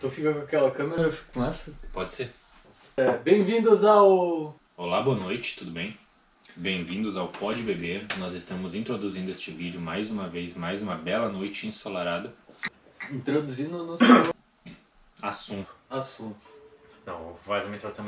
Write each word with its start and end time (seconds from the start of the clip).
Tu 0.00 0.10
fica 0.10 0.32
com 0.32 0.40
aquela 0.40 0.70
câmera, 0.70 1.02
eu 1.02 1.12
fico 1.12 1.32
com 1.34 1.44
essa. 1.44 1.72
Pode 1.92 2.12
ser. 2.12 2.30
É, 2.96 3.12
Bem-vindos 3.18 3.84
ao. 3.84 4.58
Olá, 4.76 5.02
boa 5.02 5.16
noite, 5.16 5.56
tudo 5.58 5.70
bem? 5.70 5.96
Bem-vindos 6.56 7.16
ao 7.16 7.28
Pode 7.28 7.62
Beber. 7.62 8.06
Nós 8.18 8.34
estamos 8.34 8.74
introduzindo 8.74 9.30
este 9.30 9.50
vídeo 9.50 9.80
mais 9.80 10.10
uma 10.10 10.28
vez, 10.28 10.54
mais 10.54 10.82
uma 10.82 10.94
bela 10.94 11.28
noite 11.28 11.66
ensolarada. 11.66 12.32
Introduzindo 13.10 13.84
no 13.84 13.96
seu 13.98 14.34
Assunto. 15.20 15.68
assunto. 15.90 16.46
Não, 17.06 17.36
faz 17.44 17.66
uma 17.66 17.76
introdução. 17.76 18.06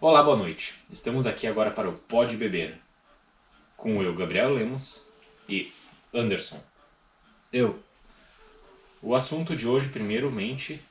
Olá, 0.00 0.22
boa 0.22 0.36
noite. 0.36 0.80
Estamos 0.90 1.26
aqui 1.26 1.46
agora 1.46 1.70
para 1.70 1.88
o 1.88 1.92
Pode 1.92 2.36
Beber. 2.36 2.78
Com 3.76 4.02
eu, 4.02 4.12
Gabriel 4.14 4.54
Lemos 4.54 5.06
e 5.48 5.72
Anderson. 6.12 6.60
Eu. 7.52 7.78
O 9.00 9.14
assunto 9.14 9.54
de 9.54 9.68
hoje, 9.68 9.88
primeiramente. 9.88 10.82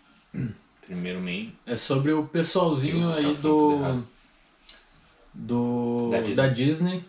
Primeiramente. 0.81 1.53
É 1.65 1.75
sobre 1.75 2.13
o 2.13 2.25
pessoalzinho 2.25 3.11
aí 3.13 3.35
do. 3.35 4.03
do 5.33 6.09
Da 6.11 6.19
Disney. 6.19 6.35
da 6.35 6.47
Disney. 6.47 7.05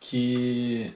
Que 0.00 0.92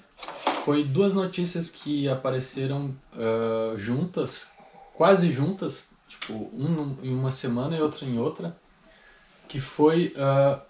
foi 0.65 0.85
duas 0.85 1.15
notícias 1.15 1.71
que 1.71 2.09
apareceram 2.09 2.95
ah, 3.15 3.75
juntas, 3.77 4.51
quase 4.95 5.33
juntas, 5.33 5.89
tipo, 6.09 6.35
um 6.53 6.97
em 7.03 7.15
uma 7.15 7.33
semana 7.33 7.77
e 7.77 7.81
outra 7.81 8.07
em 8.07 8.19
outra. 8.19 8.57
Que 9.49 9.61
foi 9.61 10.13
ah, 10.17 10.61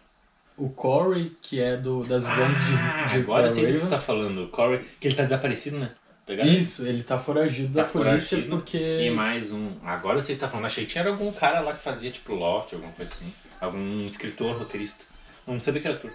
o 0.57 0.69
Corey, 0.71 1.37
que 1.43 1.61
é 1.61 1.77
do, 1.77 2.05
das 2.05 2.23
de, 2.23 2.29
Ah, 2.29 3.07
de 3.11 3.19
agora 3.19 3.47
eu 3.47 3.51
sei 3.51 3.67
do 3.67 3.73
que 3.73 3.79
você 3.79 3.87
tá 3.89 3.99
falando. 3.99 4.45
O 4.45 4.49
Corey, 4.49 4.85
que 5.01 5.09
ele 5.09 5.15
tá 5.15 5.25
desaparecido, 5.25 5.79
né? 5.79 5.91
Pegaram? 6.29 6.53
Isso, 6.53 6.87
ele 6.87 7.03
tá 7.03 7.19
foragido 7.19 7.75
Tá 7.75 7.83
da 7.83 7.89
polícia 7.89 8.37
foragido. 8.37 8.57
porque. 8.57 9.01
E 9.01 9.11
mais 9.11 9.51
um. 9.51 9.73
Agora 9.83 10.21
você 10.21 10.37
tá 10.37 10.47
falando, 10.47 10.67
achei 10.67 10.85
que 10.85 10.93
tinha 10.93 11.05
algum 11.09 11.33
cara 11.33 11.61
lá 11.61 11.73
que 11.73 11.83
fazia 11.83 12.11
tipo 12.11 12.35
Loft, 12.35 12.75
alguma 12.75 12.93
coisa 12.93 13.11
assim. 13.13 13.33
Algum 13.61 14.07
escritor, 14.07 14.57
roteirista. 14.59 15.05
Não 15.47 15.59
sabia 15.61 15.81
que 15.81 15.89
era 15.89 15.97
ator. 15.97 16.13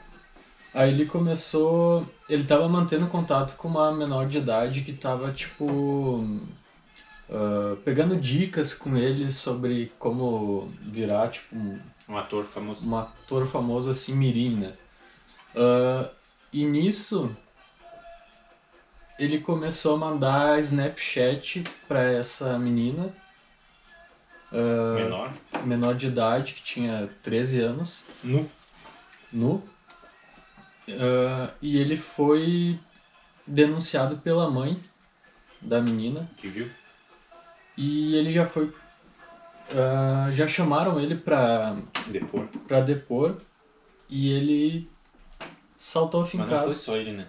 Aí 0.74 0.92
ele 0.92 1.06
começou. 1.08 2.08
Ele 2.30 2.44
tava 2.44 2.70
mantendo 2.70 3.08
contato 3.08 3.56
com 3.58 3.68
uma 3.68 3.92
menor 3.92 4.28
de 4.28 4.38
idade 4.38 4.82
que 4.82 4.94
tava, 4.94 5.32
tipo. 5.32 6.26
ah, 7.30 7.76
pegando 7.84 8.16
dicas 8.16 8.74
com 8.74 8.96
ele 8.96 9.32
sobre 9.32 9.92
como 9.98 10.72
virar, 10.82 11.30
tipo, 11.30 11.56
um, 11.56 11.80
Um 12.08 12.18
ator 12.18 12.46
famoso. 12.46 12.88
um 12.88 12.96
ator 12.98 13.48
famoso 13.48 13.90
assim, 13.90 14.16
Mirim, 14.16 14.58
né? 14.58 14.74
Ah, 15.56 16.08
e 16.52 16.66
nisso. 16.66 17.36
Ele 19.20 19.40
começou 19.40 19.96
a 19.96 19.98
mandar 20.00 20.60
Snapchat 20.60 21.64
pra 21.88 22.04
essa 22.04 22.58
menina, 22.58 23.14
ah, 24.52 24.96
Menor. 24.96 25.34
menor 25.66 25.96
de 25.96 26.08
idade, 26.08 26.54
que 26.54 26.64
tinha 26.64 27.10
13 27.24 27.60
anos. 27.62 28.06
Nu. 28.24 28.50
nu. 29.32 29.64
Ah, 30.90 31.52
e 31.62 31.78
ele 31.78 31.96
foi 31.96 32.78
denunciado 33.48 34.18
pela 34.18 34.50
mãe 34.50 34.80
da 35.62 35.82
menina 35.82 36.30
Que 36.38 36.48
viu? 36.50 36.70
e 37.78 38.16
ele 38.16 38.32
já 38.32 38.46
foi 38.46 38.74
ah, 39.76 40.30
já 40.32 40.46
chamaram 40.48 41.00
ele 41.00 41.16
pra, 41.16 41.76
Depor. 42.08 42.48
pra 42.68 42.82
depor 42.82 43.38
e 44.10 44.30
ele 44.30 44.90
saltou 45.78 46.22
Mas 46.22 46.34
não 46.34 46.44
fincado 46.46 46.66
foi 46.66 46.76
só 46.76 46.96
ele, 46.98 47.14
né? 47.14 47.28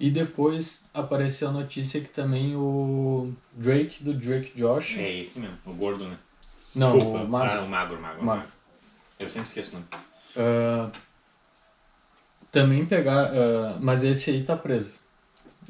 E 0.00 0.10
depois 0.10 0.88
apareceu 0.92 1.48
a 1.48 1.52
notícia 1.52 2.00
que 2.00 2.08
também 2.08 2.54
o 2.56 3.32
Drake 3.52 4.02
do 4.02 4.12
Drake 4.14 4.52
Josh 4.56 4.96
É 4.98 5.20
esse 5.20 5.38
mesmo, 5.38 5.56
o 5.66 5.72
gordo, 5.72 6.04
né? 6.08 6.18
Não, 6.74 6.92
Desculpa. 6.98 7.20
o 7.20 7.28
magro. 7.28 7.58
Ah, 7.58 7.62
o 7.62 7.68
magro, 7.68 7.96
o 7.96 8.02
magro. 8.02 8.22
o 8.22 8.24
Magro. 8.24 8.48
Eu 9.20 9.28
sempre 9.28 9.48
esqueço 9.48 9.70
o 9.70 9.74
nome. 9.74 9.86
ah, 10.36 10.90
também 12.50 12.84
pegar 12.86 13.30
ah, 13.32 13.78
mas 13.80 14.04
esse 14.04 14.30
aí 14.30 14.42
tá 14.44 14.56
preso 14.56 14.94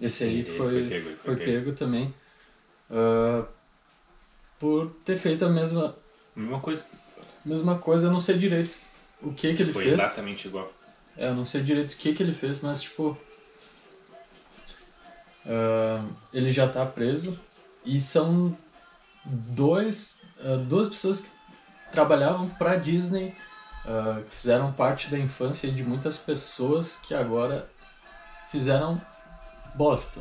esse 0.00 0.24
Sim, 0.24 0.30
aí 0.30 0.44
foi, 0.44 0.56
foi 0.56 0.88
pego, 0.88 1.04
foi 1.04 1.16
foi 1.16 1.36
pego, 1.36 1.64
pego. 1.66 1.72
também 1.76 2.14
ah, 2.90 3.44
por 4.58 4.90
ter 5.04 5.16
feito 5.18 5.44
a 5.44 5.48
mesma, 5.50 5.94
Mesma 6.34 6.60
coisa. 6.60 6.84
mesma 7.44 7.78
coisa, 7.78 8.06
eu 8.08 8.12
não 8.12 8.20
sei 8.20 8.38
direito 8.38 8.76
o 9.22 9.32
que 9.32 9.54
que 9.54 9.62
ele 9.62 9.72
foi 9.72 9.84
fez. 9.84 9.94
exatamente 9.94 10.48
igual. 10.48 10.72
É, 11.16 11.28
eu 11.28 11.34
não 11.34 11.44
sei 11.44 11.62
direito 11.62 11.92
o 11.92 11.96
que 11.96 12.14
que 12.14 12.22
ele 12.22 12.32
fez, 12.34 12.60
mas 12.60 12.82
tipo. 12.82 13.16
Ah, 15.46 16.04
ele 16.32 16.50
já 16.52 16.68
tá 16.68 16.84
preso 16.86 17.38
e 17.84 18.00
são 18.00 18.56
dois, 19.24 20.22
ah, 20.40 20.56
duas 20.56 20.88
pessoas 20.88 21.20
que 21.20 21.30
trabalhavam 21.92 22.48
pra 22.50 22.76
Disney, 22.76 23.34
que 24.30 24.36
fizeram 24.36 24.72
parte 24.72 25.10
da 25.10 25.18
infância 25.18 25.70
de 25.70 25.84
muitas 25.84 26.16
pessoas 26.18 26.96
que 27.02 27.14
agora 27.14 27.68
fizeram 28.50 29.00
bosta. 29.74 30.20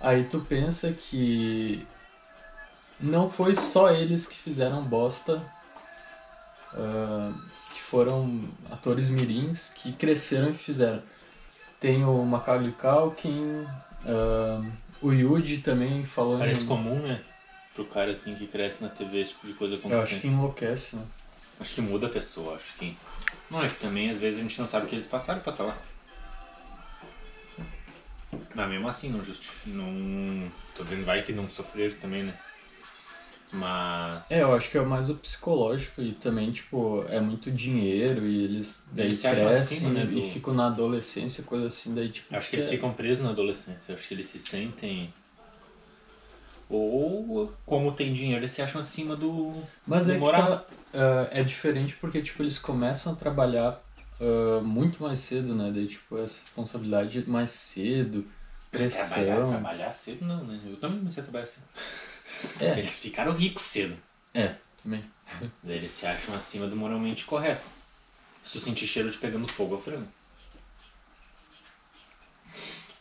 Aí 0.00 0.24
tu 0.24 0.40
pensa 0.40 0.92
que 0.92 1.86
não 3.00 3.30
foi 3.30 3.54
só 3.54 3.90
eles 3.90 4.26
que 4.26 4.36
fizeram 4.36 4.82
bosta, 4.82 5.40
que 7.72 7.80
foram 7.80 8.48
atores 8.70 9.08
mirins 9.08 9.72
que 9.74 9.92
cresceram 9.92 10.50
e 10.50 10.54
fizeram. 10.54 11.02
Tem 11.80 12.04
o 12.04 12.24
Macaulay 12.24 12.72
Culkin, 12.72 13.66
ah, 14.06 14.62
o 15.02 15.12
Yuji 15.12 15.58
também 15.58 16.04
falando. 16.04 16.38
Parece 16.38 16.64
comum, 16.64 16.98
né? 17.00 17.20
Pro 17.74 17.84
cara 17.84 18.12
assim 18.12 18.34
que 18.34 18.46
cresce 18.46 18.82
na 18.82 18.88
TV, 18.88 19.20
esse 19.20 19.32
tipo 19.32 19.46
de 19.46 19.52
coisa 19.52 19.74
Eu 19.74 19.78
acho 19.78 19.88
acontecendo. 19.88 20.20
que 20.20 20.28
enlouquece, 20.28 20.96
né? 20.96 21.02
Acho 21.60 21.74
que 21.74 21.80
muda 21.80 22.06
a 22.06 22.10
pessoa, 22.10 22.56
acho 22.56 22.74
que. 22.78 22.96
Não, 23.50 23.62
é 23.62 23.68
que 23.68 23.76
também 23.76 24.10
às 24.10 24.18
vezes 24.18 24.38
a 24.38 24.42
gente 24.42 24.58
não 24.58 24.66
sabe 24.66 24.86
o 24.86 24.88
que 24.88 24.94
eles 24.94 25.06
passaram 25.06 25.40
pra 25.40 25.52
estar 25.52 25.64
lá. 25.64 25.76
Mas 28.54 28.68
mesmo 28.70 28.88
assim 28.88 29.10
não 29.10 29.24
justifica. 29.24 29.76
Não. 29.76 30.50
Tô 30.74 30.84
dizendo 30.84 31.04
vai 31.04 31.22
que 31.22 31.32
não 31.32 31.48
sofreram 31.50 31.96
também, 31.98 32.22
né? 32.22 32.34
Mas. 33.52 34.30
É, 34.30 34.42
eu 34.42 34.54
acho 34.54 34.70
que 34.70 34.76
é 34.78 34.82
mais 34.82 35.08
o 35.08 35.14
psicológico 35.14 36.02
e 36.02 36.12
também, 36.12 36.50
tipo, 36.50 37.04
é 37.08 37.20
muito 37.20 37.50
dinheiro 37.50 38.26
e 38.26 38.44
eles 38.44 38.88
daí 38.92 39.06
Eles 39.06 39.20
crescem 39.22 39.46
acima, 39.48 39.90
né, 39.90 40.02
e 40.04 40.06
do- 40.20 40.22
ficam 40.30 40.52
na 40.52 40.66
adolescência, 40.66 41.44
coisa 41.44 41.66
assim, 41.68 41.94
daí 41.94 42.08
tipo. 42.08 42.34
Acho 42.34 42.50
que 42.50 42.56
eles 42.56 42.66
é- 42.66 42.70
ficam 42.70 42.92
presos 42.92 43.24
na 43.24 43.30
adolescência. 43.30 43.94
Acho 43.94 44.06
que 44.08 44.14
eles 44.14 44.26
se 44.26 44.38
sentem. 44.40 45.12
Ou 46.68 47.52
como 47.64 47.92
tem 47.92 48.12
dinheiro, 48.12 48.40
eles 48.40 48.50
se 48.50 48.60
acham 48.60 48.80
acima 48.80 49.14
do. 49.14 49.62
Mas 49.86 50.06
do 50.06 50.14
é 50.14 50.18
moral. 50.18 50.58
tá, 50.58 50.64
ah, 50.94 51.28
é 51.30 51.42
diferente 51.44 51.94
porque, 52.00 52.20
tipo, 52.20 52.42
eles 52.42 52.58
começam 52.58 53.12
a 53.12 53.16
trabalhar 53.16 53.80
ah, 54.20 54.60
muito 54.64 55.00
mais 55.02 55.20
cedo, 55.20 55.54
né? 55.54 55.70
Daí, 55.72 55.86
tipo, 55.86 56.18
essa 56.18 56.40
responsabilidade 56.40 57.22
mais 57.28 57.52
cedo, 57.52 58.24
Trabalhar, 58.72 58.90
pressão. 58.90 59.48
trabalhar 59.50 59.92
cedo 59.92 60.24
não, 60.26 60.42
né? 60.44 60.60
Eu 60.66 60.76
também 60.76 60.98
comecei 60.98 61.20
a 61.22 61.24
trabalhar 61.24 61.46
cedo. 61.46 61.62
É, 62.60 62.72
Eles 62.72 62.98
ficaram 62.98 63.32
ricos 63.34 63.62
cedo. 63.64 63.96
é, 64.34 64.54
também. 64.82 65.02
Daí 65.62 65.76
eles 65.78 65.92
se 65.92 66.06
acham 66.06 66.34
acima 66.34 66.66
do 66.66 66.76
moralmente 66.76 67.24
correto. 67.24 67.68
Se 68.44 68.58
eu 68.58 68.62
sentir 68.62 68.86
cheiro 68.86 69.10
de 69.10 69.18
pegando 69.18 69.48
fogo, 69.48 69.74
eu 69.74 69.80
frango. 69.80 70.08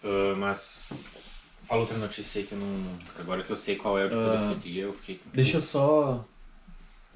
Ah, 0.03 0.35
mas. 0.37 1.17
Fala 1.67 1.81
outra 1.81 1.97
notícia 1.97 2.39
aí 2.41 2.47
que 2.47 2.53
eu 2.53 2.59
não. 2.59 2.93
Agora 3.19 3.43
que 3.43 3.51
eu 3.51 3.55
sei 3.57 3.75
qual 3.75 3.97
é 3.97 4.05
o 4.05 4.09
de 4.09 4.15
Ah, 4.15 4.47
pedofilia, 4.49 4.83
eu 4.83 4.93
fiquei. 4.93 5.15
com- 5.15 5.29
Deixa 5.31 5.57
eu 5.57 5.61
só 5.61 6.23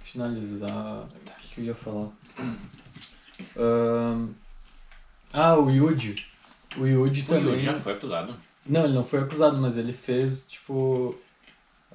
finalizar 0.04 1.04
o 1.04 1.10
que, 1.54 1.62
eu 1.62 1.66
ia 1.66 1.76
falar. 1.76 2.10
Ahn, 3.56 4.30
ah, 5.34 5.56
o 5.58 5.70
Yuji. 5.70 6.26
O 6.78 6.86
Yuji 6.86 7.22
O 7.22 7.26
também. 7.26 7.44
Yuri 7.46 7.60
já 7.60 7.80
foi 7.80 7.94
acusado. 7.94 8.36
Não, 8.66 8.86
ele 8.86 8.94
não 8.94 9.04
foi 9.04 9.20
acusado, 9.20 9.58
mas 9.58 9.78
ele 9.78 9.94
fez, 9.94 10.48
tipo. 10.50 11.16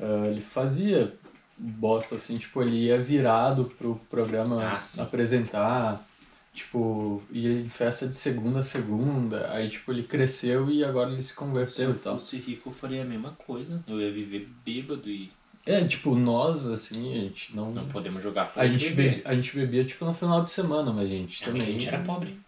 Ah, 0.00 0.26
ele 0.28 0.40
fazia 0.40 1.14
bosta, 1.56 2.16
assim, 2.16 2.36
tipo, 2.36 2.62
ele 2.62 2.86
ia 2.86 2.98
virado 2.98 3.64
pro 3.78 3.96
programa 4.10 4.62
Ah, 4.62 5.02
apresentar, 5.02 6.04
tipo, 6.52 7.22
ia 7.30 7.52
em 7.60 7.68
festa 7.68 8.06
de 8.08 8.16
segunda 8.16 8.60
a 8.60 8.64
segunda, 8.64 9.48
aí, 9.52 9.70
tipo, 9.70 9.92
ele 9.92 10.02
cresceu 10.02 10.70
e 10.70 10.84
agora 10.84 11.12
ele 11.12 11.22
se 11.22 11.30
Se 11.30 11.34
converteu 11.36 11.90
eu 11.90 11.94
e 11.94 11.98
tal. 11.98 12.18
fosse 12.18 12.36
rico, 12.38 12.68
eu 12.70 12.72
faria 12.72 13.02
a 13.02 13.06
mesma 13.06 13.30
coisa. 13.46 13.82
Eu 13.86 14.00
ia 14.00 14.10
viver 14.12 14.48
bêbado 14.64 15.08
e 15.08 15.30
É, 15.66 15.82
tipo, 15.86 16.14
nós, 16.14 16.66
assim, 16.66 17.12
a 17.16 17.20
gente 17.22 17.54
não. 17.56 17.70
não 17.72 17.86
podemos 17.86 18.22
jogar 18.22 18.52
A 18.56 18.66
gente, 18.66 18.90
beber. 18.90 19.22
be... 19.22 19.28
a 19.28 19.34
gente 19.34 19.54
bebia, 19.56 19.84
tipo, 19.84 20.04
no 20.04 20.12
final 20.14 20.42
de 20.42 20.50
semana, 20.50 20.92
mas 20.92 21.04
a 21.06 21.08
gente 21.08 21.42
É, 21.42 21.46
também. 21.46 21.62
a 21.62 21.64
gente 21.66 21.88
era 21.88 21.98
pobre. 22.00 22.38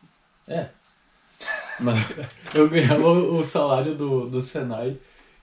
É. 0.48 0.68
Mas 1.80 1.98
eu 2.54 2.68
ganhava 2.68 3.08
o 3.08 3.44
salário 3.44 3.94
do, 3.94 4.28
do 4.28 4.42
Senai 4.42 4.96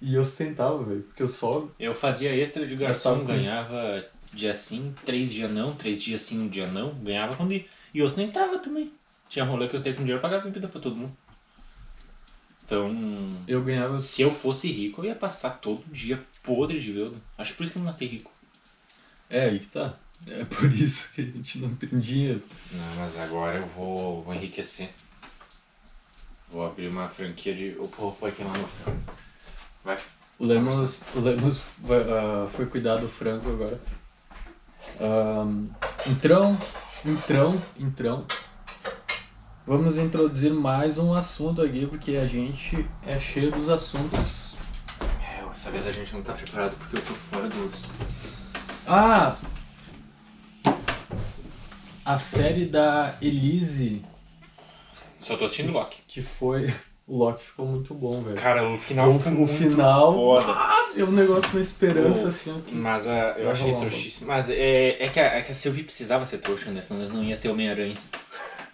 e 0.04 0.16
eu 0.16 0.22
ostentava, 0.22 0.84
velho, 0.84 1.02
porque 1.04 1.24
eu 1.24 1.28
só 1.28 1.68
Eu 1.80 1.96
fazia 1.96 2.36
extra 2.36 2.68
de 2.68 2.76
garçom, 2.76 3.26
com 3.26 3.34
isso. 3.34 3.44
ganhava 3.44 4.06
dia 4.34 4.54
sim, 4.54 4.94
três 5.06 5.32
dias 5.32 5.50
não, 5.50 5.74
três 5.74 6.04
dias 6.04 6.22
sim, 6.22 6.42
um 6.42 6.48
dia 6.50 6.68
não, 6.68 6.94
ganhava 6.96 7.36
quando 7.36 7.54
ia. 7.54 7.66
E 7.94 8.00
eu 8.00 8.06
ostentava 8.06 8.60
também. 8.60 8.92
Tinha 9.30 9.46
rolê 9.46 9.68
que 9.68 9.76
eu 9.76 9.80
sei 9.80 9.94
com 9.94 10.00
dinheiro 10.00 10.18
eu 10.18 10.22
pagava 10.22 10.44
bebida 10.44 10.68
pra 10.68 10.82
todo 10.82 10.96
mundo. 10.96 11.16
Então, 12.66 12.96
Eu 13.48 13.62
ganhava. 13.64 13.98
se 14.00 14.22
eu 14.22 14.32
fosse 14.32 14.72
rico, 14.72 15.02
eu 15.02 15.06
ia 15.06 15.16
passar 15.16 15.52
todo 15.52 15.84
dia 15.92 16.22
podre 16.42 16.80
de 16.80 16.92
bêbado. 16.92 17.22
Acho 17.38 17.52
que 17.52 17.58
por 17.58 17.64
isso 17.64 17.72
que 17.72 17.78
eu 17.78 17.82
não 17.84 17.88
nasci 17.92 18.06
rico. 18.06 18.32
É, 19.30 19.46
aí 19.46 19.60
que 19.60 19.68
tá. 19.68 19.94
É 20.30 20.46
por 20.46 20.72
isso 20.74 21.14
que 21.14 21.22
a 21.22 21.26
gente 21.26 21.58
não 21.60 21.76
tem 21.76 22.00
dinheiro. 22.00 22.42
Não, 22.72 22.96
mas 22.98 23.18
agora 23.18 23.58
eu 23.60 23.66
vou, 23.68 24.24
vou 24.24 24.34
enriquecer. 24.34 24.90
Vou 26.50 26.66
abrir 26.66 26.88
uma 26.88 27.10
franquia 27.10 27.54
de. 27.54 27.76
O 27.80 27.88
povo 27.88 28.18
vai 28.22 28.32
queimar 28.32 28.58
meu 28.58 28.68
frango. 28.68 29.00
Vai. 29.84 29.98
O 30.40 30.46
Lemos, 30.46 31.04
o 31.14 31.20
Lemos 31.20 31.62
vai, 31.80 32.02
ah, 32.02 32.48
foi 32.54 32.66
cuidar 32.66 32.98
do 32.98 33.08
frango 33.08 33.50
agora. 33.52 33.80
Ahn, 35.00 35.68
então, 36.08 36.58
então, 37.06 37.62
então, 37.78 38.26
vamos 39.66 39.98
introduzir 39.98 40.54
mais 40.54 40.98
um 40.98 41.14
assunto 41.14 41.62
aqui, 41.62 41.86
porque 41.86 42.16
a 42.16 42.26
gente 42.26 42.86
é 43.06 43.20
cheio 43.20 43.52
dos 43.52 43.70
assuntos. 43.70 44.56
É, 45.22 45.46
dessa 45.46 45.70
vez 45.72 45.88
a 45.88 45.92
gente 45.92 46.14
não 46.14 46.22
tá 46.22 46.34
preparado 46.34 46.76
porque 46.78 46.98
eu 46.98 47.02
tô 47.02 47.14
fora 47.14 47.50
dos. 47.50 47.94
Ah! 48.88 49.36
A 52.06 52.18
série 52.18 52.66
da 52.66 53.16
Elise, 53.22 54.04
Só 55.22 55.38
tô 55.38 55.46
assistindo 55.46 55.72
Loki. 55.72 56.02
que 56.08 56.22
foi. 56.22 56.74
O 57.06 57.18
Loki 57.18 57.44
ficou 57.44 57.66
muito 57.66 57.94
bom, 57.94 58.22
velho. 58.22 58.38
Cara, 58.38 58.68
o 58.70 58.80
final 58.80 59.10
O, 59.10 59.20
ficou 59.20 59.44
o 59.44 59.48
final. 59.48 60.14
foda. 60.14 60.54
Ah, 60.54 60.92
é 60.96 61.04
um 61.04 61.12
negócio, 61.12 61.50
uma 61.52 61.62
esperança, 61.62 62.30
assim, 62.30 62.62
que 62.66 62.74
Mas 62.74 63.08
ah, 63.08 63.36
eu 63.38 63.50
achei 63.50 63.76
trouxíssimo. 63.76 64.28
Mas 64.28 64.50
é, 64.50 65.04
é, 65.04 65.10
que 65.10 65.20
a, 65.20 65.24
é 65.24 65.42
que 65.42 65.52
a 65.52 65.56
Sylvie 65.56 65.84
precisava 65.84 66.26
ser 66.26 66.38
trouxa, 66.38 66.72
né? 66.72 66.82
Senão 66.82 67.02
nós 67.02 67.12
não 67.12 67.24
ia 67.24 67.36
ter 67.36 67.50
Homem-Aranha. 67.50 67.96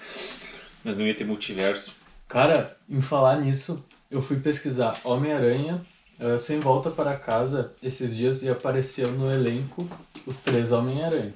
nós 0.86 0.98
não 1.00 1.08
ia 1.08 1.16
ter 1.16 1.26
multiverso. 1.26 1.96
Cara, 2.28 2.78
em 2.88 3.02
falar 3.02 3.42
nisso, 3.42 3.84
eu 4.12 4.22
fui 4.22 4.38
pesquisar 4.38 4.96
Homem-Aranha 5.04 5.84
eh, 6.20 6.38
sem 6.38 6.60
volta 6.60 6.92
para 6.92 7.18
casa 7.18 7.74
esses 7.82 8.16
dias 8.16 8.44
e 8.44 8.50
apareceu 8.50 9.10
no 9.12 9.32
elenco 9.32 9.90
os 10.28 10.42
três 10.42 10.72
Homem-Aranha 10.72 11.32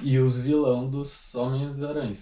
e 0.00 0.18
os 0.18 0.38
vilão 0.38 0.88
dos 0.88 1.34
Homens-Aranhas. 1.34 2.20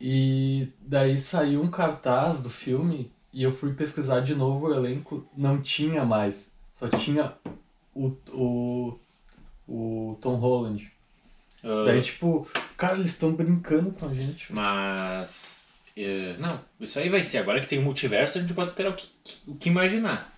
E 0.00 0.68
daí 0.80 1.18
saiu 1.18 1.62
um 1.62 1.70
cartaz 1.70 2.42
do 2.42 2.50
filme 2.50 3.10
e 3.32 3.42
eu 3.42 3.52
fui 3.52 3.72
pesquisar 3.72 4.20
de 4.20 4.34
novo 4.34 4.66
o 4.66 4.74
elenco, 4.74 5.26
não 5.36 5.60
tinha 5.60 6.04
mais, 6.04 6.50
só 6.74 6.88
tinha 6.88 7.32
o, 7.94 8.14
o, 8.32 8.98
o 9.66 10.18
Tom 10.20 10.36
Holland. 10.36 10.90
Ah, 11.64 11.84
Daí, 11.86 12.02
tipo, 12.02 12.48
cara, 12.76 12.94
eles 12.94 13.12
estão 13.12 13.34
brincando 13.34 13.90
com 13.90 14.08
a 14.08 14.14
gente. 14.14 14.52
Mas. 14.52 15.64
eh, 15.96 16.36
não, 16.38 16.60
isso 16.80 16.98
aí 16.98 17.08
vai 17.08 17.22
ser. 17.22 17.38
Agora 17.38 17.60
que 17.60 17.66
tem 17.66 17.78
o 17.78 17.82
multiverso, 17.82 18.38
a 18.38 18.40
gente 18.40 18.54
pode 18.54 18.70
esperar 18.70 18.90
o 18.90 18.94
que, 18.94 19.08
o 19.46 19.54
que 19.56 19.68
imaginar. 19.68 20.32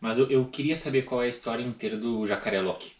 Mas 0.00 0.18
eu, 0.18 0.30
eu 0.30 0.44
queria 0.46 0.76
saber 0.76 1.02
qual 1.02 1.22
é 1.22 1.26
a 1.26 1.30
história 1.30 1.62
inteira 1.62 1.96
do 1.96 2.26
jacaré 2.26 2.60
Loki. 2.60 2.92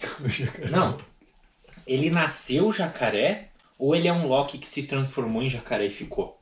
Não. 0.70 0.98
Ele 1.86 2.10
nasceu 2.10 2.72
jacaré 2.72 3.47
ou 3.78 3.94
ele 3.94 4.08
é 4.08 4.12
um 4.12 4.26
Loki 4.26 4.58
que 4.58 4.66
se 4.66 4.82
transformou 4.84 5.42
em 5.42 5.48
jacaré 5.48 5.86
e 5.86 5.90
ficou? 5.90 6.38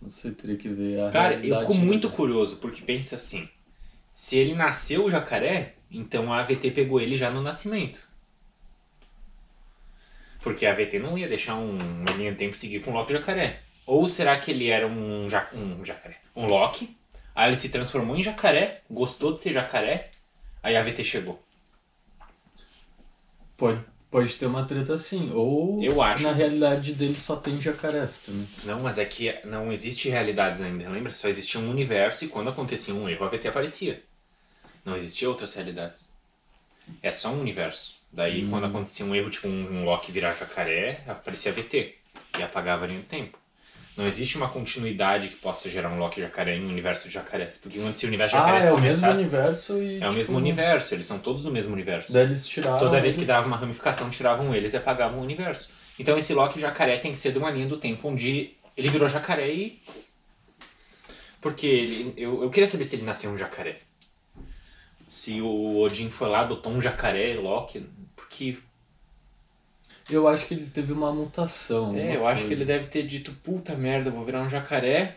Não 0.00 0.10
sei, 0.10 0.32
teria 0.32 0.56
que 0.56 0.68
ver 0.68 1.00
a 1.00 1.10
Cara, 1.10 1.34
eu 1.34 1.58
fico 1.60 1.74
muito 1.74 2.08
dele. 2.08 2.16
curioso, 2.16 2.56
porque 2.56 2.82
pensa 2.82 3.16
assim: 3.16 3.48
se 4.12 4.36
ele 4.36 4.54
nasceu 4.54 5.10
jacaré, 5.10 5.74
então 5.90 6.32
a 6.32 6.40
AVT 6.40 6.70
pegou 6.70 7.00
ele 7.00 7.16
já 7.16 7.30
no 7.30 7.42
nascimento. 7.42 8.06
Porque 10.40 10.66
a 10.66 10.72
AVT 10.72 10.98
não 11.00 11.18
ia 11.18 11.28
deixar 11.28 11.56
um, 11.56 12.04
de 12.04 12.34
tempo 12.34 12.56
seguir 12.56 12.80
com 12.80 12.92
o 12.92 12.94
Loki 12.94 13.12
jacaré. 13.12 13.60
Ou 13.86 14.06
será 14.06 14.38
que 14.38 14.50
ele 14.50 14.68
era 14.68 14.86
um, 14.86 15.28
ja, 15.28 15.48
um 15.52 15.84
jacaré? 15.84 16.18
Um 16.36 16.46
Loki, 16.46 16.96
aí 17.34 17.50
ele 17.50 17.58
se 17.58 17.70
transformou 17.70 18.16
em 18.16 18.22
jacaré, 18.22 18.82
gostou 18.88 19.32
de 19.32 19.40
ser 19.40 19.52
jacaré, 19.52 20.10
aí 20.62 20.76
a 20.76 20.80
AVT 20.80 21.02
chegou. 21.02 21.42
Pode, 23.56 23.84
pode 24.10 24.34
ter 24.34 24.46
uma 24.46 24.64
treta 24.64 24.94
assim. 24.94 25.30
Ou 25.32 25.82
Eu 25.82 26.00
acho. 26.02 26.22
na 26.22 26.32
realidade 26.32 26.92
dele 26.94 27.18
só 27.18 27.36
tem 27.36 27.60
jacarés 27.60 28.20
também. 28.20 28.46
Não, 28.64 28.80
mas 28.80 28.98
é 28.98 29.04
que 29.04 29.34
não 29.44 29.72
existe 29.72 30.08
realidades 30.08 30.60
ainda, 30.60 30.88
lembra? 30.88 31.14
Só 31.14 31.28
existia 31.28 31.60
um 31.60 31.70
universo 31.70 32.24
e 32.24 32.28
quando 32.28 32.50
acontecia 32.50 32.94
um 32.94 33.08
erro, 33.08 33.24
a 33.24 33.28
AVT 33.28 33.48
aparecia. 33.48 34.02
Não 34.84 34.96
existia 34.96 35.28
outras 35.28 35.54
realidades. 35.54 36.12
É 37.02 37.10
só 37.12 37.28
um 37.30 37.40
universo. 37.40 37.96
Daí, 38.10 38.48
quando 38.48 38.64
acontecia 38.64 39.04
um 39.04 39.14
erro, 39.14 39.28
tipo 39.28 39.46
um, 39.46 39.80
um 39.80 39.84
Loki 39.84 40.10
virar 40.10 40.32
jacaré, 40.34 41.02
aparecia 41.06 41.52
a 41.52 41.54
VT. 41.54 41.94
E 42.38 42.42
apagava 42.42 42.84
a 42.84 42.88
linha 42.88 43.00
do 43.00 43.06
tempo. 43.06 43.38
Não 43.98 44.06
existe 44.06 44.36
uma 44.36 44.48
continuidade 44.48 45.26
que 45.26 45.34
possa 45.36 45.68
gerar 45.68 45.90
um 45.90 45.98
Loki 45.98 46.20
jacaré 46.20 46.54
em 46.54 46.64
um 46.64 46.68
universo 46.68 47.08
de 47.08 47.14
jacarés. 47.14 47.58
Porque 47.58 47.80
antes 47.80 47.98
se 47.98 48.06
o 48.06 48.08
universo 48.08 48.36
de 48.36 48.40
Ah, 48.40 48.46
jacarés 48.46 48.66
é 48.66 48.72
o 48.72 48.80
mesmo 48.80 49.00
começasse... 49.02 49.20
universo 49.22 49.82
e. 49.82 49.94
É 49.94 49.96
o 49.96 50.00
tipo, 50.00 50.14
mesmo 50.14 50.36
universo, 50.36 50.94
eles 50.94 51.06
são 51.06 51.18
todos 51.18 51.42
do 51.42 51.50
mesmo 51.50 51.72
universo. 51.72 52.12
Daí 52.12 52.22
eles 52.22 52.46
tiraram. 52.46 52.78
Toda 52.78 53.00
vez 53.00 53.16
que 53.16 53.24
dava 53.24 53.46
uma 53.48 53.56
ramificação, 53.56 54.08
tiravam 54.08 54.54
eles 54.54 54.72
e 54.72 54.76
apagavam 54.76 55.18
o 55.18 55.22
universo. 55.22 55.70
Então 55.98 56.16
esse 56.16 56.32
Loki 56.32 56.60
jacaré 56.60 56.96
tem 56.98 57.10
que 57.10 57.18
ser 57.18 57.32
de 57.32 57.38
uma 57.38 57.50
linha 57.50 57.66
do 57.66 57.76
tempo 57.76 58.08
onde 58.08 58.54
ele 58.76 58.88
virou 58.88 59.08
jacaré 59.08 59.50
e. 59.50 59.82
Porque 61.40 61.66
ele. 61.66 62.14
Eu, 62.16 62.42
eu 62.44 62.50
queria 62.50 62.68
saber 62.68 62.84
se 62.84 62.94
ele 62.94 63.04
nasceu 63.04 63.30
um 63.32 63.36
jacaré. 63.36 63.78
Se 65.08 65.40
o 65.40 65.78
Odin 65.80 66.08
foi 66.08 66.28
lá, 66.28 66.40
adotou 66.40 66.70
um 66.72 66.80
jacaré, 66.80 67.34
Loki. 67.34 67.84
Porque. 68.14 68.58
Eu 70.10 70.26
acho 70.26 70.46
que 70.46 70.54
ele 70.54 70.66
teve 70.66 70.92
uma 70.92 71.12
mutação. 71.12 71.96
É, 71.96 72.02
uma 72.04 72.14
eu 72.14 72.26
acho 72.26 72.42
que 72.42 72.48
coisa. 72.48 72.62
ele 72.62 72.64
deve 72.64 72.86
ter 72.86 73.06
dito, 73.06 73.32
puta 73.44 73.74
merda, 73.74 74.08
eu 74.08 74.14
vou 74.14 74.24
virar 74.24 74.40
um 74.42 74.48
jacaré. 74.48 75.16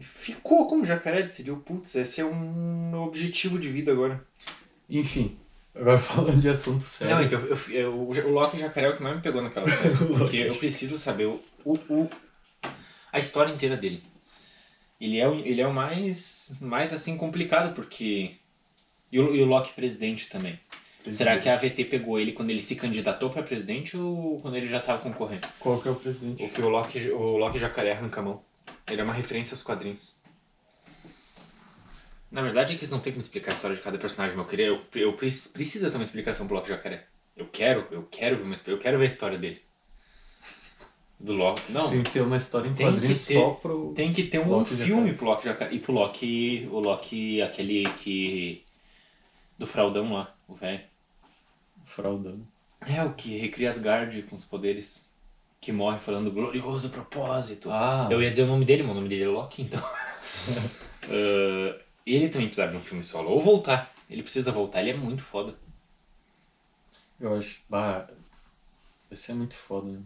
Ficou 0.00 0.66
como 0.66 0.84
jacaré, 0.84 1.22
decidiu, 1.22 1.56
putz, 1.58 1.94
esse 1.94 2.20
é 2.20 2.24
um 2.24 2.90
meu 2.90 3.02
objetivo 3.02 3.58
de 3.58 3.68
vida 3.68 3.92
agora. 3.92 4.24
Enfim, 4.90 5.36
agora 5.74 5.98
falando 6.00 6.40
de 6.40 6.48
assunto 6.48 6.84
sério. 6.84 7.14
Não, 7.14 7.22
é 7.22 7.28
que 7.28 7.34
eu, 7.34 7.40
eu- 7.46 8.14
eu- 8.14 8.26
o 8.28 8.30
Loki 8.32 8.58
Jacaré 8.58 8.88
é 8.88 8.90
o 8.90 8.96
que 8.96 9.02
mais 9.02 9.16
me 9.16 9.22
pegou 9.22 9.40
naquela 9.42 9.66
série. 9.70 9.94
Porque 10.18 10.36
eu 10.38 10.54
preciso 10.56 10.98
saber 10.98 11.26
o, 11.26 11.40
o, 11.64 11.74
o- 11.88 12.10
a 13.12 13.18
história 13.18 13.52
inteira 13.52 13.76
dele. 13.76 14.02
Ele 15.00 15.18
é, 15.18 15.28
o- 15.28 15.34
ele 15.34 15.60
é 15.60 15.66
o 15.66 15.72
mais, 15.72 16.56
mais 16.60 16.92
assim 16.92 17.16
complicado, 17.16 17.74
porque. 17.74 18.32
E 19.12 19.20
o, 19.20 19.32
e 19.32 19.40
o 19.42 19.46
Loki 19.46 19.72
presidente 19.74 20.28
também. 20.28 20.58
Será 21.10 21.38
que 21.38 21.48
a 21.48 21.54
AVT 21.54 21.84
pegou 21.84 22.18
ele 22.18 22.32
quando 22.32 22.50
ele 22.50 22.62
se 22.62 22.76
candidatou 22.76 23.28
pra 23.28 23.42
presidente 23.42 23.96
ou 23.96 24.40
quando 24.40 24.56
ele 24.56 24.68
já 24.68 24.80
tava 24.80 25.00
concorrendo? 25.02 25.46
Qual 25.60 25.78
que 25.80 25.88
é 25.88 25.90
o 25.90 25.94
presidente? 25.96 26.42
O 26.42 26.48
que 26.48 26.62
o 26.62 26.68
Loki, 26.68 27.10
o 27.10 27.36
Loki 27.36 27.58
Jacaré 27.58 27.92
arranca 27.92 28.20
a 28.20 28.24
mão. 28.24 28.42
Ele 28.90 29.00
é 29.00 29.04
uma 29.04 29.12
referência 29.12 29.52
aos 29.54 29.62
quadrinhos. 29.62 30.16
Na 32.30 32.42
verdade 32.42 32.72
é 32.72 32.76
que 32.76 32.80
eles 32.82 32.90
não 32.90 33.00
têm 33.00 33.12
como 33.12 33.20
explicar 33.22 33.52
a 33.52 33.54
história 33.54 33.76
de 33.76 33.82
cada 33.82 33.98
personagem, 33.98 34.36
mas 34.36 34.44
eu 34.46 34.50
queria. 34.50 34.66
Eu, 34.66 34.80
eu 34.94 35.12
pre- 35.12 35.30
precisa 35.52 35.90
ter 35.90 35.96
uma 35.96 36.04
explicação 36.04 36.46
pro 36.46 36.56
Loki 36.56 36.68
Jacaré. 36.68 37.04
Eu 37.36 37.46
quero, 37.46 37.86
eu 37.90 38.02
quero 38.10 38.36
ver 38.38 38.42
uma 38.44 38.56
eu 38.66 38.78
quero 38.78 38.98
ver 38.98 39.04
a 39.04 39.08
história 39.08 39.38
dele. 39.38 39.60
Do 41.20 41.34
Loki. 41.34 41.62
Não, 41.70 41.90
Tem 41.90 42.02
que 42.02 42.10
ter 42.10 42.20
uma 42.22 42.36
história 42.36 42.68
em 42.68 42.74
quadrinhos 42.74 43.26
ter- 43.26 43.34
só 43.34 43.50
pro. 43.50 43.92
tem 43.94 44.12
que 44.12 44.24
ter 44.24 44.38
um 44.40 44.48
Loki 44.48 44.74
filme 44.74 45.10
Jacaré. 45.10 45.12
pro 45.16 45.26
Loki 45.26 45.44
Jacaré. 45.44 45.74
E 45.74 45.78
pro 45.78 45.92
Loki. 45.92 46.68
O 46.72 46.80
Loki, 46.80 47.42
aquele 47.42 47.84
que. 47.90 48.64
Do 49.58 49.66
fraldão 49.66 50.12
lá, 50.12 50.34
o 50.48 50.54
velho. 50.54 50.80
Fraudando. 51.94 52.46
É, 52.86 53.02
o 53.04 53.14
que 53.14 53.38
recria 53.38 53.70
Asgard 53.70 54.20
com 54.24 54.36
os 54.36 54.44
poderes. 54.44 55.10
Que 55.60 55.72
morre 55.72 55.98
falando 55.98 56.30
glorioso 56.30 56.90
propósito. 56.90 57.70
Ah, 57.70 58.08
Eu 58.10 58.20
ia 58.22 58.30
dizer 58.30 58.42
o 58.42 58.46
nome 58.46 58.64
dele, 58.64 58.82
mas 58.82 58.92
o 58.92 58.94
nome 58.96 59.08
dele 59.08 59.24
é 59.24 59.28
Loki, 59.28 59.62
então. 59.62 59.82
Ah, 61.06 61.78
ele 62.06 62.30
também 62.30 62.46
precisava 62.46 62.72
de 62.72 62.78
um 62.78 62.82
filme 62.82 63.04
solo. 63.04 63.28
Ou 63.30 63.38
voltar. 63.38 63.90
Ele 64.08 64.22
precisa 64.22 64.50
voltar, 64.50 64.80
ele 64.80 64.90
é 64.90 64.96
muito 64.96 65.22
foda. 65.22 65.54
eu 67.20 67.36
acho. 67.36 67.60
Bah, 67.68 68.06
esse 69.10 69.30
é 69.30 69.34
muito 69.34 69.54
foda, 69.54 69.90
né? 69.90 70.00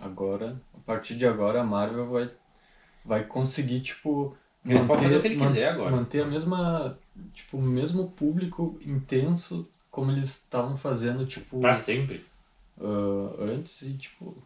Agora, 0.00 0.60
a 0.76 0.80
partir 0.80 1.14
de 1.16 1.24
agora, 1.24 1.60
a 1.60 1.64
Marvel 1.64 2.08
vai, 2.08 2.30
vai 3.04 3.24
conseguir, 3.24 3.80
tipo. 3.80 4.36
Eles 4.66 4.82
podem 4.82 5.04
fazer 5.04 5.16
o 5.16 5.20
que 5.20 5.28
ele 5.28 5.40
quiser 5.40 5.68
agora. 5.68 5.90
Manter 5.94 6.22
a 6.22 6.26
mesma. 6.26 6.98
Tipo, 7.32 7.58
o 7.58 7.62
mesmo 7.62 8.10
público 8.10 8.78
intenso 8.84 9.68
como 9.98 10.12
eles 10.12 10.30
estavam 10.30 10.76
fazendo, 10.76 11.26
tipo. 11.26 11.58
Pra 11.60 11.74
sempre. 11.74 12.24
ah, 12.80 13.34
antes 13.40 13.82
e, 13.82 13.94
tipo. 13.94 14.40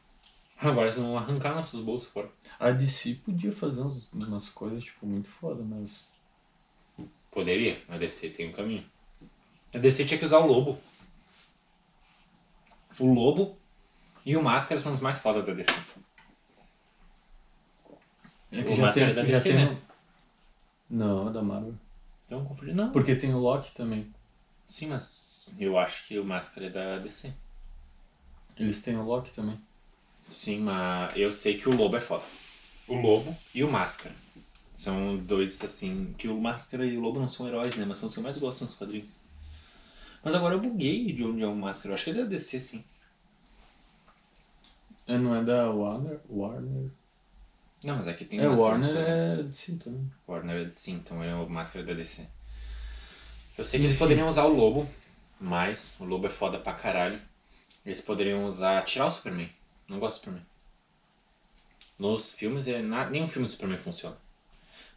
Agora 0.59 0.87
eles 0.87 0.97
vão 0.97 1.19
arrancar 1.19 1.55
nossos 1.55 1.85
bolsos 1.85 2.09
fora. 2.09 2.31
A 2.59 2.71
DC 2.71 3.17
podia 3.25 3.53
fazer 3.53 3.83
uns, 3.83 4.11
umas 4.13 4.49
coisas, 4.49 4.85
tipo, 4.85 5.07
muito 5.07 5.29
foda, 5.29 5.63
mas. 5.63 6.15
Poderia, 7.31 7.83
a 7.89 7.99
DC 7.99 8.31
tem 8.31 8.49
um 8.49 8.53
caminho. 8.53 8.85
A 9.75 9.79
DC 9.79 10.05
tinha 10.05 10.19
que 10.19 10.25
usar 10.25 10.39
o 10.39 10.47
Lobo. 10.47 10.79
O 12.99 13.13
Lobo 13.13 13.57
e 14.25 14.37
o 14.37 14.43
Máscara 14.43 14.81
são 14.81 14.95
os 14.95 15.01
mais 15.01 15.19
foda 15.19 15.43
da 15.43 15.53
DC. 15.53 15.73
É 18.53 18.61
O 18.61 18.77
Máscara 18.79 19.11
é 19.11 19.15
da 19.15 19.23
DC, 19.23 19.53
né? 19.53 19.79
Não, 20.89 21.29
é 21.29 21.33
da 21.33 21.43
Marvel. 21.43 21.75
Então, 22.25 22.45
confundi. 22.45 22.73
Não. 22.73 22.93
Porque 22.93 23.17
tem 23.17 23.35
o 23.35 23.39
Loki 23.39 23.73
também. 23.75 24.13
Sim, 24.67 24.89
mas 24.89 25.32
eu 25.59 25.79
acho 25.79 26.07
que 26.07 26.19
o 26.19 26.25
Máscara 26.25 26.67
é 26.67 26.71
da 26.71 26.99
DC. 26.99 27.33
Eles 28.57 28.83
têm 28.83 28.97
o 28.97 29.05
Loki 29.05 29.31
também. 29.33 29.59
Sim, 30.27 30.61
mas 30.61 31.17
eu 31.17 31.33
sei 31.33 31.59
que 31.59 31.69
o 31.69 31.77
Lobo 31.77 31.97
é 31.97 32.01
foda. 32.01 32.25
O 32.87 32.95
Lobo 32.95 33.37
e 33.55 33.65
o 33.65 33.71
Máscara. 33.71 34.15
São 34.75 35.17
dois, 35.17 35.63
assim, 35.63 36.15
que 36.19 36.29
o 36.29 36.41
Máscara 36.41 36.85
e 36.87 36.97
o 36.97 37.01
Lobo 37.01 37.21
não 37.21 37.29
são 37.29 37.47
heróis, 37.47 37.77
né? 37.77 37.85
Mas 37.87 37.99
são 37.99 38.07
os 38.07 38.13
que 38.13 38.19
eu 38.19 38.25
mais 38.25 38.39
gosto 38.39 38.65
nos 38.65 38.75
quadrinhos. 38.75 39.11
Mas 40.25 40.35
agora 40.35 40.55
eu 40.55 40.61
buguei 40.61 41.13
de 41.13 41.25
onde 41.25 41.43
é 41.43 41.47
o 41.47 41.55
Máscara. 41.55 41.91
Eu 41.91 41.95
acho 41.95 42.05
que 42.05 42.11
é 42.11 42.15
da 42.15 42.25
DC, 42.25 42.61
sim. 42.61 42.85
É, 45.07 45.19
não 45.19 45.35
é 45.35 45.43
da 45.43 45.71
Warner? 45.71 46.21
Warner? 46.31 46.91
Não, 47.83 47.97
mas 47.97 48.07
aqui 48.07 48.25
tem 48.25 48.39
É, 48.41 48.49
Warner 48.49 48.97
é 48.97 49.43
de 49.43 49.55
sim 49.55 49.77
também. 49.77 50.07
Warner 50.27 50.63
é 50.63 50.65
de 50.65 50.75
sim, 50.75 50.95
então 50.95 51.23
é 51.23 51.35
o 51.35 51.49
Máscara 51.49 51.85
da 51.85 51.93
DC. 51.93 52.25
Eu 53.59 53.65
sei 53.65 53.81
que 53.81 53.87
eles 53.87 53.99
poderiam 53.99 54.29
usar 54.29 54.45
o 54.45 54.55
Lobo, 54.55 54.89
mas 55.43 55.97
o 56.01 56.05
Lobo 56.05 56.27
é 56.27 56.31
foda 56.31 56.59
pra 56.59 56.73
caralho. 56.73 57.21
Eles 57.85 58.01
poderiam 58.01 58.45
usar. 58.47 58.85
tirar 58.85 59.07
o 59.07 59.11
Superman. 59.11 59.51
Não 59.89 59.99
gosto 59.99 60.15
do 60.17 60.21
Superman. 60.21 60.47
Nos 61.99 62.35
filmes, 62.35 62.67
é 62.69 62.81
na, 62.81 63.09
nenhum 63.11 63.29
filme 63.29 63.47
do 63.47 63.53
Superman 63.53 63.79
funciona. 63.79 64.17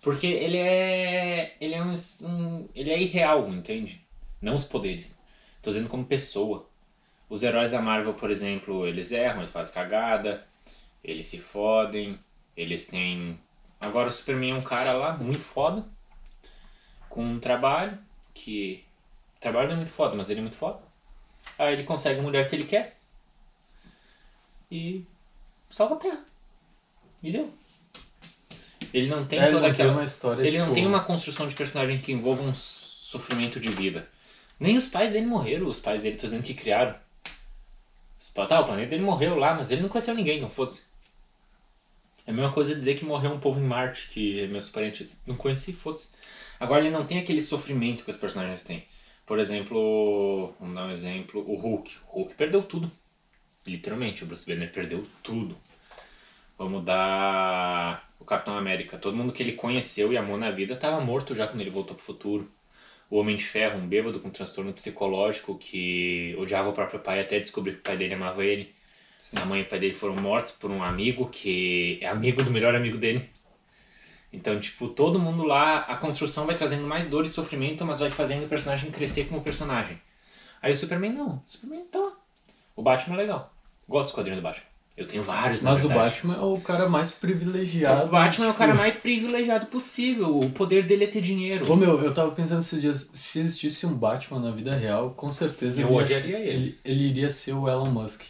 Porque 0.01 0.27
ele 0.27 0.57
é. 0.57 1.55
Ele 1.59 1.73
é 1.73 1.81
um, 1.83 1.95
um- 2.23 2.69
Ele 2.75 2.91
é 2.91 3.01
irreal, 3.01 3.49
entende? 3.49 4.01
Não 4.41 4.55
os 4.55 4.63
poderes. 4.65 5.17
Tô 5.61 5.71
dizendo 5.71 5.89
como 5.89 6.05
pessoa. 6.05 6.67
Os 7.27 7.41
heróis 7.41 7.71
da 7.71 7.81
Marvel, 7.81 8.13
por 8.13 8.29
exemplo, 8.29 8.85
eles 8.85 9.11
erram, 9.11 9.39
eles 9.41 9.51
fazem 9.51 9.73
cagada, 9.73 10.45
eles 11.03 11.25
se 11.27 11.39
fodem, 11.39 12.19
eles 12.55 12.85
têm. 12.85 13.39
Agora 13.81 14.09
o 14.09 14.11
Superman 14.11 14.51
é 14.51 14.55
um 14.55 14.61
cara 14.61 14.93
lá, 14.93 15.17
muito 15.17 15.39
foda, 15.41 15.83
com 17.09 17.23
um 17.23 17.39
trabalho 17.39 17.97
que. 18.33 18.83
O 19.45 19.47
trabalho 19.47 19.67
não 19.67 19.75
é 19.75 19.77
muito 19.77 19.91
foda, 19.91 20.15
mas 20.15 20.27
ele 20.31 20.39
é 20.39 20.41
muito 20.41 20.57
foda. 20.57 20.79
Aí 21.59 21.73
ele 21.73 21.83
consegue 21.83 22.19
a 22.19 22.23
mulher 22.23 22.49
que 22.49 22.55
ele 22.55 22.63
quer 22.63 22.97
e 24.71 25.03
salva 25.69 25.93
a 25.93 25.97
Terra. 25.99 26.19
E 27.21 27.31
deu. 27.31 27.53
Ele 28.91 29.07
não 29.07 29.23
tem 29.23 29.37
É, 29.37 29.43
toda 29.45 29.53
não 29.55 29.61
tem 29.61 29.71
aquela. 29.71 29.91
uma 29.93 30.03
história, 30.03 30.41
ele 30.41 30.57
não 30.57 30.65
tipo- 30.65 30.75
tem 30.75 30.87
uma 30.87 31.03
construção 31.03 31.47
de 31.47 31.53
personagem 31.53 31.99
que 32.01 32.11
envolva 32.11 32.41
um 32.41 32.55
sofrimento 32.55 33.59
de 33.59 33.69
vida. 33.69 34.09
Nem 34.59 34.77
os 34.77 34.87
pais 34.87 35.11
dele 35.13 35.27
morreram, 35.27 35.67
os 35.67 35.79
pais 35.79 36.01
dele, 36.01 36.15
tô 36.17 36.25
dizendo 36.25 36.41
que 36.41 36.55
criaram. 36.55 36.95
Tá, 38.33 38.59
o 38.61 38.65
planeta 38.65 38.89
dele 38.89 39.03
morreu 39.03 39.35
lá, 39.37 39.53
mas 39.53 39.69
ele 39.69 39.81
não 39.83 39.89
conheceu 39.89 40.15
ninguém, 40.15 40.37
então 40.37 40.49
foda-se. 40.49 40.85
É 42.25 42.31
a 42.31 42.33
mesma 42.33 42.51
coisa 42.51 42.73
dizer 42.73 42.95
que 42.95 43.05
morreu 43.05 43.31
um 43.31 43.39
povo 43.39 43.59
em 43.59 43.63
Marte, 43.63 44.07
que 44.09 44.47
meus 44.47 44.69
parentes 44.69 45.07
não 45.27 45.35
conheci, 45.37 45.71
foda-se. 45.71 46.09
Agora 46.59 46.81
ele 46.81 46.89
não 46.89 47.05
tem 47.05 47.19
aquele 47.19 47.43
sofrimento 47.43 48.03
que 48.03 48.09
os 48.09 48.17
personagens 48.17 48.63
têm. 48.63 48.83
Por 49.25 49.39
exemplo, 49.39 50.53
vamos 50.59 50.75
dar 50.75 50.85
um 50.85 50.91
exemplo, 50.91 51.41
o 51.41 51.55
Hulk. 51.55 51.97
O 52.07 52.19
Hulk 52.19 52.35
perdeu 52.35 52.61
tudo. 52.61 52.91
Literalmente, 53.65 54.23
o 54.23 54.27
Bruce 54.27 54.45
Banner 54.45 54.71
perdeu 54.71 55.05
tudo. 55.23 55.57
Vamos 56.57 56.83
dar 56.83 58.07
o 58.19 58.23
Capitão 58.23 58.55
América. 58.55 58.97
Todo 58.97 59.17
mundo 59.17 59.33
que 59.33 59.41
ele 59.41 59.53
conheceu 59.53 60.13
e 60.13 60.17
amou 60.17 60.37
na 60.37 60.51
vida 60.51 60.75
estava 60.75 61.01
morto 61.01 61.35
já 61.35 61.47
quando 61.47 61.61
ele 61.61 61.71
voltou 61.71 61.95
pro 61.95 62.05
futuro. 62.05 62.49
O 63.09 63.17
Homem 63.17 63.35
de 63.35 63.43
Ferro, 63.43 63.79
um 63.79 63.87
bêbado 63.87 64.19
com 64.19 64.29
transtorno 64.29 64.73
psicológico 64.73 65.57
que 65.57 66.35
odiava 66.37 66.69
o 66.69 66.73
próprio 66.73 66.99
pai 66.99 67.19
até 67.19 67.39
descobrir 67.39 67.73
que 67.73 67.79
o 67.79 67.83
pai 67.83 67.97
dele 67.97 68.13
amava 68.13 68.45
ele. 68.45 68.73
A 69.35 69.45
mãe 69.45 69.59
e 69.59 69.63
o 69.63 69.65
pai 69.65 69.79
dele 69.79 69.93
foram 69.93 70.15
mortos 70.15 70.53
por 70.53 70.69
um 70.69 70.83
amigo 70.83 71.29
que 71.29 71.97
é 72.01 72.07
amigo 72.07 72.43
do 72.43 72.51
melhor 72.51 72.75
amigo 72.75 72.97
dele. 72.97 73.29
Então, 74.33 74.59
tipo, 74.59 74.87
todo 74.89 75.19
mundo 75.19 75.43
lá, 75.43 75.79
a 75.79 75.95
construção 75.95 76.45
vai 76.45 76.55
trazendo 76.55 76.85
mais 76.85 77.07
dor 77.07 77.25
e 77.25 77.29
sofrimento, 77.29 77.85
mas 77.85 77.99
vai 77.99 78.11
fazendo 78.11 78.45
o 78.45 78.49
personagem 78.49 78.91
crescer 78.91 79.25
como 79.25 79.41
personagem. 79.41 79.99
Aí 80.61 80.73
o 80.73 80.77
Superman 80.77 81.13
não. 81.13 81.27
O 81.35 81.41
Superman 81.45 81.85
tá 81.91 81.99
lá. 81.99 82.11
O 82.75 82.81
Batman 82.81 83.15
é 83.15 83.19
legal. 83.19 83.53
Gosto 83.87 84.11
do 84.11 84.15
quadrinho 84.15 84.37
do 84.37 84.43
Batman. 84.43 84.65
Eu 84.97 85.05
tenho 85.07 85.21
vários, 85.23 85.61
Mas 85.61 85.83
o. 85.83 85.89
Batman 85.89 86.35
é 86.35 86.39
o 86.41 86.57
cara 86.59 86.87
mais 86.87 87.11
privilegiado. 87.11 88.05
O 88.05 88.07
Batman 88.09 88.45
é 88.45 88.47
o 88.47 88.51
tipo- 88.51 88.59
cara 88.59 88.73
mais 88.73 88.95
privilegiado 88.95 89.65
possível. 89.67 90.39
O 90.39 90.49
poder 90.49 90.83
dele 90.83 91.03
é 91.03 91.07
ter 91.07 91.21
dinheiro. 91.21 91.69
Ô 91.69 91.75
meu, 91.75 92.01
eu 92.01 92.13
tava 92.13 92.31
pensando 92.31 92.59
esses 92.61 92.79
dias, 92.81 93.11
se 93.13 93.39
existisse 93.39 93.85
um 93.85 93.93
Batman 93.93 94.39
na 94.39 94.51
vida 94.51 94.73
real, 94.73 95.11
com 95.11 95.31
certeza 95.33 95.81
Eu 95.81 95.89
ele, 95.89 95.99
ia 95.99 96.07
ser- 96.07 96.39
ele. 96.41 96.79
ele 96.83 97.03
iria 97.09 97.29
ser 97.29 97.53
o 97.53 97.67
Elon 97.69 97.87
Musk. 97.91 98.21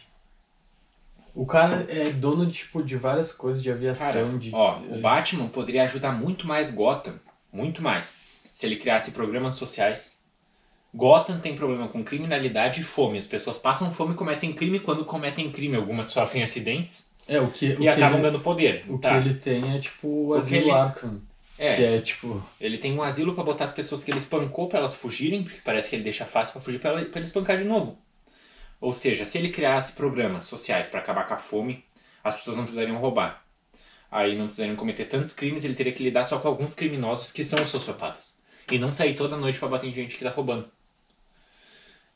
O 1.36 1.44
cara 1.46 1.86
é 1.88 2.10
dono 2.10 2.50
tipo, 2.50 2.82
de 2.82 2.96
várias 2.96 3.30
coisas, 3.30 3.62
de 3.62 3.68
Cara, 3.68 3.78
aviação, 3.78 4.38
de. 4.38 4.50
ó, 4.54 4.78
o 4.80 5.00
Batman 5.00 5.48
poderia 5.48 5.84
ajudar 5.84 6.10
muito 6.12 6.46
mais 6.46 6.70
Gotham, 6.70 7.14
muito 7.52 7.82
mais, 7.82 8.14
se 8.54 8.64
ele 8.64 8.76
criasse 8.76 9.10
programas 9.10 9.54
sociais. 9.54 10.16
Gotham 10.94 11.38
tem 11.38 11.54
problema 11.54 11.88
com 11.88 12.02
criminalidade 12.02 12.80
e 12.80 12.84
fome. 12.84 13.18
As 13.18 13.26
pessoas 13.26 13.58
passam 13.58 13.92
fome 13.92 14.12
e 14.14 14.16
cometem 14.16 14.50
crime. 14.54 14.80
Quando 14.80 15.04
cometem 15.04 15.50
crime, 15.50 15.76
algumas 15.76 16.06
sofrem 16.06 16.42
acidentes 16.42 17.10
É, 17.28 17.38
o 17.38 17.48
que, 17.50 17.66
o 17.66 17.72
e 17.72 17.76
que 17.76 17.88
acabam 17.88 18.14
ele, 18.14 18.22
ganhando 18.22 18.40
poder. 18.40 18.84
O 18.88 18.96
tá. 18.96 19.10
que 19.10 19.16
ele 19.28 19.34
tem 19.34 19.76
é 19.76 19.78
tipo 19.78 20.08
o 20.08 20.32
que 20.32 20.38
asilo 20.38 20.62
ele- 20.62 20.70
Arkham. 20.70 21.20
É. 21.58 21.76
Que 21.76 21.84
é 21.84 22.00
tipo. 22.00 22.42
Ele 22.58 22.78
tem 22.78 22.94
um 22.94 23.02
asilo 23.02 23.34
pra 23.34 23.44
botar 23.44 23.64
as 23.64 23.72
pessoas 23.72 24.02
que 24.02 24.10
ele 24.10 24.18
espancou 24.18 24.68
pra 24.68 24.78
elas 24.78 24.94
fugirem, 24.94 25.42
porque 25.42 25.60
parece 25.62 25.90
que 25.90 25.96
ele 25.96 26.02
deixa 26.04 26.24
fácil 26.24 26.52
pra 26.54 26.62
fugir 26.62 26.78
pra 26.80 26.90
ela- 26.90 27.04
pra 27.04 27.18
ele 27.18 27.26
espancar 27.26 27.58
de 27.58 27.64
novo. 27.64 27.98
Ou 28.86 28.92
seja, 28.92 29.24
se 29.24 29.36
ele 29.36 29.48
criasse 29.48 29.94
programas 29.94 30.44
sociais 30.44 30.86
pra 30.86 31.00
acabar 31.00 31.26
com 31.26 31.34
a 31.34 31.38
fome, 31.38 31.84
as 32.22 32.36
pessoas 32.36 32.56
não 32.56 32.62
precisariam 32.62 32.96
roubar. 32.98 33.44
Aí 34.08 34.38
não 34.38 34.44
precisariam 34.44 34.76
cometer 34.76 35.06
tantos 35.06 35.32
crimes, 35.32 35.64
ele 35.64 35.74
teria 35.74 35.92
que 35.92 36.04
lidar 36.04 36.22
só 36.22 36.38
com 36.38 36.46
alguns 36.46 36.72
criminosos 36.72 37.32
que 37.32 37.42
são 37.42 37.66
sociopatas. 37.66 38.38
E 38.70 38.78
não 38.78 38.92
sair 38.92 39.16
toda 39.16 39.36
noite 39.36 39.58
pra 39.58 39.66
bater 39.66 39.88
em 39.88 39.92
gente 39.92 40.16
que 40.16 40.22
tá 40.22 40.30
roubando. 40.30 40.70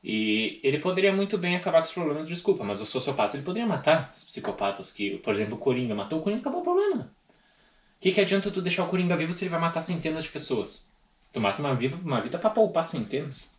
E 0.01 0.61
ele 0.63 0.79
poderia 0.79 1.11
muito 1.11 1.37
bem 1.37 1.57
acabar 1.57 1.81
com 1.81 1.89
os 1.89 1.93
problemas, 1.93 2.29
desculpa, 2.29 2.63
mas 2.63 2.81
os 2.81 2.89
sociopatas 2.89 3.35
ele 3.35 3.43
poderia 3.43 3.67
matar 3.67 4.13
os 4.15 4.23
psicopatas 4.23 4.93
que, 4.93 5.19
por 5.19 5.35
exemplo, 5.35 5.57
o 5.57 5.59
Coringa 5.59 5.97
matou 5.97 6.21
o 6.21 6.23
Coringa 6.23 6.43
acabou 6.43 6.61
o 6.61 6.65
problema. 6.65 7.03
O 7.03 8.01
que, 8.01 8.13
que 8.13 8.21
adianta 8.21 8.49
tu 8.49 8.63
deixar 8.63 8.85
o 8.85 8.89
Coringa 8.89 9.17
vivo 9.17 9.35
se 9.35 9.43
ele 9.43 9.51
vai 9.51 9.59
matar 9.59 9.81
centenas 9.81 10.23
de 10.23 10.31
pessoas? 10.31 10.87
Tu 11.33 11.41
mata 11.41 11.61
uma, 11.61 11.75
viva, 11.75 11.99
uma 12.01 12.21
vida 12.21 12.39
pra 12.39 12.49
poupar 12.49 12.85
centenas. 12.85 13.51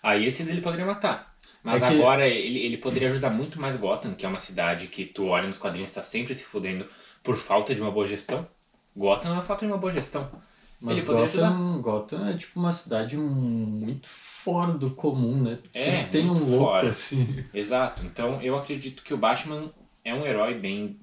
Aí 0.00 0.24
esses 0.24 0.48
ele 0.48 0.60
poderia 0.60 0.86
matar. 0.86 1.33
Mas 1.64 1.82
É 1.82 1.88
que- 1.88 1.94
agora 1.94 2.28
ele, 2.28 2.58
ele 2.58 2.76
poderia 2.76 3.08
ajudar 3.08 3.30
muito 3.30 3.58
mais 3.60 3.74
Gotham, 3.76 4.14
que 4.14 4.24
é 4.26 4.28
uma 4.28 4.38
cidade 4.38 4.86
que 4.86 5.04
tu 5.06 5.26
olha 5.28 5.48
nos 5.48 5.56
quadrinhos 5.58 5.90
e 5.90 5.94
tá 5.94 6.02
sempre 6.02 6.34
se 6.34 6.44
fudendo 6.44 6.86
por 7.22 7.36
falta 7.36 7.74
de 7.74 7.80
uma 7.80 7.90
boa 7.90 8.06
gestão. 8.06 8.46
Gotham 8.94 9.30
não 9.30 9.38
é 9.40 9.42
falta 9.42 9.64
de 9.66 9.72
uma 9.72 9.78
boa 9.78 9.90
gestão. 9.92 10.30
Mas 10.78 10.98
ele. 11.08 11.16
Gotham, 11.16 11.80
Gotham 11.80 12.28
é 12.28 12.36
tipo 12.36 12.60
uma 12.60 12.72
cidade 12.72 13.16
muito 13.16 14.06
fora 14.06 14.72
do 14.74 14.90
comum, 14.90 15.42
né? 15.42 15.58
É, 15.72 16.02
tem 16.04 16.26
um 16.26 16.34
louco 16.34 16.58
fora. 16.66 16.90
assim. 16.90 17.42
Exato. 17.54 18.04
Então 18.04 18.42
eu 18.42 18.54
acredito 18.58 19.02
que 19.02 19.14
o 19.14 19.16
Batman 19.16 19.72
é 20.04 20.12
um 20.14 20.26
herói 20.26 20.54
bem. 20.54 20.98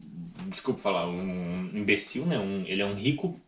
Desculpa 0.47 0.79
falar, 0.79 1.07
um 1.07 1.71
imbecil, 1.73 2.25
né? 2.27 2.37
Um, 2.37 2.63
ele 2.67 2.81
é 2.83 2.85
um 2.85 2.93
rico 2.93 3.39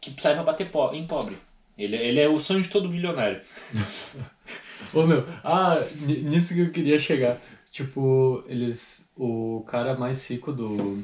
que 0.00 0.14
sai 0.20 0.34
pra 0.34 0.42
bater 0.42 0.68
po 0.70 0.92
em 0.92 1.06
pobre. 1.06 1.36
Ele, 1.78 1.96
ele 1.96 2.20
é 2.20 2.28
o 2.28 2.38
sonho 2.38 2.62
de 2.62 2.68
todo 2.68 2.88
bilionário. 2.88 3.40
Ô 4.94 5.06
meu, 5.06 5.24
ah, 5.44 5.76
ni- 6.02 6.22
nisso 6.22 6.54
que 6.54 6.60
eu 6.60 6.70
queria 6.70 6.98
chegar. 6.98 7.38
Tipo, 7.70 8.42
eles. 8.46 9.10
O 9.16 9.64
cara 9.68 9.96
mais 9.96 10.28
rico 10.30 10.52
do, 10.52 11.02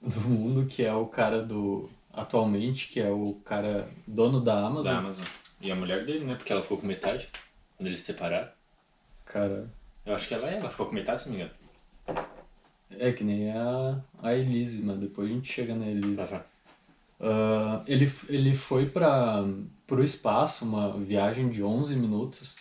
do 0.00 0.20
mundo, 0.22 0.66
que 0.66 0.84
é 0.84 0.92
o 0.94 1.06
cara 1.06 1.42
do. 1.42 1.88
Atualmente, 2.12 2.88
que 2.88 3.00
é 3.00 3.08
o 3.10 3.40
cara 3.44 3.88
dono 4.06 4.40
da 4.40 4.66
Amazon. 4.66 4.92
da 4.92 4.98
Amazon. 4.98 5.24
E 5.60 5.70
a 5.70 5.76
mulher 5.76 6.04
dele, 6.04 6.24
né? 6.24 6.34
Porque 6.34 6.52
ela 6.52 6.62
ficou 6.62 6.76
com 6.78 6.86
metade 6.86 7.26
quando 7.76 7.86
eles 7.88 8.00
se 8.00 8.06
separaram. 8.06 8.48
Cara, 9.24 9.68
Eu 10.04 10.14
acho 10.14 10.28
que 10.28 10.34
ela 10.34 10.50
é, 10.50 10.58
ela 10.58 10.68
ficou 10.68 10.86
com 10.86 10.94
metade, 10.94 11.22
se 11.22 11.28
não 11.30 11.36
me 11.36 11.42
engano. 11.42 12.26
é 12.98 13.12
que 13.12 13.24
nem 13.24 13.50
a, 13.50 13.98
a 14.22 14.34
Elise, 14.34 14.82
mas 14.82 14.98
depois 14.98 15.30
a 15.30 15.32
gente 15.32 15.50
chega 15.50 15.74
na 15.74 15.86
Elise. 15.86 16.16
Tá, 16.16 16.26
tá. 16.26 16.44
Ah, 17.20 17.82
ele, 17.86 18.12
ele 18.28 18.54
foi 18.54 18.86
para 18.86 19.44
o 19.90 20.02
espaço, 20.02 20.64
uma 20.64 20.92
viagem 20.98 21.48
de 21.48 21.62
11 21.62 21.96
minutos, 21.96 22.56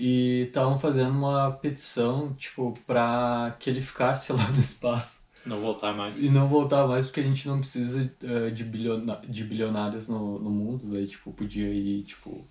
e 0.00 0.44
estavam 0.46 0.78
fazendo 0.78 1.10
uma 1.10 1.50
petição, 1.50 2.32
tipo, 2.34 2.72
para 2.86 3.56
que 3.58 3.68
ele 3.68 3.82
ficasse 3.82 4.30
lá 4.32 4.48
no 4.50 4.60
espaço 4.60 5.24
Não 5.44 5.60
voltar 5.60 5.92
mais. 5.92 6.22
e 6.22 6.30
não 6.30 6.46
voltar 6.46 6.86
mais, 6.86 7.06
porque 7.06 7.18
a 7.18 7.24
gente 7.24 7.48
não 7.48 7.58
precisa 7.58 8.08
eh, 8.22 8.50
de, 8.50 8.62
biliona 8.62 9.20
de 9.28 9.42
bilionários 9.42 10.06
no, 10.06 10.38
no 10.38 10.50
mundo, 10.50 10.92
daí, 10.92 11.08
tipo, 11.08 11.32
podia 11.32 11.68
ir, 11.68 12.04
tipo, 12.04 12.46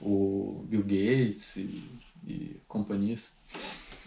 o 0.00 0.64
Bill 0.68 0.82
Gates 0.82 1.56
e, 1.56 1.82
e 2.24 2.56
companhias. 2.68 3.32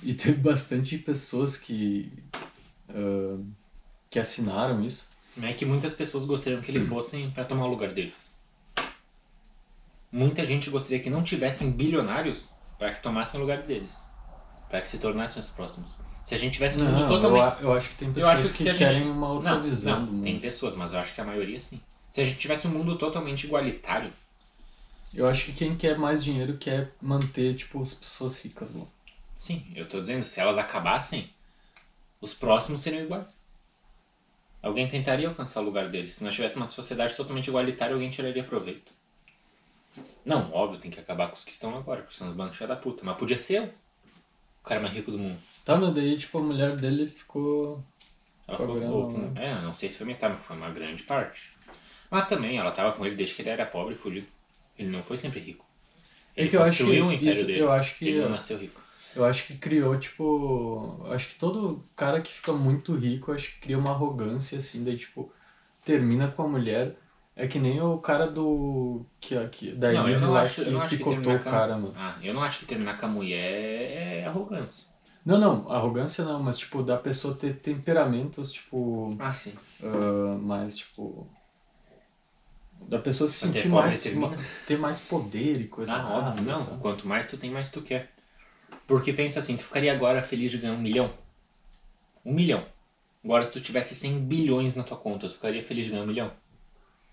E 0.01 0.13
teve 0.13 0.37
bastante 0.37 0.97
pessoas 0.97 1.57
que, 1.57 2.09
ah, 2.89 3.37
que 4.09 4.17
assinaram 4.17 4.81
isso. 4.81 5.09
É 5.41 5.51
que 5.51 5.65
muitas 5.65 5.93
pessoas 5.93 6.23
gostariam 6.23 6.61
que 6.61 6.71
ele 6.71 6.79
fossem 6.79 7.29
pra 7.31 7.43
tomar 7.43 7.65
o 7.65 7.69
lugar 7.69 7.93
deles. 7.93 8.33
Muita 10.09 10.45
gente 10.45 10.69
gostaria 10.69 10.99
que 10.99 11.09
não 11.09 11.21
tivessem 11.23 11.69
bilionários 11.71 12.49
para 12.81 12.91
que 12.95 12.99
tomassem 13.03 13.39
o 13.39 13.43
lugar 13.43 13.61
deles. 13.61 14.07
Para 14.67 14.81
que 14.81 14.87
se 14.89 14.97
tornassem 14.97 15.39
os 15.39 15.49
próximos. 15.49 15.95
Se 16.25 16.33
a 16.33 16.37
gente 16.39 16.53
tivesse 16.53 16.79
um 16.81 16.85
mundo 16.85 17.01
eu, 17.01 17.07
totalmente. 17.07 17.43
a- 17.43 17.57
eu 17.61 17.73
acho 17.73 17.89
que 17.89 17.95
tem 17.95 18.07
Eu 18.07 18.13
pessoas 18.15 18.51
que 18.51 18.63
que, 18.63 18.69
a 18.69 18.75
querem 18.75 18.97
gente- 18.97 19.07
uma 19.09 19.29
outra 19.33 19.51
não, 19.51 19.61
visão 19.61 19.99
não, 19.99 20.05
do 20.07 20.11
mundo. 20.13 20.23
tem 20.23 20.39
pessoas, 20.39 20.75
mas 20.75 20.91
eu 20.91 20.97
acho 20.99 21.13
que 21.13 21.21
a 21.21 21.23
maioria 21.23 21.59
sim. 21.59 21.79
Se 22.09 22.21
a 22.21 22.25
gente 22.25 22.39
tivesse 22.39 22.67
um 22.67 22.71
mundo 22.71 22.97
totalmente 22.97 23.43
igualitário, 23.45 24.11
Eu 25.13 25.27
acho 25.27 25.45
que 25.45 25.51
quem 25.53 25.75
quer 25.75 25.95
mais 25.99 26.23
dinheiro 26.23 26.57
quer 26.57 26.89
manter, 27.01 27.53
tipo, 27.55 27.83
as 27.83 27.93
pessoas 27.93 28.41
ricas 28.43 28.73
lá. 28.73 28.85
sim, 29.35 29.71
eu 29.75 29.87
tô 29.87 29.99
dizendo, 30.01 30.23
se 30.23 30.39
elas 30.39 30.57
acabassem, 30.57 31.29
os 32.19 32.33
próximos 32.33 32.81
seriam 32.81 33.03
iguais. 33.03 33.39
Alguém 34.63 34.87
tentaria 34.87 35.27
alcançar 35.27 35.59
o 35.61 35.65
lugar 35.65 35.87
deles. 35.89 36.13
Se 36.15 36.23
nós 36.23 36.33
tivéssemos 36.33 36.63
uma 36.63 36.69
sociedade 36.69 37.13
totalmente 37.15 37.47
igualitária, 37.47 37.93
alguém 37.93 38.09
tiraria 38.09 38.43
proveito. 38.43 38.91
Não, 40.25 40.51
óbvio, 40.53 40.79
tem 40.79 40.91
que 40.91 40.99
acabar 40.99 41.27
com 41.27 41.33
os 41.35 41.43
que 41.43 41.51
estão 41.51 41.75
agora, 41.77 42.01
porque 42.01 42.15
são 42.17 42.29
os 42.29 42.35
bancos 42.35 42.57
da 42.59 42.75
puta. 42.75 43.03
Mas 43.03 43.17
podia 43.17 43.37
ser 43.37 43.55
eu, 43.55 43.63
o 43.65 44.63
cara 44.67 44.79
mais 44.79 44.93
rico 44.93 45.11
do 45.11 45.17
mundo. 45.17 45.41
Tá, 45.65 45.75
mas 45.75 45.93
daí, 45.93 46.17
tipo, 46.17 46.37
a 46.37 46.41
mulher 46.41 46.75
dele 46.75 47.07
ficou. 47.07 47.83
Ela 48.47 48.57
ficou 48.57 48.79
louca. 48.79 49.17
né? 49.17 49.31
É, 49.51 49.61
não 49.61 49.73
sei 49.73 49.89
se 49.89 49.97
foi 49.97 50.07
metade, 50.07 50.33
mas 50.35 50.43
foi 50.45 50.55
uma 50.57 50.69
grande 50.69 51.03
parte. 51.03 51.51
Mas 52.09 52.27
também, 52.27 52.57
ela 52.57 52.71
tava 52.71 52.91
com 52.93 53.05
ele 53.05 53.15
desde 53.15 53.35
que 53.35 53.41
ele 53.41 53.49
era 53.49 53.65
pobre 53.65 53.93
e 53.93 53.97
fudido. 53.97 54.27
Ele 54.77 54.89
não 54.89 55.03
foi 55.03 55.17
sempre 55.17 55.39
rico. 55.39 55.65
É 56.35 56.41
Ele 56.41 56.49
que 56.49 56.57
eu 56.57 56.63
acho 56.63 56.83
que 56.85 57.01
um 57.01 57.11
isso- 57.11 57.45
dele. 57.45 57.59
eu 57.59 57.71
acho 57.71 57.97
que- 57.97 58.07
Ele 58.09 58.21
não 58.21 58.29
nasceu 58.29 58.57
rico. 58.57 58.81
Eu 59.15 59.25
acho 59.25 59.45
que 59.47 59.57
criou, 59.57 59.97
tipo. 59.99 61.05
Acho 61.11 61.27
que 61.29 61.35
todo 61.35 61.83
cara 61.95 62.21
que 62.21 62.31
fica 62.31 62.53
muito 62.53 62.95
rico, 62.95 63.31
acho 63.33 63.51
que 63.53 63.59
cria 63.59 63.77
uma 63.77 63.91
arrogância, 63.91 64.57
assim, 64.57 64.83
daí, 64.85 64.97
tipo, 64.97 65.31
termina 65.83 66.29
com 66.29 66.43
a 66.43 66.47
mulher. 66.47 66.95
É 67.41 67.47
que 67.47 67.57
nem 67.57 67.81
o 67.81 67.97
cara 67.97 68.27
do. 68.27 69.03
Que, 69.19 69.47
que, 69.47 69.71
da 69.71 69.91
Não, 69.91 70.01
eu 70.01 70.05
Elise 70.09 70.25
não 70.27 70.33
lá 70.33 70.41
acho, 70.41 70.55
que 70.55 70.61
eu 70.61 70.71
não 70.73 70.81
acho 70.81 70.89
que 70.89 70.97
picotou 70.97 71.23
terminar 71.23 71.41
o 71.41 71.43
cara, 71.43 71.75
mano. 71.75 71.93
Ah, 71.97 72.13
eu 72.21 72.35
não 72.35 72.43
acho 72.43 72.59
que 72.59 72.65
terminar 72.65 72.99
com 72.99 73.05
a 73.07 73.09
mulher 73.09 73.91
é 74.21 74.25
arrogância. 74.27 74.85
Não, 75.25 75.39
não, 75.39 75.71
arrogância 75.71 76.23
não, 76.23 76.39
mas, 76.39 76.59
tipo, 76.59 76.83
da 76.83 76.97
pessoa 76.97 77.33
ter 77.33 77.55
temperamentos, 77.55 78.51
tipo. 78.51 79.15
Ah, 79.17 79.33
sim. 79.33 79.55
ah, 79.83 80.37
mais, 80.39 80.77
tipo. 80.77 81.27
Da 82.87 82.99
pessoa 82.99 83.27
se 83.27 83.43
Até 83.43 83.53
sentir 83.59 83.69
mais. 83.69 84.03
termina. 84.03 84.27
ma- 84.27 84.43
ter 84.67 84.77
mais 84.77 84.99
poder 84.99 85.61
e 85.61 85.67
coisa 85.67 85.93
Ah, 85.93 86.09
óbvio, 86.09 86.25
rápida, 86.25 86.51
não. 86.51 86.63
tá? 86.63 86.77
Quanto 86.77 87.07
mais 87.07 87.27
tu 87.27 87.37
tem, 87.37 87.49
mais 87.49 87.71
tu 87.71 87.81
quer. 87.81 88.11
Porque 88.85 89.11
pensa 89.13 89.39
assim, 89.39 89.57
tu 89.57 89.63
ficaria 89.63 89.91
agora 89.91 90.21
feliz 90.21 90.51
de 90.51 90.59
ganhar 90.59 90.73
um 90.73 90.79
milhão? 90.79 91.09
Um 92.23 92.33
milhão. 92.35 92.63
Agora, 93.23 93.43
se 93.43 93.51
tu 93.51 93.59
tivesse 93.59 93.95
100 93.95 94.19
bilhões 94.19 94.75
na 94.75 94.83
tua 94.83 94.97
conta, 94.97 95.27
tu 95.27 95.33
ficaria 95.33 95.63
feliz 95.63 95.85
de 95.85 95.91
ganhar 95.93 96.03
um 96.03 96.07
milhão? 96.07 96.31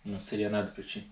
Não 0.04 0.20
seria 0.20 0.48
nada 0.48 0.70
pra 0.70 0.82
ti. 0.82 1.10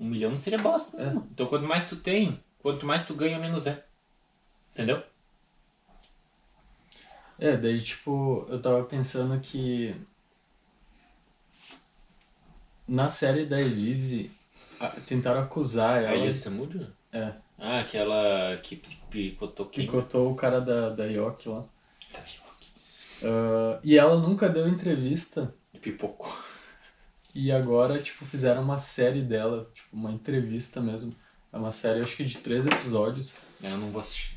Um 0.00 0.06
milhão 0.06 0.30
não 0.32 0.38
seria 0.38 0.58
bosta. 0.58 1.00
É. 1.00 1.12
Então, 1.30 1.46
quanto 1.46 1.66
mais 1.66 1.88
tu 1.88 1.96
tem, 1.96 2.42
quanto 2.60 2.84
mais 2.84 3.04
tu 3.04 3.14
ganha, 3.14 3.38
menos 3.38 3.66
é. 3.66 3.84
Entendeu? 4.72 5.02
É, 7.38 7.56
daí, 7.56 7.80
tipo, 7.80 8.46
eu 8.48 8.60
tava 8.60 8.84
pensando 8.84 9.38
que. 9.40 9.94
Na 12.86 13.08
série 13.08 13.46
da 13.46 13.60
Elise, 13.60 14.30
a- 14.78 14.88
tentaram 15.06 15.40
acusar 15.40 15.98
A 15.98 16.02
ela. 16.02 16.16
Elias 16.16 16.36
Samúdio? 16.36 16.86
É, 17.12 17.32
Ah, 17.58 17.80
aquela 17.80 18.56
que 18.62 18.76
picotou 18.76 19.66
quem? 19.66 19.86
picotou 19.86 20.30
o 20.32 20.34
cara 20.36 20.60
da, 20.60 20.90
da 20.90 21.04
Yoki 21.06 21.48
lá. 21.48 21.64
Tá 22.12 22.20
vivo 22.20 22.42
aqui. 22.56 22.68
Ah, 23.22 23.80
e 23.82 23.96
ela 23.96 24.16
nunca 24.18 24.48
deu 24.48 24.68
entrevista. 24.68 25.54
Pipocou. 25.80 26.36
E 27.34 27.50
agora, 27.50 28.00
tipo, 28.00 28.24
fizeram 28.24 28.62
uma 28.62 28.78
série 28.78 29.22
dela, 29.22 29.70
tipo, 29.74 29.88
uma 29.92 30.12
entrevista 30.12 30.80
mesmo. 30.80 31.10
É 31.52 31.56
uma 31.56 31.72
série, 31.72 32.00
acho 32.00 32.16
que 32.16 32.24
de 32.24 32.38
três 32.38 32.66
episódios. 32.66 33.32
Eu 33.62 33.76
não 33.78 33.90
vou 33.90 34.00
assistir. 34.00 34.36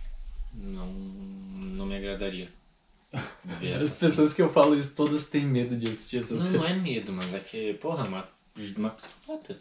Não, 0.54 0.88
não 0.92 1.86
me 1.86 1.96
agradaria. 1.96 2.50
As 3.82 3.96
pessoas 3.96 4.34
que 4.34 4.42
eu 4.42 4.52
falo 4.52 4.76
isso, 4.78 4.96
todas 4.96 5.30
têm 5.30 5.46
medo 5.46 5.76
de 5.78 5.92
assistir 5.92 6.22
essa 6.22 6.34
Não, 6.36 6.42
série. 6.42 6.58
não 6.58 6.66
é 6.66 6.74
medo, 6.74 7.12
mas 7.14 7.34
é 7.34 7.40
que, 7.40 7.74
porra, 7.76 8.04
uma, 8.06 8.28
uma 8.78 8.90
psicopata. 8.92 9.58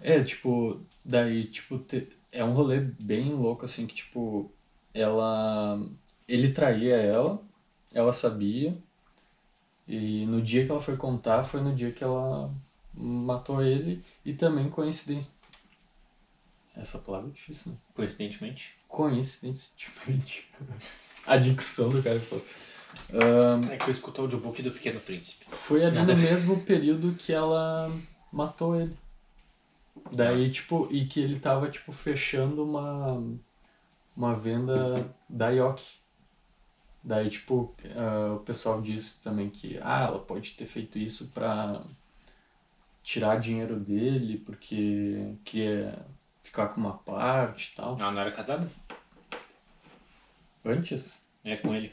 É, 0.00 0.22
tipo, 0.22 0.80
daí, 1.04 1.44
tipo, 1.44 1.78
te- 1.78 2.08
é 2.30 2.44
um 2.44 2.52
rolê 2.52 2.80
bem 2.80 3.32
louco, 3.32 3.64
assim, 3.64 3.86
que, 3.86 3.94
tipo, 3.94 4.50
ela... 4.92 5.80
Ele 6.28 6.52
traía 6.52 6.96
ela, 6.96 7.42
ela 7.92 8.12
sabia, 8.12 8.76
e 9.86 10.24
no 10.26 10.40
dia 10.40 10.64
que 10.64 10.70
ela 10.70 10.80
foi 10.80 10.96
contar, 10.96 11.44
foi 11.44 11.60
no 11.60 11.74
dia 11.74 11.92
que 11.92 12.04
ela 12.04 12.52
matou 12.94 13.62
ele, 13.62 14.02
e 14.24 14.32
também 14.32 14.68
coincidência... 14.68 15.30
Essa 16.74 16.98
palavra 16.98 17.28
é 17.28 17.32
difícil, 17.32 17.72
né? 17.72 17.78
Coincidentemente. 17.94 18.74
Coincidentemente. 18.88 20.48
A 21.26 21.36
dicção 21.36 21.90
do 21.90 22.02
cara 22.02 22.18
foi. 22.18 22.42
Ahn, 23.12 23.70
É 23.70 23.76
que 23.76 23.88
eu 23.88 23.92
escuto 23.92 24.20
o 24.20 24.24
audiobook 24.24 24.60
do 24.62 24.70
Pequeno 24.70 25.00
Príncipe. 25.00 25.46
foi 25.52 25.84
ali 25.84 25.96
Nada 25.96 26.14
no 26.14 26.20
mesmo 26.20 26.60
período 26.62 27.14
que 27.14 27.32
ela 27.32 27.90
matou 28.32 28.80
ele. 28.80 28.96
Daí, 30.10 30.50
tipo, 30.50 30.88
e 30.90 31.06
que 31.06 31.20
ele 31.20 31.38
tava, 31.38 31.70
tipo, 31.70 31.92
fechando 31.92 32.64
uma, 32.64 33.22
uma 34.16 34.34
venda 34.34 35.14
da 35.28 35.50
Yoki. 35.50 36.01
Daí, 37.04 37.28
tipo, 37.30 37.74
ah, 37.96 38.34
o 38.34 38.40
pessoal 38.40 38.80
disse 38.80 39.22
também 39.22 39.50
que, 39.50 39.78
ah, 39.82 40.04
ela 40.04 40.18
pode 40.20 40.52
ter 40.52 40.66
feito 40.66 40.98
isso 40.98 41.28
pra 41.34 41.80
tirar 43.02 43.40
dinheiro 43.40 43.76
dele, 43.80 44.38
porque 44.38 45.34
queria 45.44 45.98
ficar 46.42 46.68
com 46.68 46.80
uma 46.80 46.92
parte 46.98 47.72
e 47.72 47.76
tal. 47.76 47.98
Ela 47.98 48.12
não 48.12 48.20
era 48.20 48.30
casada? 48.30 48.70
Antes? 50.64 51.14
É 51.44 51.56
com 51.56 51.74
ele. 51.74 51.92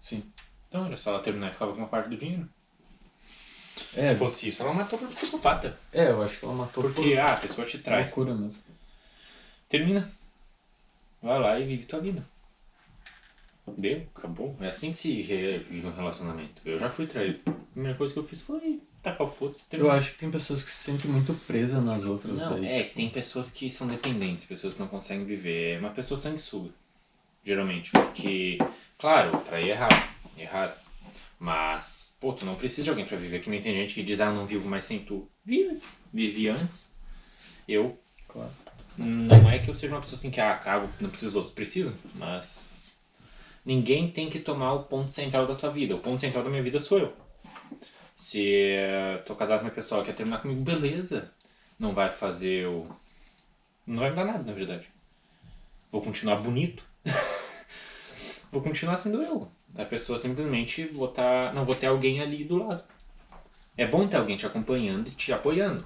Sim. 0.00 0.22
Então, 0.68 0.84
era 0.86 0.96
só 0.96 1.10
ela 1.14 1.22
terminar 1.22 1.48
e 1.48 1.52
ficava 1.52 1.72
com 1.72 1.78
uma 1.78 1.88
parte 1.88 2.10
do 2.10 2.16
dinheiro. 2.16 2.46
É, 3.96 4.08
Se 4.12 4.16
fosse 4.16 4.48
isso, 4.48 4.62
ela 4.62 4.74
matou 4.74 4.98
por 4.98 5.08
psicopata. 5.08 5.76
é 5.92 6.10
eu 6.10 6.22
acho 6.22 6.38
que 6.38 6.44
ela 6.44 6.54
matou 6.54 6.82
Porque, 6.82 7.14
ah, 7.16 7.32
a 7.32 7.36
pessoa 7.36 7.66
te 7.66 7.78
por 7.78 7.84
trai. 7.84 8.02
loucura 8.02 8.34
mesmo. 8.34 8.60
Termina. 9.68 10.10
Vai 11.22 11.38
lá 11.40 11.58
e 11.58 11.64
vive 11.66 11.86
tua 11.86 12.00
vida. 12.00 12.24
Deu, 13.66 14.06
acabou. 14.14 14.56
É 14.60 14.68
assim 14.68 14.90
que 14.90 14.96
se 14.98 15.22
vive 15.22 15.86
um 15.86 15.92
relacionamento. 15.94 16.60
Eu 16.64 16.78
já 16.78 16.88
fui 16.90 17.06
traído. 17.06 17.40
A 17.46 17.52
primeira 17.72 17.96
coisa 17.96 18.12
que 18.12 18.18
eu 18.20 18.24
fiz 18.24 18.42
foi 18.42 18.80
tacar 19.02 19.26
o 19.26 19.30
foda-se 19.30 19.64
e 19.72 19.76
Eu 19.76 19.90
acho 19.90 20.12
que 20.12 20.18
tem 20.18 20.30
pessoas 20.30 20.62
que 20.62 20.70
se 20.70 20.84
sentem 20.84 21.10
muito 21.10 21.32
presas 21.46 21.82
nas 21.82 22.04
outras. 22.04 22.36
Não, 22.36 22.54
daí, 22.54 22.66
é 22.66 22.76
tipo, 22.78 22.90
que 22.90 22.96
tem 22.96 23.08
pessoas 23.10 23.50
que 23.50 23.70
são 23.70 23.86
dependentes, 23.86 24.44
pessoas 24.44 24.74
que 24.74 24.80
não 24.80 24.88
conseguem 24.88 25.24
viver. 25.24 25.76
É 25.76 25.78
uma 25.78 25.90
pessoa 25.90 26.18
sanguessuga, 26.18 26.70
geralmente. 27.44 27.90
Porque, 27.90 28.58
claro, 28.98 29.38
trair 29.40 29.68
é 29.68 29.72
errado, 29.72 30.08
errado. 30.36 30.84
Mas, 31.38 32.16
pô, 32.20 32.32
tu 32.32 32.46
não 32.46 32.54
precisa 32.54 32.84
de 32.84 32.90
alguém 32.90 33.04
pra 33.06 33.16
viver. 33.16 33.40
Que 33.40 33.50
nem 33.50 33.60
tem 33.60 33.74
gente 33.74 33.94
que 33.94 34.02
diz, 34.02 34.20
ah, 34.20 34.32
não 34.32 34.46
vivo 34.46 34.68
mais 34.68 34.84
sem 34.84 34.98
tu. 35.00 35.28
Vive. 35.44 35.80
Vivi 36.12 36.48
antes. 36.48 36.94
Eu, 37.66 37.98
Claro. 38.28 38.50
não 38.98 39.50
é 39.50 39.58
que 39.58 39.70
eu 39.70 39.74
seja 39.74 39.94
uma 39.94 40.00
pessoa 40.00 40.18
assim 40.18 40.30
que, 40.30 40.40
ah, 40.40 40.54
cago, 40.54 40.88
não 41.00 41.08
preciso 41.10 41.30
dos 41.32 41.36
outros. 41.36 41.54
Preciso, 41.54 41.94
mas 42.14 43.02
ninguém 43.64 44.10
tem 44.10 44.28
que 44.28 44.38
tomar 44.38 44.74
o 44.74 44.84
ponto 44.84 45.12
central 45.12 45.46
da 45.46 45.54
tua 45.54 45.70
vida. 45.70 45.94
O 45.94 46.00
ponto 46.00 46.20
central 46.20 46.44
da 46.44 46.50
minha 46.50 46.62
vida 46.62 46.78
sou 46.78 46.98
eu. 46.98 47.12
Se 48.14 48.76
tô 49.26 49.34
casado 49.34 49.60
com 49.60 49.66
uma 49.66 49.72
pessoa 49.72 50.02
que 50.02 50.06
quer 50.06 50.16
terminar 50.16 50.40
comigo, 50.40 50.60
beleza. 50.60 51.32
Não 51.78 51.94
vai 51.94 52.10
fazer 52.10 52.66
o. 52.66 52.86
Não 53.86 53.98
vai 53.98 54.10
me 54.10 54.16
dar 54.16 54.24
nada, 54.24 54.44
na 54.44 54.52
verdade. 54.52 54.88
Vou 55.90 56.00
continuar 56.00 56.36
bonito. 56.36 56.84
vou 58.52 58.62
continuar 58.62 58.96
sendo 58.96 59.22
eu. 59.22 59.48
A 59.76 59.84
pessoa 59.84 60.18
simplesmente 60.18 60.84
vou 60.84 61.08
tá, 61.08 61.52
não 61.52 61.64
vou 61.64 61.74
ter 61.74 61.86
alguém 61.86 62.20
ali 62.20 62.44
do 62.44 62.64
lado. 62.64 62.84
É 63.76 63.84
bom 63.84 64.06
ter 64.06 64.16
alguém 64.16 64.36
te 64.36 64.46
acompanhando 64.46 65.08
e 65.08 65.10
te 65.10 65.32
apoiando. 65.32 65.84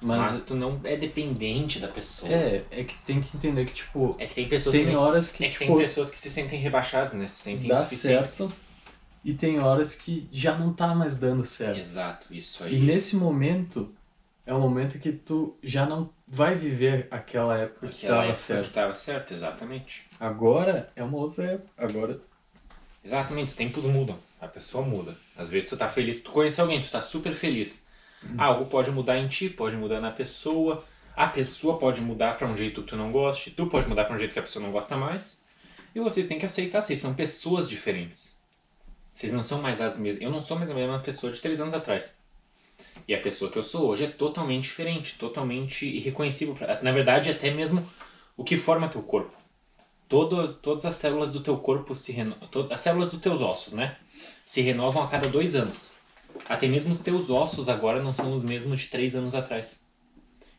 Mas, 0.00 0.32
Mas, 0.32 0.40
tu 0.44 0.54
não 0.54 0.78
é 0.84 0.94
dependente 0.96 1.78
da 1.80 1.88
pessoa. 1.88 2.30
é, 2.32 2.62
é 2.70 2.84
que 2.84 2.94
tem 2.98 3.20
que 3.20 3.36
entender 3.36 3.64
que, 3.64 3.72
tipo, 3.74 4.14
É 4.18 4.26
que 4.26 4.34
tem 4.34 4.46
pessoas 4.48 4.74
tem 4.74 4.82
também- 4.84 4.96
horas 4.96 5.32
que, 5.32 5.44
é 5.44 5.48
que 5.48 5.58
tem 5.58 5.66
tipo, 5.68 5.78
pessoas 5.78 6.10
que 6.10 6.18
se 6.18 6.30
sentem 6.30 6.60
rebaixadas, 6.60 7.14
né? 7.14 7.26
Se 7.28 7.42
sentem 7.42 7.68
dá 7.68 7.84
certo 7.86 8.52
e 9.24 9.32
tem 9.32 9.58
horas 9.58 9.94
que 9.94 10.28
já 10.30 10.54
não 10.54 10.72
tá 10.72 10.94
mais 10.94 11.16
dando 11.18 11.46
certo. 11.46 11.78
Exato, 11.78 12.26
isso 12.32 12.62
aí. 12.62 12.74
E 12.76 12.78
nesse 12.78 13.16
momento, 13.16 13.92
é 14.44 14.52
um 14.54 14.60
momento 14.60 14.98
que 14.98 15.10
tu 15.12 15.56
já 15.62 15.86
não 15.86 16.10
vai 16.28 16.54
viver 16.54 17.08
aquela 17.10 17.56
época 17.58 17.88
que 17.88 18.04
Aquela 18.06 18.16
tava 18.16 18.24
época 18.26 18.36
certo. 18.36 18.66
que 18.66 18.72
tava 18.74 18.94
certo, 18.94 19.32
exatamente. 19.34 20.04
Agora 20.20 20.90
é 20.94 21.02
uma 21.02 21.16
outra 21.16 21.44
época. 21.52 21.70
Agora, 21.76 22.20
Exatamente, 23.04 23.48
os 23.48 23.54
tempos 23.54 23.84
mudam. 23.84 24.18
A 24.40 24.48
pessoa 24.48 24.84
muda. 24.84 25.16
Às 25.38 25.48
vezes 25.48 25.68
tu 25.70 25.76
tá 25.76 25.88
feliz, 25.88 26.20
tu 26.20 26.30
conhece 26.32 26.60
alguém, 26.60 26.82
tu 26.82 26.90
tá 26.90 27.00
super 27.00 27.32
feliz. 27.32 27.85
Algo 28.36 28.66
pode 28.66 28.90
mudar 28.90 29.18
em 29.18 29.28
ti, 29.28 29.48
pode 29.48 29.76
mudar 29.76 30.00
na 30.00 30.10
pessoa. 30.10 30.82
A 31.14 31.26
pessoa 31.26 31.78
pode 31.78 32.00
mudar 32.00 32.36
pra 32.36 32.46
um 32.46 32.56
jeito 32.56 32.82
que 32.82 32.88
tu 32.88 32.96
não 32.96 33.10
goste, 33.10 33.50
tu 33.50 33.66
pode 33.66 33.88
mudar 33.88 34.04
pra 34.04 34.14
um 34.14 34.18
jeito 34.18 34.32
que 34.32 34.38
a 34.38 34.42
pessoa 34.42 34.62
não 34.62 34.70
gosta 34.70 34.96
mais. 34.96 35.42
E 35.94 36.00
vocês 36.00 36.28
têm 36.28 36.38
que 36.38 36.44
aceitar, 36.44 36.82
vocês 36.82 36.98
são 36.98 37.14
pessoas 37.14 37.68
diferentes. 37.68 38.36
Vocês 39.12 39.32
não 39.32 39.42
são 39.42 39.62
mais 39.62 39.80
as 39.80 39.98
mesmas. 39.98 40.22
Eu 40.22 40.30
não 40.30 40.42
sou 40.42 40.58
mais 40.58 40.70
a 40.70 40.74
mesma 40.74 40.98
pessoa 40.98 41.32
de 41.32 41.40
três 41.40 41.58
anos 41.58 41.72
atrás. 41.72 42.18
E 43.08 43.14
a 43.14 43.20
pessoa 43.20 43.50
que 43.50 43.58
eu 43.58 43.62
sou 43.62 43.88
hoje 43.88 44.04
é 44.04 44.08
totalmente 44.08 44.64
diferente, 44.64 45.16
totalmente 45.18 45.86
irreconhecível. 45.86 46.54
Na 46.82 46.92
verdade, 46.92 47.30
até 47.30 47.50
mesmo 47.50 47.86
o 48.36 48.44
que 48.44 48.58
forma 48.58 48.88
teu 48.88 49.02
corpo. 49.02 49.34
Todas, 50.06 50.54
todas 50.54 50.84
as 50.84 50.96
células 50.96 51.32
do 51.32 51.40
teu 51.40 51.56
corpo 51.56 51.94
se 51.94 52.12
renovam. 52.12 52.46
As 52.70 52.80
células 52.82 53.10
dos 53.10 53.20
teus 53.20 53.40
ossos, 53.40 53.72
né? 53.72 53.96
Se 54.44 54.60
renovam 54.60 55.02
a 55.02 55.08
cada 55.08 55.28
dois 55.28 55.54
anos. 55.54 55.90
Até 56.48 56.68
mesmo 56.68 56.92
os 56.92 57.00
teus 57.00 57.30
ossos 57.30 57.68
agora 57.68 58.02
não 58.02 58.12
são 58.12 58.32
os 58.34 58.42
mesmos 58.42 58.80
de 58.80 58.88
três 58.88 59.16
anos 59.16 59.34
atrás. 59.34 59.84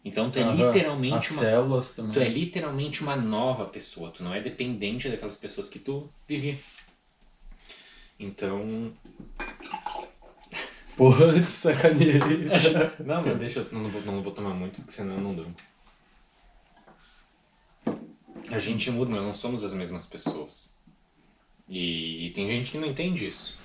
Então 0.03 0.31
tu 0.31 0.39
é 0.39 0.43
aham, 0.43 0.67
literalmente 0.71 1.15
as 1.15 1.31
uma. 1.31 1.41
células 1.41 1.95
também. 1.95 2.13
Tu 2.13 2.19
é 2.19 2.29
literalmente 2.29 3.01
uma 3.01 3.15
nova 3.15 3.65
pessoa. 3.65 4.09
Tu 4.11 4.23
não 4.23 4.33
é 4.33 4.39
dependente 4.41 5.09
daquelas 5.09 5.35
pessoas 5.35 5.67
que 5.67 5.79
tu 5.79 6.09
vivia. 6.27 6.57
Então. 8.19 8.93
Porra, 10.95 11.33
te 11.39 11.51
sacaneei. 11.51 12.19
Não, 13.05 13.21
mas 13.21 13.37
deixa 13.37 13.59
eu. 13.59 13.67
Não 13.71 13.89
vou, 13.89 14.01
não 14.01 14.23
vou 14.23 14.31
tomar 14.31 14.49
muito, 14.55 14.77
porque 14.77 14.91
senão 14.91 15.13
eu 15.13 15.21
não 15.21 15.35
durmo. 15.35 15.53
A 18.49 18.57
gente 18.59 18.89
muda, 18.89 19.11
nós 19.11 19.23
não 19.23 19.35
somos 19.35 19.63
as 19.63 19.73
mesmas 19.73 20.07
pessoas. 20.07 20.75
E, 21.69 22.25
e 22.25 22.29
tem 22.31 22.47
gente 22.47 22.71
que 22.71 22.77
não 22.79 22.87
entende 22.87 23.27
isso. 23.27 23.55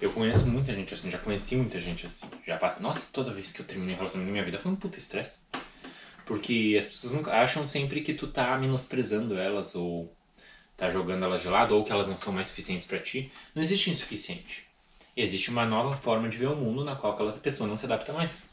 Eu 0.00 0.12
conheço 0.12 0.46
muita 0.46 0.74
gente 0.74 0.92
assim, 0.92 1.10
já 1.10 1.18
conheci 1.18 1.56
muita 1.56 1.80
gente 1.80 2.06
assim. 2.06 2.28
Já 2.44 2.56
passa, 2.56 2.82
nossa, 2.82 3.10
toda 3.12 3.32
vez 3.32 3.52
que 3.52 3.60
eu 3.60 3.66
termino 3.66 3.92
um 3.92 3.96
relacionamento 3.96 4.26
na 4.26 4.32
minha 4.32 4.44
vida 4.44 4.58
foi 4.58 4.72
um 4.72 4.76
puta 4.76 4.98
estresse. 4.98 5.40
Porque 6.26 6.76
as 6.78 6.86
pessoas 6.86 7.12
nunca 7.12 7.32
acham 7.32 7.66
sempre 7.66 8.00
que 8.00 8.14
tu 8.14 8.26
tá 8.26 8.58
menosprezando 8.58 9.36
elas 9.36 9.74
ou 9.74 10.14
tá 10.76 10.90
jogando 10.90 11.24
elas 11.24 11.42
de 11.42 11.48
lado 11.48 11.76
ou 11.76 11.84
que 11.84 11.92
elas 11.92 12.06
não 12.06 12.18
são 12.18 12.32
mais 12.32 12.48
suficientes 12.48 12.86
para 12.86 12.98
ti. 12.98 13.30
Não 13.54 13.62
existe 13.62 13.90
insuficiente. 13.90 14.64
Existe 15.16 15.50
uma 15.50 15.64
nova 15.64 15.96
forma 15.96 16.28
de 16.28 16.36
ver 16.36 16.48
o 16.48 16.56
mundo 16.56 16.84
na 16.84 16.96
qual 16.96 17.12
aquela 17.12 17.32
pessoa 17.32 17.68
não 17.68 17.76
se 17.76 17.86
adapta 17.86 18.12
mais. 18.12 18.50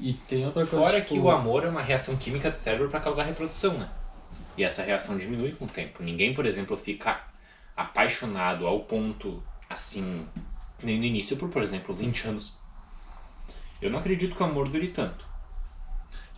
E 0.00 0.12
tem 0.12 0.46
outra 0.46 0.64
coisa. 0.64 0.84
Fora 0.84 1.00
tipo, 1.00 1.14
que 1.14 1.18
o 1.18 1.30
amor 1.30 1.64
é 1.64 1.68
uma 1.68 1.82
reação 1.82 2.16
química 2.16 2.50
do 2.50 2.56
cérebro 2.56 2.88
para 2.88 3.00
causar 3.00 3.24
reprodução, 3.24 3.74
né? 3.74 3.88
E 4.56 4.62
essa 4.62 4.82
reação 4.82 5.18
diminui 5.18 5.52
com 5.52 5.64
o 5.64 5.68
tempo. 5.68 6.02
Ninguém, 6.02 6.32
por 6.32 6.46
exemplo, 6.46 6.76
fica 6.76 7.20
apaixonado 7.76 8.66
ao 8.66 8.80
ponto 8.80 9.42
assim, 9.68 10.26
nem 10.82 10.98
no 10.98 11.04
início, 11.04 11.36
por, 11.36 11.48
por 11.48 11.62
exemplo, 11.62 11.94
20 11.94 12.26
anos. 12.28 12.54
Eu 13.80 13.90
não 13.90 13.98
acredito 13.98 14.34
que 14.34 14.42
o 14.42 14.46
amor 14.46 14.68
dure 14.68 14.88
tanto. 14.88 15.26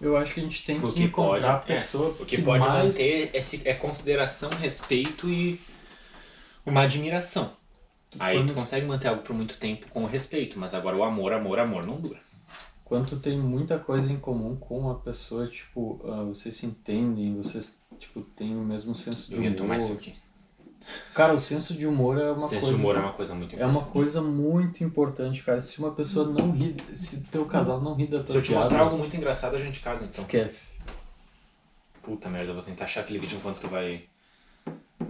Eu 0.01 0.17
acho 0.17 0.33
que 0.35 0.41
a 0.41 0.43
gente 0.43 0.65
tem 0.65 0.81
que 0.81 0.93
que 0.93 1.03
encontrar 1.05 1.59
pode- 1.61 1.73
a 1.73 1.77
pessoa 1.77 2.11
O 2.19 2.25
que, 2.25 2.41
pode 2.41 2.67
mais... 2.67 2.97
manter 2.99 3.31
esse, 3.35 3.61
é 3.69 3.75
consideração, 3.75 4.49
respeito 4.51 5.29
e 5.29 5.61
uma 6.65 6.83
admiração. 6.83 7.53
Aí 8.19 8.37
Quando- 8.39 8.49
tu 8.49 8.55
consegue 8.55 8.87
manter 8.87 9.09
algo 9.09 9.23
por 9.23 9.35
muito 9.35 9.57
tempo 9.59 9.87
com 9.91 10.05
respeito, 10.07 10.59
mas 10.59 10.75
agora 10.75 10.97
o 10.97 11.05
amor, 11.05 11.33
amor, 11.33 11.59
amor 11.59 11.87
não 11.87 12.01
dura. 12.01 12.19
Quando 12.85 13.09
tu 13.09 13.17
tem 13.21 13.39
muita 13.39 13.79
coisa 13.79 14.13
em 14.13 14.19
comum 14.19 14.57
com 14.57 14.91
a 14.91 14.97
pessoa, 14.97 15.47
tipo, 15.47 16.01
ah, 16.05 16.25
vocês 16.25 16.57
se 16.57 16.67
entendem, 16.67 17.37
vocês, 17.37 17.83
tipo, 17.99 18.21
têm 18.23 18.57
o 18.57 18.65
mesmo 18.65 18.95
senso 18.97 19.29
de 19.29 19.35
Eu 19.37 19.43
ia 19.43 19.49
humor. 19.51 19.59
tomar 19.59 19.79
isso 19.79 19.93
aqui. 19.93 20.15
Cara, 21.15 21.35
o 21.35 21.41
senso 21.41 21.75
de 21.75 21.87
humor 21.87 22.19
é 22.19 22.31
uma 22.31 22.41
Senso 22.41 22.61
coisa... 22.61 22.75
de 22.77 22.81
humor 22.81 22.97
é 22.97 23.01
uma 23.01 23.13
coisa 23.13 23.35
muito 23.35 23.55
É 23.57 23.59
uma 23.65 23.71
importante. 23.73 23.93
coisa 23.93 24.23
muito 24.23 24.85
importante, 24.85 25.43
cara. 25.43 25.61
Se 25.61 25.79
uma 25.79 25.93
pessoa 25.93 26.29
não 26.29 26.51
ri, 26.53 26.77
se 26.95 27.23
teu 27.25 27.45
casal 27.47 27.81
não 27.81 27.95
ri 27.95 28.07
da 28.07 28.19
tua 28.23 28.33
Se 28.33 28.37
eu 28.37 28.43
te 28.43 28.49
piada, 28.49 28.65
mostrar 28.65 28.81
algo 28.81 28.97
muito 28.99 29.17
engraçado, 29.17 29.57
a 29.57 29.59
gente 29.59 29.81
casa 29.81 30.05
então. 30.05 30.21
esquece. 30.21 30.79
Puta 32.03 32.29
merda, 32.29 32.51
eu 32.51 32.55
vou 32.55 32.63
tentar 32.63 32.85
achar 32.85 33.01
aquele 33.01 33.19
vídeo 33.19 33.37
enquanto 33.39 33.59
tu 33.61 33.69
vai. 33.69 34.05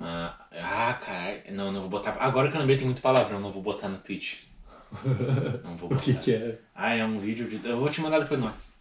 Ah, 0.01 0.47
ah 0.53 0.95
cara, 0.95 1.43
não, 1.53 1.71
não 1.71 1.81
vou 1.83 1.91
botar. 1.91 2.17
Agora 2.21 2.49
que 2.49 2.57
eu 2.57 2.61
lembrei 2.61 2.77
tem 2.77 2.87
muito 2.87 3.03
palavrão, 3.03 3.39
não 3.41 3.53
vou 3.53 3.63
botar 3.63 3.89
no 3.89 3.99
Twitch. 3.99 4.45
Não 5.63 5.77
vou 5.77 5.87
O 5.89 5.95
botar. 5.95 6.03
que 6.03 6.15
que 6.15 6.35
é? 6.35 6.59
Ah, 6.75 6.97
é 6.97 7.05
um 7.05 7.17
vídeo 7.17 7.49
de. 7.49 7.65
Eu 7.69 7.79
vou 7.79 7.89
te 7.89 8.01
mandar 8.01 8.19
depois 8.19 8.41
no 8.41 8.47
WhatsApp. 8.47 8.79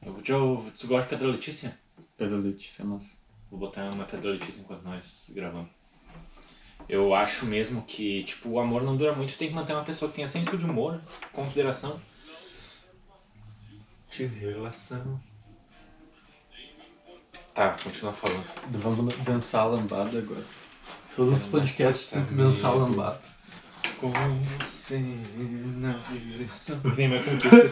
Eu, 0.00 0.64
tu 0.78 0.86
gosta 0.86 1.02
de 1.02 1.08
Pedra 1.08 1.26
Letícia? 1.26 1.76
Pedro 2.16 2.38
Letícia, 2.38 2.84
massa. 2.84 3.16
Vou 3.50 3.58
botar 3.58 3.90
uma 3.90 4.04
Pedra 4.04 4.30
Letícia 4.30 4.60
enquanto 4.60 4.82
nós 4.82 5.26
gravamos. 5.30 5.70
Eu 6.88 7.14
acho 7.14 7.46
mesmo 7.46 7.82
que, 7.82 8.24
tipo, 8.24 8.48
o 8.50 8.60
amor 8.60 8.82
não 8.82 8.96
dura 8.96 9.12
muito, 9.14 9.36
tem 9.36 9.48
que 9.48 9.54
manter 9.54 9.72
uma 9.74 9.84
pessoa 9.84 10.08
que 10.10 10.16
tenha 10.16 10.28
senso 10.28 10.56
de 10.56 10.64
humor, 10.64 11.00
consideração. 11.32 12.00
De 14.10 14.24
relação. 14.26 15.20
Tá, 17.54 17.76
continua 17.82 18.12
falando. 18.12 18.44
Vamos 18.70 19.14
dançar 19.18 19.62
a 19.62 19.64
lambada 19.66 20.18
agora. 20.18 20.44
Todos 21.16 21.42
os 21.42 21.48
podcasts 21.48 22.10
têm 22.10 22.24
que 22.24 22.34
dançar 22.34 22.74
lambada. 22.74 23.20
Com 23.98 24.10
você 24.60 24.98
na 24.98 25.92
direção. 26.10 26.78
Vem 26.94 27.08
mais 27.08 27.24
conquista. 27.24 27.68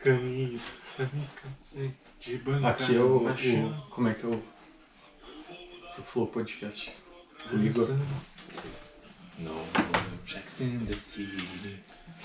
Caminho, 0.00 0.60
me 0.98 1.28
cansei 1.36 1.94
de 2.20 2.38
bancar 2.38 2.70
Aqui 2.70 2.96
é 2.96 3.00
o, 3.00 3.36
chão. 3.36 3.68
o- 3.70 3.90
Como 3.90 4.08
é 4.08 4.14
que 4.14 4.24
é 4.24 4.28
o. 5.96 6.00
O 6.00 6.04
Flow 6.04 6.26
Podcast. 6.26 6.92
O 7.52 7.56
Igor. 7.56 7.88
No, 9.38 9.54
Jackson 10.26 10.84
the 10.86 10.96
City. 10.96 11.78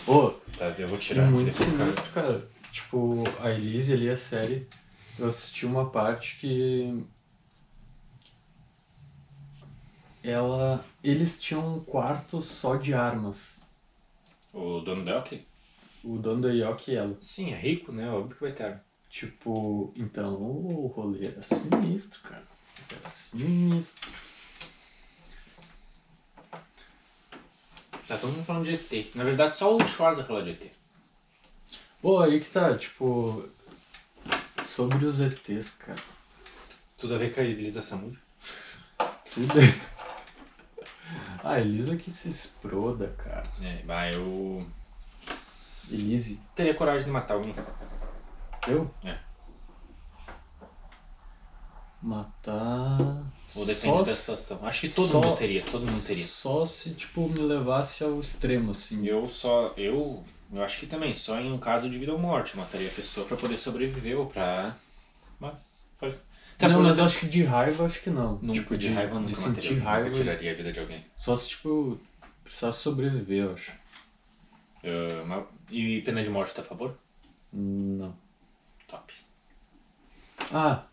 Ô, 0.08 0.32
Tá, 0.58 0.70
eu 0.78 0.88
vou 0.88 0.98
é 0.98 1.00
tirar 1.00 1.26
muito 1.30 1.48
desse 1.48 1.66
cara. 1.66 1.78
sinistro, 1.78 2.12
cara. 2.14 2.50
Tipo, 2.72 3.24
a 3.42 3.52
Elise 3.52 3.94
ali, 3.94 4.10
a 4.10 4.18
série. 4.18 4.68
Eu 5.18 5.28
assisti 5.28 5.66
uma 5.66 5.90
parte 5.90 6.38
que. 6.40 7.04
Ela. 10.24 10.84
Eles 11.04 11.40
tinham 11.42 11.78
um 11.78 11.80
quarto 11.80 12.42
só 12.42 12.76
de 12.76 12.94
armas. 12.94 13.60
O 14.54 14.80
dono 14.82 15.06
da 15.06 15.18
Elk? 15.18 15.46
O 16.04 16.18
dono 16.18 16.42
da 16.42 16.50
Yoki 16.50 16.92
e 16.92 16.96
ela. 16.96 17.16
Sim, 17.22 17.54
é 17.54 17.58
rico, 17.58 17.92
né? 17.92 18.10
Óbvio 18.10 18.36
que 18.36 18.42
vai 18.44 18.52
ter. 18.52 18.80
Tipo, 19.10 19.94
então 19.96 20.36
o 20.36 20.88
rolê 20.88 21.28
era 21.28 21.42
sinistro, 21.42 22.22
cara. 22.22 22.44
Sinistro. 23.06 24.12
Tá 28.08 28.18
todo 28.18 28.32
mundo 28.32 28.46
falando 28.46 28.66
de 28.66 28.76
ET. 28.76 29.16
Na 29.16 29.24
verdade, 29.24 29.56
só 29.56 29.76
o 29.76 29.86
Schwarza 29.88 30.24
fala 30.24 30.44
de 30.44 30.52
ET. 30.52 30.72
Pô, 32.02 32.20
aí 32.22 32.40
que 32.40 32.50
tá, 32.50 32.78
tipo. 32.78 33.48
Sobre 34.64 35.06
os 35.06 35.20
ETs, 35.20 35.72
cara. 35.76 36.00
Tudo 36.98 37.16
a 37.16 37.18
ver 37.18 37.34
com 37.34 37.42
a 37.42 37.44
Elisa 37.44 37.82
Samud. 37.82 38.18
Tudo 39.34 39.60
é. 39.60 39.98
Ah, 41.44 41.60
Elisa 41.60 41.96
que 41.96 42.12
se 42.12 42.30
exploda, 42.30 43.08
cara. 43.18 43.44
É, 43.62 43.84
vai, 43.86 44.14
eu 44.14 44.66
Elise. 45.90 46.42
teria 46.56 46.74
coragem 46.74 47.06
de 47.06 47.12
matar 47.12 47.36
alguém. 47.36 47.56
Eu? 48.68 48.94
É. 49.04 49.18
Matar. 52.02 53.00
Ou 53.56 53.66
depende 53.66 53.98
Só 53.98 54.04
da 54.04 54.14
situação. 54.16 54.60
Acho 54.64 54.82
que 54.82 54.90
todo 54.90 55.12
só- 55.12 55.22
mundo 55.22 55.38
teria, 55.38 55.64
todo 55.64 55.86
mundo 55.86 56.06
teria. 56.06 56.26
Só 56.26 56.66
se, 56.66 56.92
tipo, 56.92 57.28
me 57.30 57.40
levasse 57.40 58.04
ao 58.04 58.20
extremo, 58.20 58.72
assim. 58.72 59.06
Eu 59.06 59.28
só. 59.30 59.74
Eu. 59.78 60.24
Eu 60.54 60.64
acho 60.64 60.80
que 60.80 60.86
também, 60.88 61.14
só 61.14 61.40
em 61.40 61.52
um 61.52 61.58
caso 61.58 61.90
de 61.90 61.98
vida 61.98 62.14
ou 62.14 62.20
morte, 62.20 62.56
mataria 62.56 62.88
a 62.88 62.92
pessoa 62.94 63.26
pra 63.26 63.36
poder 63.36 63.58
sobreviver 63.58 64.18
ou 64.18 64.28
pra. 64.28 64.76
Mas. 65.40 65.88
Faz... 65.98 66.24
Tá 66.58 66.68
não, 66.68 66.76
falando 66.76 66.88
mas 66.90 66.98
eu 67.00 67.06
acho 67.06 67.20
que 67.20 67.28
de 67.28 67.44
raiva, 67.44 67.86
acho 67.86 68.02
que 68.02 68.10
não. 68.10 68.40
Nunca 68.42 68.54
tipo, 68.54 68.78
de, 68.78 68.88
raiva 68.90 69.20
nunca 69.20 69.34
de 69.34 69.40
mataria 69.40 69.62
sentir 69.70 69.80
raiva. 69.80 70.10
Nunca 70.10 70.22
tiraria 70.24 70.52
a 70.52 70.56
vida 70.56 70.72
de 70.72 70.80
alguém. 70.80 71.04
Só 71.16 71.36
se, 71.36 71.50
tipo, 71.50 72.00
precisasse 72.44 72.80
sobreviver, 72.80 73.46
eu 73.46 73.54
acho. 73.54 73.72
Mas- 75.26 75.44
E 75.70 76.02
pena 76.02 76.24
de 76.24 76.30
morte 76.30 76.54
tá 76.54 76.62
a 76.62 76.66
favor? 76.66 76.98
Não. 77.52 78.16
Top. 78.88 79.14
Ah, 80.54 80.84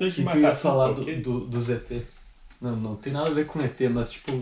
Tem 0.00 0.08
o 0.08 0.12
que, 0.14 0.22
que 0.24 0.28
eu 0.30 0.40
ia 0.40 0.56
falar 0.56 0.94
do, 0.94 1.04
do, 1.20 1.40
do 1.46 1.62
ZT? 1.62 2.06
Não, 2.58 2.74
não 2.74 2.96
tem 2.96 3.12
nada 3.12 3.28
a 3.28 3.32
ver 3.34 3.46
com 3.46 3.60
ET, 3.60 3.78
mas 3.90 4.12
tipo. 4.12 4.32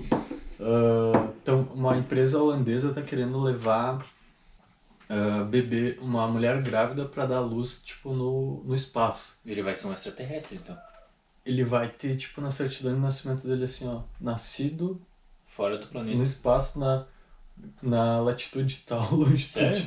ah, 0.61 1.33
então, 1.43 1.69
uma 1.75 1.99
empresa 1.99 2.41
holandesa 2.41 2.95
tá 2.95 3.03
querendo 3.03 3.41
levar 3.41 4.07
ah, 5.09 5.43
bebê, 5.43 5.99
uma 6.01 6.29
mulher 6.29 6.63
grávida 6.63 7.05
pra 7.07 7.27
dar 7.27 7.41
luz, 7.41 7.83
tipo, 7.85 8.13
no, 8.13 8.63
no 8.65 8.77
espaço. 8.77 9.41
Ele 9.45 9.61
vai 9.61 9.75
ser 9.75 9.89
um 9.89 9.93
extraterrestre, 9.93 10.59
então. 10.59 10.79
Ele 11.45 11.65
vai 11.65 11.89
ter, 11.89 12.17
tipo, 12.17 12.41
na 12.41 12.53
certidão 12.53 12.95
de 12.95 13.01
nascimento 13.01 13.45
dele 13.45 13.65
assim, 13.65 13.89
ó. 13.89 14.03
Nascido 14.21 15.01
Fora 15.45 15.77
do 15.77 15.87
no 15.87 15.91
planeta. 15.91 16.23
espaço 16.23 16.79
na, 16.79 17.05
na 17.83 18.21
latitude 18.21 18.85
tal, 18.87 19.03
longitude. 19.13 19.43
Sério? 19.43 19.87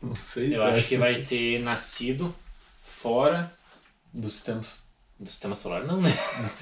Não 0.00 0.14
sei. 0.14 0.54
Eu 0.54 0.62
acho 0.62 0.86
que 0.86 0.96
vai 0.96 1.14
sim. 1.14 1.24
ter 1.24 1.58
nascido 1.60 2.32
fora 2.84 3.52
Do 4.14 4.30
sistema. 4.30 4.62
Do 5.18 5.28
sistema 5.28 5.54
solar, 5.54 5.84
não, 5.84 6.00
né? 6.00 6.10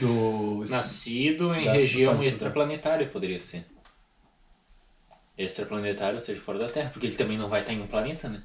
Do. 0.01 0.65
Nascido 0.71 1.55
em 1.55 1.65
Da- 1.65 1.73
região 1.73 2.23
extraplanetária, 2.23 3.07
poderia 3.07 3.41
ser. 3.41 3.65
Extraplanetário, 5.37 6.15
ou 6.15 6.21
seja, 6.21 6.41
fora 6.41 6.59
da 6.59 6.69
Terra, 6.69 6.89
porque 6.91 7.07
ele 7.07 7.17
também 7.17 7.37
não 7.37 7.49
vai 7.49 7.61
estar 7.61 7.73
em 7.73 7.83
um 7.83 7.87
planeta, 7.87 8.29
né? 8.29 8.43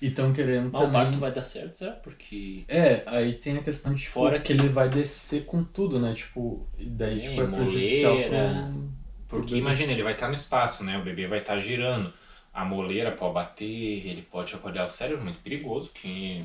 E 0.00 0.06
estão 0.08 0.32
querendo 0.32 0.70
Mas 0.72 0.82
o 0.82 0.86
também. 0.86 1.02
parto 1.04 1.18
vai 1.18 1.30
dar 1.32 1.42
certo, 1.42 1.76
será? 1.76 1.92
Porque. 1.92 2.64
É, 2.66 3.02
aí 3.06 3.34
tem 3.34 3.58
a 3.58 3.62
questão 3.62 3.92
de 3.94 4.00
tipo, 4.00 4.14
Fora 4.14 4.40
que 4.40 4.52
ele 4.52 4.68
vai 4.68 4.88
descer 4.88 5.44
com 5.44 5.62
tudo, 5.62 5.98
né? 6.00 6.14
Tipo, 6.14 6.66
daí 6.78 7.20
É, 7.20 7.28
tipo, 7.28 7.42
é 7.42 7.46
prejudicial 7.46 8.14
moleira. 8.14 8.70
pro, 8.72 8.82
pro 9.28 9.38
Porque 9.40 9.56
imagina, 9.56 9.92
ele 9.92 10.02
vai 10.02 10.14
estar 10.14 10.28
no 10.28 10.34
espaço, 10.34 10.82
né? 10.82 10.96
O 10.98 11.02
bebê 11.04 11.26
vai 11.26 11.40
estar 11.40 11.58
girando. 11.58 12.12
A 12.54 12.64
moleira 12.64 13.10
pode 13.10 13.34
bater, 13.34 13.64
ele 14.06 14.22
pode 14.22 14.54
acordar 14.54 14.86
o 14.86 14.90
cérebro, 14.90 15.24
muito 15.24 15.40
perigoso, 15.40 15.90
que 15.92 16.44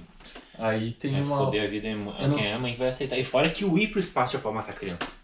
Aí 0.57 0.91
tem 0.93 1.15
é 1.17 1.21
uma. 1.21 1.37
foder 1.37 1.63
a 1.63 1.67
vida 1.67 1.87
é 1.87 1.93
não 1.95 2.11
quem 2.13 2.43
é 2.43 2.47
sei. 2.47 2.53
a 2.53 2.59
mãe 2.59 2.73
que 2.73 2.79
vai 2.79 2.89
aceitar. 2.89 3.17
E 3.19 3.23
fora 3.23 3.49
que 3.49 3.63
o 3.63 3.77
ir 3.77 3.89
pro 3.89 3.99
espaço 3.99 4.33
já 4.33 4.39
pode 4.39 4.55
matar 4.55 4.71
a 4.71 4.75
criança. 4.75 5.19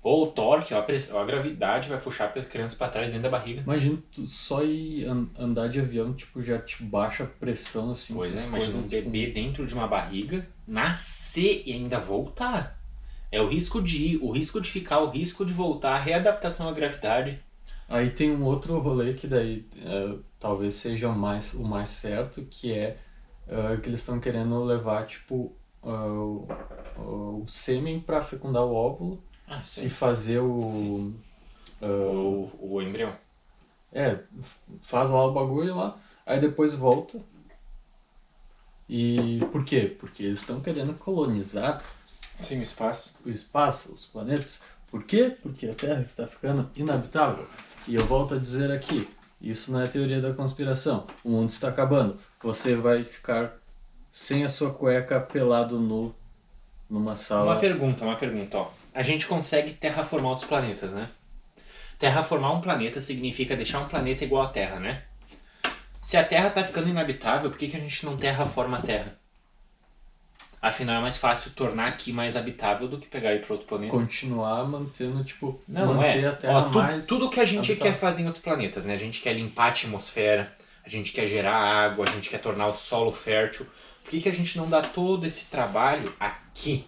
Ou 0.00 0.24
o 0.24 0.26
torque, 0.28 0.72
ou 0.72 0.78
a, 0.78 0.82
press- 0.84 1.10
ou 1.10 1.18
a 1.18 1.24
gravidade 1.24 1.88
vai 1.88 1.98
puxar 2.00 2.26
a 2.26 2.42
criança 2.44 2.76
pra 2.76 2.88
trás 2.88 3.08
dentro 3.10 3.24
da 3.24 3.36
barriga. 3.36 3.62
Imagina 3.62 3.98
só 4.26 4.62
ir 4.62 5.04
an- 5.06 5.26
andar 5.36 5.68
de 5.68 5.80
avião, 5.80 6.14
tipo, 6.14 6.40
já 6.40 6.56
te 6.60 6.80
baixa 6.84 7.24
a 7.24 7.26
pressão, 7.26 7.90
assim. 7.90 8.14
Pois 8.14 8.30
é, 8.36 8.46
imagina 8.46 8.78
um 8.78 8.82
coisas, 8.82 8.90
tipo, 8.90 9.10
bebê 9.10 9.32
dentro 9.32 9.66
de 9.66 9.74
uma 9.74 9.88
barriga, 9.88 10.46
nascer 10.66 11.64
e 11.66 11.72
ainda 11.72 11.98
voltar. 11.98 12.78
É 13.32 13.40
o 13.42 13.48
risco 13.48 13.82
de 13.82 13.96
ir, 14.14 14.18
o 14.22 14.30
risco 14.30 14.60
de 14.60 14.70
ficar, 14.70 15.00
o 15.00 15.10
risco 15.10 15.44
de 15.44 15.52
voltar, 15.52 15.94
a 15.96 15.98
readaptação 15.98 16.68
à 16.68 16.72
gravidade. 16.72 17.40
Aí 17.88 18.10
tem 18.10 18.30
um 18.30 18.44
outro 18.44 18.78
rolê 18.78 19.14
que 19.14 19.26
daí 19.26 19.66
é, 19.82 20.14
talvez 20.38 20.74
seja 20.74 21.08
o 21.08 21.18
mais, 21.18 21.54
o 21.54 21.64
mais 21.64 21.90
certo, 21.90 22.42
que 22.42 22.72
é 22.72 22.98
é, 23.48 23.78
que 23.78 23.88
eles 23.88 24.00
estão 24.00 24.20
querendo 24.20 24.62
levar, 24.62 25.06
tipo, 25.06 25.52
é, 25.82 25.88
o, 25.88 26.46
o 26.98 27.44
sêmen 27.48 27.98
para 27.98 28.22
fecundar 28.22 28.62
o 28.62 28.74
óvulo 28.74 29.22
Ah, 29.48 29.62
e 29.78 29.88
fazer 29.88 30.40
o... 30.40 31.14
O, 31.80 32.50
o 32.60 32.82
embrião. 32.82 33.16
É, 33.92 34.18
faz 34.82 35.08
lá 35.10 35.24
o 35.24 35.32
bagulho 35.32 35.76
lá, 35.76 35.96
aí 36.26 36.40
depois 36.40 36.74
volta. 36.74 37.18
E 38.88 39.40
por 39.52 39.64
quê? 39.64 39.96
Porque 39.98 40.24
eles 40.24 40.40
estão 40.40 40.60
querendo 40.60 40.92
colonizar 40.94 41.82
Sim, 42.40 42.60
espaço. 42.60 43.18
o 43.24 43.30
espaço, 43.30 43.94
os 43.94 44.06
planetas. 44.06 44.62
Por 44.90 45.04
quê? 45.04 45.36
Porque 45.42 45.68
a 45.68 45.74
Terra 45.74 46.02
está 46.02 46.26
ficando 46.26 46.68
inabitável. 46.76 47.46
E 47.88 47.94
eu 47.94 48.04
volto 48.04 48.34
a 48.34 48.38
dizer 48.38 48.70
aqui, 48.70 49.08
isso 49.40 49.72
não 49.72 49.80
é 49.80 49.86
teoria 49.86 50.20
da 50.20 50.34
conspiração. 50.34 51.06
O 51.24 51.30
mundo 51.30 51.48
está 51.48 51.70
acabando. 51.70 52.18
Você 52.42 52.76
vai 52.76 53.02
ficar 53.02 53.54
sem 54.12 54.44
a 54.44 54.48
sua 54.48 54.74
cueca 54.74 55.18
pelado 55.18 55.80
nu 55.80 56.14
numa 56.88 57.16
sala. 57.16 57.52
Uma 57.52 57.60
pergunta, 57.60 58.04
uma 58.04 58.16
pergunta, 58.16 58.58
ó. 58.58 58.70
A 58.94 59.02
gente 59.02 59.26
consegue 59.26 59.72
terraformar 59.72 60.32
outros 60.32 60.46
planetas, 60.46 60.90
né? 60.90 61.08
Terraformar 61.98 62.54
um 62.54 62.60
planeta 62.60 63.00
significa 63.00 63.56
deixar 63.56 63.80
um 63.80 63.88
planeta 63.88 64.22
igual 64.22 64.42
à 64.42 64.48
Terra, 64.48 64.78
né? 64.78 65.04
Se 66.02 66.18
a 66.18 66.24
Terra 66.24 66.50
tá 66.50 66.62
ficando 66.62 66.90
inabitável, 66.90 67.48
por 67.48 67.58
que, 67.58 67.68
que 67.68 67.76
a 67.78 67.80
gente 67.80 68.04
não 68.04 68.18
terraforma 68.18 68.76
a 68.76 68.82
Terra? 68.82 69.17
Afinal, 70.60 70.96
é 70.96 71.00
mais 71.00 71.16
fácil 71.16 71.52
tornar 71.52 71.86
aqui 71.86 72.12
mais 72.12 72.34
habitável 72.36 72.88
do 72.88 72.98
que 72.98 73.06
pegar 73.06 73.32
e 73.32 73.36
ir 73.36 73.40
para 73.40 73.52
outro 73.54 73.68
planeta. 73.68 73.92
Continuar 73.92 74.64
mantendo, 74.66 75.22
tipo, 75.22 75.60
Não, 75.68 75.94
manter 75.94 76.24
é. 76.24 76.26
a 76.26 76.32
Terra 76.32 76.58
Ó, 76.58 76.62
tu- 76.70 76.78
mais. 76.78 77.06
tudo 77.06 77.30
que 77.30 77.38
a 77.38 77.44
gente 77.44 77.70
habitável. 77.70 77.92
quer 77.92 77.98
fazer 77.98 78.22
em 78.22 78.26
outros 78.26 78.42
planetas, 78.42 78.84
né? 78.84 78.94
A 78.94 78.98
gente 78.98 79.20
quer 79.20 79.34
limpar 79.34 79.66
a 79.66 79.68
atmosfera, 79.68 80.52
a 80.84 80.88
gente 80.88 81.12
quer 81.12 81.26
gerar 81.26 81.54
água, 81.54 82.06
a 82.08 82.10
gente 82.12 82.28
quer 82.28 82.38
tornar 82.40 82.66
o 82.66 82.74
solo 82.74 83.12
fértil. 83.12 83.66
Por 84.02 84.10
que, 84.10 84.20
que 84.20 84.28
a 84.28 84.34
gente 84.34 84.56
não 84.58 84.68
dá 84.68 84.80
todo 84.82 85.24
esse 85.26 85.44
trabalho 85.44 86.12
aqui? 86.18 86.86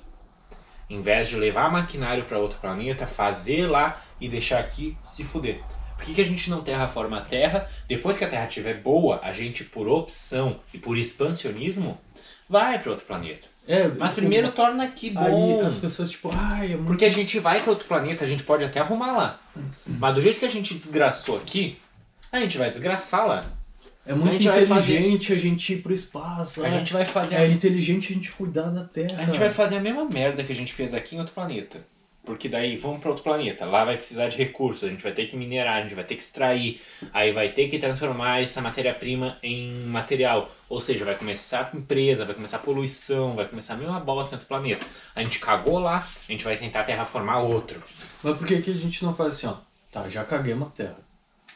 Em 0.89 1.01
vez 1.01 1.29
de 1.29 1.37
levar 1.37 1.71
maquinário 1.71 2.25
para 2.25 2.39
outro 2.39 2.59
planeta, 2.59 3.07
fazer 3.07 3.67
lá 3.69 4.03
e 4.21 4.29
deixar 4.29 4.59
aqui 4.59 4.97
se 5.05 5.23
fuder. 5.23 5.63
Por 5.97 6.07
que, 6.07 6.15
que 6.15 6.21
a 6.23 6.27
gente 6.27 6.49
não 6.51 6.63
terraforma 6.63 7.19
a 7.19 7.21
Terra? 7.21 7.69
Depois 7.87 8.17
que 8.17 8.25
a 8.25 8.29
Terra 8.29 8.47
estiver 8.49 8.81
boa, 8.81 9.21
a 9.23 9.33
gente, 9.33 9.63
por 9.63 9.87
opção 9.87 10.59
e 10.73 10.79
por 10.79 10.97
expansionismo, 10.97 12.01
vai 12.51 12.81
para 12.81 12.91
outro 12.91 13.07
planeta. 13.07 13.49
É, 13.67 13.87
Mas 13.87 14.13
primeiro 14.13 14.51
torna 14.51 14.83
aqui 14.83 15.11
bom. 15.11 15.61
Aí 15.61 15.65
as 15.65 15.77
pessoas, 15.77 16.11
tipo, 16.11 16.29
ai, 16.35 16.73
é 16.73 16.77
muito. 16.77 16.89
Porque 16.89 17.05
a 17.05 17.11
gente 17.11 17.39
vai 17.39 17.61
para 17.61 17.71
outro 17.71 17.87
planeta, 17.87 18.25
a 18.25 18.29
gente 18.29 18.43
pode 18.43 18.65
até 18.65 18.81
arrumar 18.81 19.13
lá. 19.13 19.41
Mas 19.87 20.15
do 20.17 20.21
jeito 20.21 20.41
que 20.41 20.45
a 20.45 20.51
gente 20.51 20.75
desgraçou 20.75 21.37
aqui, 21.37 21.79
a 22.33 22.41
gente 22.41 22.59
vai 22.59 22.69
desgraçar 22.69 23.27
lá. 23.27 23.47
É 24.05 24.13
muito 24.13 24.51
a 24.51 24.61
inteligente 24.61 25.33
a 25.33 25.37
gente 25.37 25.75
ir 25.75 25.83
pro 25.83 25.93
espaço. 25.93 26.65
A 26.65 26.69
né? 26.69 26.79
gente 26.79 26.93
vai 26.93 27.05
fazer 27.05 27.37
É 27.37 27.47
inteligente 27.47 28.13
a 28.13 28.17
gente 28.17 28.33
cuidar 28.33 28.71
da 28.71 28.85
Terra. 28.85 29.23
a 29.23 29.25
gente 29.27 29.39
vai 29.39 29.51
fazer 29.51 29.77
a 29.77 29.81
mesma 29.81 30.05
merda 30.05 30.43
que 30.43 30.53
a 30.53 30.57
gente 30.57 30.73
fez 30.73 30.93
aqui 30.93 31.15
em 31.15 31.21
outro 31.21 31.35
planeta. 31.35 31.87
Porque 32.25 32.49
daí 32.49 32.77
vamos 32.77 33.01
para 33.01 33.09
outro 33.11 33.25
planeta, 33.25 33.65
lá 33.65 33.85
vai 33.85 33.97
precisar 33.97 34.29
de 34.29 34.37
recursos, 34.37 34.85
a 34.85 34.89
gente 34.89 35.03
vai 35.03 35.13
ter 35.13 35.27
que 35.27 35.37
minerar, 35.37 35.79
a 35.79 35.83
gente 35.83 35.95
vai 35.95 36.05
ter 36.05 36.17
que 36.17 36.23
extrair, 36.23 36.81
aí 37.15 37.33
vai 37.33 37.49
ter 37.49 37.69
que 37.69 37.79
transformar 37.79 38.43
essa 38.43 38.61
matéria-prima 38.61 39.39
em 39.43 39.73
material. 39.87 40.51
Ou 40.69 40.81
seja, 40.81 41.05
vai 41.05 41.17
começar 41.17 41.71
empresa, 41.75 42.25
vai 42.25 42.35
começar 42.35 42.59
poluição, 42.59 43.35
vai 43.35 43.49
começar 43.49 43.75
a 43.75 43.77
mesma 43.79 43.99
bosta 43.99 44.35
em 44.35 44.37
outro 44.37 44.49
planeta. 44.49 44.85
A 45.15 45.23
gente 45.23 45.39
cagou 45.39 45.79
lá, 45.79 46.07
a 46.29 46.33
gente 46.33 46.45
vai 46.45 46.57
tentar 46.57 46.85
terraformar 46.85 47.43
outro. 47.43 47.83
Mas 48.23 48.37
por 48.37 48.47
que, 48.47 48.61
que 48.61 48.71
a 48.71 48.75
gente 48.75 49.03
não 49.03 49.15
faz 49.15 49.35
assim, 49.35 49.47
ó? 49.47 49.57
Tá, 49.91 50.09
já 50.09 50.23
caguemos 50.23 50.69
a 50.69 50.71
Terra. 50.71 50.99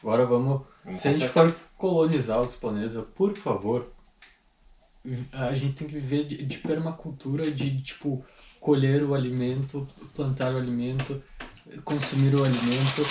Agora 0.03 0.25
vamos. 0.27 0.63
Vamos 0.85 1.01
se 1.01 1.09
a 1.09 1.13
gente 1.13 1.29
for 1.29 1.55
colonizar 1.77 2.39
outros 2.39 2.59
planetas, 2.59 3.05
por 3.15 3.37
favor, 3.37 3.93
a 5.33 5.55
gente 5.55 5.75
tem 5.75 5.87
que 5.87 5.95
viver 5.95 6.25
de, 6.25 6.45
de 6.45 6.59
permacultura, 6.59 7.51
de 7.51 7.83
tipo, 7.83 8.25
colher 8.65 9.03
o 9.05 9.13
alimento, 9.15 9.87
plantar 10.17 10.55
o 10.55 10.57
alimento, 10.57 11.23
consumir 11.85 12.35
o 12.35 12.43
alimento, 12.43 13.03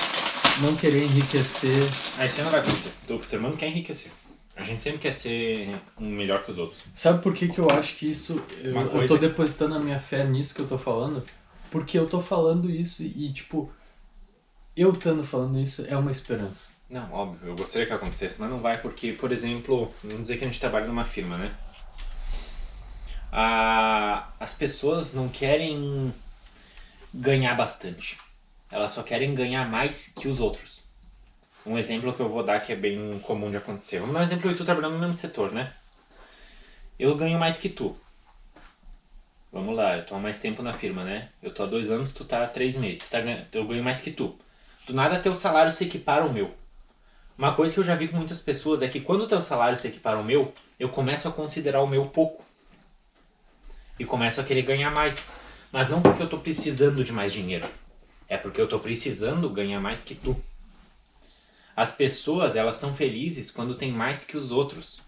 não 0.64 0.76
querer 0.76 1.04
enriquecer. 1.04 1.84
Aí 2.18 2.28
você 2.28 2.42
não 2.42 2.50
vai 2.50 2.60
acontecer. 2.62 2.92
O 3.08 3.24
ser 3.24 3.38
humano 3.38 3.56
quer 3.56 3.68
enriquecer. 3.68 4.12
A 4.56 4.64
gente 4.64 4.82
sempre 4.82 4.98
quer 4.98 5.12
ser 5.14 5.70
um 6.00 6.10
melhor 6.10 6.44
que 6.44 6.50
os 6.50 6.58
outros. 6.58 6.82
Sabe 6.96 7.22
por 7.22 7.36
que, 7.36 7.48
que 7.50 7.60
eu 7.60 7.70
acho 7.70 7.96
que 7.98 8.10
isso. 8.10 8.42
Eu, 8.64 8.72
Uma 8.72 8.82
eu 8.82 8.90
coisa- 8.90 9.08
tô 9.10 9.18
depositando 9.18 9.76
a 9.76 9.80
minha 9.80 10.00
fé 10.00 10.24
nisso 10.24 10.56
que 10.56 10.62
eu 10.62 10.68
tô 10.68 10.78
falando? 10.80 11.24
Porque 11.70 12.00
eu 12.00 12.08
tô 12.08 12.20
falando 12.20 12.68
isso 12.68 13.04
e, 13.04 13.32
tipo, 13.32 13.72
eu 14.76 14.92
estando 14.92 15.24
falando 15.24 15.60
isso 15.60 15.86
é 15.88 15.96
uma 15.96 16.12
esperança. 16.12 16.70
Não, 16.90 17.12
óbvio, 17.12 17.50
eu 17.50 17.56
gostaria 17.56 17.86
que 17.88 17.94
acontecesse, 17.94 18.38
mas 18.40 18.50
não 18.50 18.60
vai 18.60 18.80
porque, 18.82 19.12
por 19.14 19.32
exemplo, 19.32 19.92
vamos 20.04 20.24
dizer 20.24 20.38
que 20.38 20.46
a 20.46 20.48
gente 20.48 20.60
trabalha 20.60 20.88
numa 20.88 21.06
firma, 21.06 21.38
né? 21.38 21.52
A, 23.36 24.28
as 24.40 24.54
pessoas 24.54 25.12
não 25.12 25.28
querem 25.28 26.14
ganhar 27.12 27.56
bastante. 27.56 28.20
Elas 28.72 28.92
só 28.92 29.02
querem 29.02 29.34
ganhar 29.34 29.68
mais 29.68 30.14
que 30.16 30.28
os 30.28 30.40
outros. 30.40 30.84
Um 31.66 31.76
exemplo 31.76 32.14
que 32.14 32.20
eu 32.20 32.30
vou 32.30 32.44
dar 32.44 32.60
que 32.60 32.72
é 32.72 32.76
bem 32.76 33.20
comum 33.22 33.50
de 33.50 33.58
acontecer. 33.58 33.98
Vamos 33.98 34.14
dar 34.14 34.20
um 34.20 34.24
exemplo 34.24 34.52
de 34.52 34.56
tu 34.56 34.64
trabalhando 34.64 34.94
no 34.94 35.00
mesmo 35.00 35.16
setor, 35.16 35.52
né? 35.52 35.74
Eu 37.00 37.16
ganho 37.16 37.40
mais 37.40 37.58
que 37.58 37.70
tu. 37.70 37.98
Vamos 39.52 39.76
lá, 39.76 39.98
eu 39.98 40.06
tô 40.06 40.14
há 40.14 40.20
mais 40.20 40.38
tempo 40.40 40.62
na 40.62 40.74
firma, 40.74 41.04
né? 41.04 41.30
Eu 41.42 41.52
tô 41.52 41.64
há 41.64 41.66
dois 41.66 41.90
anos, 41.90 42.12
tu 42.12 42.24
tá 42.24 42.44
há 42.44 42.48
três 42.48 42.76
meses. 42.76 43.04
Tá, 43.10 43.18
eu 43.52 43.66
ganho 43.66 43.84
mais 43.84 44.00
que 44.00 44.12
tu. 44.12 44.38
Do 44.86 44.94
nada 44.94 45.20
teu 45.20 45.34
salário 45.34 45.72
se 45.72 45.86
equipara 45.86 46.24
ao 46.24 46.32
meu. 46.32 46.54
Uma 47.36 47.56
coisa 47.56 47.74
que 47.74 47.80
eu 47.80 47.84
já 47.84 47.96
vi 47.96 48.08
com 48.08 48.18
muitas 48.18 48.42
pessoas 48.42 48.84
é 48.84 48.88
que 48.88 49.02
quando 49.02 49.28
teu 49.28 49.42
salário 49.42 49.76
se 49.76 49.88
equipara 49.88 50.18
ao 50.18 50.24
meu, 50.24 50.54
eu 50.80 50.90
começo 50.90 51.28
a 51.28 51.32
considerar 51.32 51.82
o 51.82 51.88
meu 51.88 52.06
pouco. 52.10 52.43
E 54.00 54.06
começo 54.06 54.42
a 54.42 54.44
querer 54.44 54.64
ganhar 54.64 54.92
mais. 54.92 55.30
Mas 55.72 55.90
não 55.90 56.02
porque 56.02 56.22
eu 56.22 56.30
tô 56.30 56.38
precisando 56.40 57.04
de 57.04 57.12
mais 57.12 57.32
dinheiro. 57.34 57.68
É 58.28 58.38
porque 58.38 58.60
eu 58.60 58.68
tô 58.68 58.80
precisando 58.80 59.50
ganhar 59.50 59.80
mais 59.80 60.04
que 60.04 60.16
tu. 60.16 60.36
As 61.76 61.92
pessoas, 61.92 62.56
elas 62.56 62.76
são 62.76 62.94
felizes 62.94 63.50
quando 63.50 63.76
tem 63.76 63.92
mais 63.92 64.24
que 64.24 64.38
os 64.38 64.52
outros. 64.52 65.02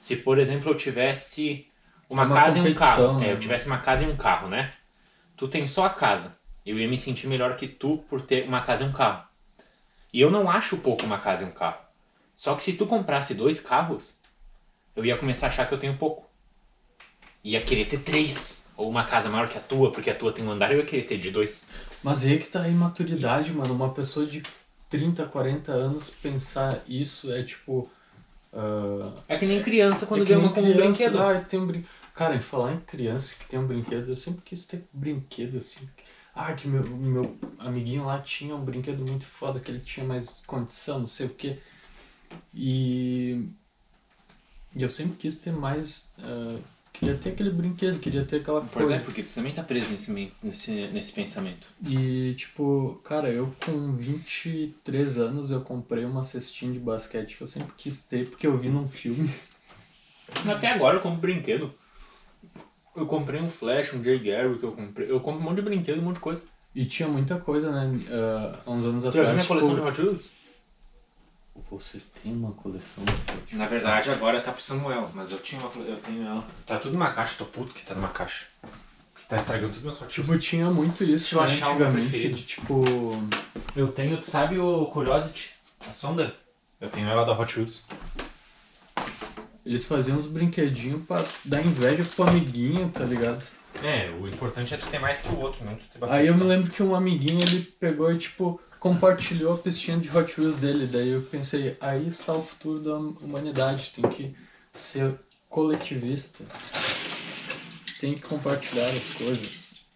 Se, 0.00 0.16
por 0.16 0.38
exemplo, 0.38 0.70
eu 0.70 0.74
tivesse 0.76 1.68
uma, 2.10 2.24
Uma 2.24 2.34
casa 2.34 2.58
e 2.58 2.60
um 2.60 2.74
carro. 2.74 3.18
né? 3.20 3.28
É, 3.28 3.32
eu 3.32 3.38
tivesse 3.38 3.66
uma 3.66 3.78
casa 3.78 4.04
e 4.04 4.08
um 4.08 4.16
carro, 4.16 4.48
né? 4.48 4.70
Tu 5.36 5.48
tem 5.48 5.66
só 5.66 5.86
a 5.86 5.90
casa. 5.90 6.36
Eu 6.66 6.78
ia 6.78 6.88
me 6.88 6.98
sentir 6.98 7.26
melhor 7.26 7.56
que 7.56 7.68
tu 7.68 7.98
por 8.08 8.20
ter 8.22 8.46
uma 8.46 8.62
casa 8.62 8.84
e 8.84 8.88
um 8.88 8.92
carro. 8.92 9.24
E 10.12 10.20
eu 10.20 10.30
não 10.30 10.50
acho 10.50 10.76
pouco 10.78 11.04
uma 11.04 11.18
casa 11.18 11.44
e 11.44 11.46
um 11.46 11.50
carro. 11.50 11.78
Só 12.34 12.54
que 12.54 12.62
se 12.62 12.74
tu 12.74 12.86
comprasse 12.86 13.34
dois 13.34 13.60
carros, 13.60 14.18
eu 14.96 15.04
ia 15.04 15.16
começar 15.16 15.46
a 15.46 15.48
achar 15.50 15.66
que 15.68 15.74
eu 15.74 15.78
tenho 15.78 15.96
pouco. 15.96 16.28
Ia 17.44 17.60
querer 17.60 17.84
ter 17.84 17.98
três. 18.00 18.64
Ou 18.76 18.88
uma 18.90 19.04
casa 19.04 19.28
maior 19.28 19.48
que 19.48 19.56
a 19.56 19.60
tua, 19.60 19.92
porque 19.92 20.10
a 20.10 20.14
tua 20.14 20.32
tem 20.32 20.44
um 20.44 20.50
andar, 20.50 20.72
eu 20.72 20.78
ia 20.78 20.84
querer 20.84 21.04
ter 21.04 21.18
de 21.18 21.30
dois. 21.30 21.68
Mas 22.02 22.24
aí 22.24 22.38
que 22.40 22.48
tá 22.48 22.62
a 22.62 22.68
imaturidade, 22.68 23.52
mano. 23.52 23.72
Uma 23.72 23.92
pessoa 23.92 24.26
de 24.26 24.42
30, 24.90 25.24
40 25.26 25.70
anos 25.72 26.10
pensar 26.10 26.82
isso 26.88 27.32
é 27.32 27.42
tipo. 27.42 27.88
ah, 28.52 29.12
É 29.28 29.38
que 29.38 29.46
nem 29.46 29.62
criança 29.62 30.06
quando 30.06 30.22
é 30.22 30.24
ganha 30.24 30.38
nem 30.38 30.48
uma 30.48 30.54
como 30.54 30.68
um 30.68 30.72
criança, 30.72 31.10
brinquedo. 31.10 31.22
Ah, 31.22 31.40
tem 31.40 31.60
um 31.60 31.66
brin... 31.66 31.84
Cara, 32.14 32.34
em 32.34 32.40
falar 32.40 32.72
em 32.72 32.80
criança 32.80 33.34
que 33.38 33.46
tem 33.46 33.58
um 33.58 33.66
brinquedo, 33.66 34.08
eu 34.08 34.16
sempre 34.16 34.42
quis 34.44 34.66
ter 34.66 34.84
brinquedo 34.92 35.58
assim. 35.58 35.88
Ah, 36.34 36.52
que 36.52 36.66
meu, 36.66 36.82
meu 36.84 37.36
amiguinho 37.58 38.06
lá 38.06 38.18
tinha 38.20 38.54
um 38.56 38.64
brinquedo 38.64 39.04
muito 39.08 39.24
foda, 39.24 39.60
que 39.60 39.70
ele 39.70 39.80
tinha 39.80 40.04
mais 40.04 40.42
condição, 40.46 40.98
não 41.00 41.06
sei 41.06 41.26
o 41.26 41.30
quê. 41.30 41.58
E. 42.52 43.48
E 44.74 44.82
eu 44.82 44.90
sempre 44.90 45.16
quis 45.16 45.38
ter 45.38 45.52
mais. 45.52 46.14
ah, 46.20 46.58
queria 46.94 47.16
ter 47.16 47.30
aquele 47.30 47.50
brinquedo, 47.50 47.98
queria 47.98 48.24
ter 48.24 48.36
aquela 48.36 48.60
Pois 48.62 48.86
coisa. 48.86 48.94
é, 48.94 48.98
porque 49.04 49.22
tu 49.22 49.34
também 49.34 49.52
tá 49.52 49.62
preso 49.62 49.90
nesse, 49.90 50.10
nesse, 50.42 50.70
nesse 50.88 51.12
pensamento. 51.12 51.66
E, 51.86 52.34
tipo, 52.38 53.00
cara, 53.04 53.28
eu 53.28 53.52
com 53.66 53.92
23 53.94 55.18
anos 55.18 55.50
eu 55.50 55.60
comprei 55.60 56.04
uma 56.06 56.24
cestinha 56.24 56.72
de 56.72 56.78
basquete 56.78 57.36
que 57.36 57.42
eu 57.42 57.48
sempre 57.48 57.72
quis 57.76 58.00
ter, 58.04 58.26
porque 58.30 58.46
eu 58.46 58.56
vi 58.56 58.68
num 58.68 58.88
filme. 58.88 59.28
Até 60.48 60.72
agora 60.72 60.96
eu 60.96 61.00
compro 61.02 61.20
brinquedo. 61.20 61.74
Eu 62.96 63.06
comprei 63.06 63.40
um 63.40 63.50
Flash, 63.50 63.92
um 63.92 64.02
Jay 64.02 64.18
Gary 64.18 64.56
que 64.56 64.64
eu 64.64 64.72
comprei. 64.72 65.10
Eu 65.10 65.20
compro 65.20 65.40
um 65.40 65.44
monte 65.44 65.56
de 65.56 65.62
brinquedo, 65.62 65.98
um 65.98 66.04
monte 66.04 66.14
de 66.16 66.20
coisa. 66.20 66.40
E 66.74 66.84
tinha 66.86 67.08
muita 67.08 67.38
coisa, 67.38 67.70
né? 67.70 67.98
há 68.64 68.70
uns 68.70 68.84
anos 68.84 69.02
Tu 69.04 69.06
já 69.06 69.10
viu 69.10 69.20
atrás. 69.22 69.34
minha 69.34 69.46
coleção 69.46 69.70
de 69.70 69.76
tipo, 69.76 69.88
Hot 69.88 70.00
Wheels? 70.00 70.30
Você 71.70 72.00
tem 72.22 72.32
uma 72.32 72.52
coleção 72.52 73.04
de 73.46 73.56
Na 73.56 73.66
verdade 73.66 74.10
agora 74.10 74.40
tá 74.40 74.52
pro 74.52 74.62
Samuel, 74.62 75.10
mas 75.14 75.32
eu 75.32 75.38
tinha 75.38 75.60
uma, 75.60 75.70
eu 75.84 75.96
tenho 75.96 76.26
ela. 76.26 76.44
Tá 76.66 76.78
tudo 76.78 76.92
numa 76.92 77.12
caixa, 77.12 77.36
tô 77.38 77.44
puto 77.46 77.72
que 77.72 77.84
tá 77.84 77.94
numa 77.94 78.08
caixa. 78.08 78.46
Que 79.16 79.26
tá 79.26 79.36
estragando 79.36 79.72
tudo 79.72 79.84
meus 79.84 79.96
Hot 80.00 80.04
Wheels. 80.04 80.14
Tipo, 80.14 80.38
tinha 80.38 80.70
muito 80.70 81.02
isso, 81.02 81.34
Deixa 81.34 81.36
eu 81.36 81.40
né, 81.40 81.46
achar 81.46 81.68
o 81.70 81.76
meu 81.76 81.86
antigamente, 81.86 82.10
preferido. 82.10 82.36
de 82.36 82.42
tipo... 82.44 82.84
Eu 83.74 83.88
tenho, 83.88 84.18
tu 84.18 84.30
sabe 84.30 84.58
o 84.58 84.86
Curiosity? 84.86 85.50
A 85.88 85.92
sonda? 85.92 86.34
Eu 86.80 86.88
tenho 86.88 87.08
ela 87.08 87.24
da 87.24 87.32
Hot 87.32 87.58
Wheels. 87.58 87.84
Eles 89.64 89.86
faziam 89.86 90.18
uns 90.18 90.26
brinquedinhos 90.26 91.06
pra 91.06 91.24
dar 91.44 91.64
inveja 91.64 92.04
pro 92.04 92.28
amiguinho, 92.28 92.88
tá 92.90 93.04
ligado? 93.04 93.42
É, 93.82 94.10
o 94.10 94.28
importante 94.28 94.74
é 94.74 94.76
tu 94.76 94.86
ter 94.86 94.98
mais 94.98 95.20
que 95.22 95.28
o 95.28 95.40
outro, 95.40 95.64
não 95.64 95.74
tu 95.74 95.84
ter 95.90 95.98
bastante. 95.98 96.20
Aí 96.20 96.26
eu 96.26 96.36
me 96.36 96.44
lembro 96.44 96.70
que 96.70 96.82
um 96.82 96.94
amiguinho, 96.94 97.40
ele 97.40 97.62
pegou 97.62 98.12
e, 98.12 98.18
tipo, 98.18 98.60
compartilhou 98.84 99.54
a 99.54 99.56
pistinha 99.56 99.96
de 99.96 100.14
Hot 100.14 100.38
Wheels 100.38 100.56
dele. 100.56 100.86
Daí 100.86 101.08
eu 101.08 101.22
pensei, 101.22 101.74
aí 101.80 102.06
está 102.06 102.34
o 102.34 102.42
futuro 102.42 102.78
da 102.80 102.98
humanidade. 102.98 103.94
Tem 103.96 104.10
que 104.10 104.36
ser 104.74 105.18
coletivista. 105.48 106.44
Tem 107.98 108.14
que 108.14 108.20
compartilhar 108.20 108.90
as 108.90 109.08
coisas. 109.14 109.86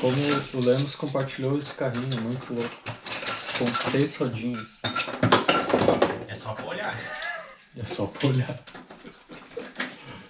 Como 0.00 0.16
o 0.54 0.64
Lemos 0.64 0.94
compartilhou 0.94 1.58
esse 1.58 1.74
carrinho, 1.74 2.20
muito 2.20 2.54
louco. 2.54 2.76
Com 3.58 3.66
seis 3.66 4.14
rodinhas. 4.14 4.80
É 6.28 6.34
só 6.36 6.52
pra 6.54 6.66
olhar. 6.66 6.96
É 7.76 7.84
só 7.84 8.06
pra 8.06 8.28
olhar. 8.28 8.62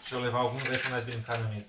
Deixa 0.00 0.14
eu 0.14 0.20
levar 0.20 0.38
alguns 0.38 0.62
deixa 0.62 0.88
nós 0.88 1.04
brincar 1.04 1.38
na 1.40 1.48
mesa. 1.50 1.68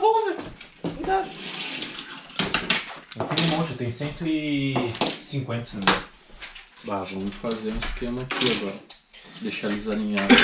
Rover! 0.00 0.36
Cuidado! 0.96 1.30
Eu 3.18 3.24
tenho 3.26 3.52
um 3.52 3.56
monte, 3.58 3.70
eu 3.72 3.76
tenho 3.76 3.92
150 3.92 4.84
se 5.24 5.36
não 5.36 5.44
me 5.44 5.90
engano. 5.90 6.04
Bah, 6.84 7.04
vamos 7.04 7.34
fazer 7.34 7.70
um 7.70 7.78
esquema 7.78 8.22
aqui 8.22 8.52
agora. 8.52 8.76
Deixar 9.42 9.68
eles 9.68 9.88
alinhados. 9.88 10.36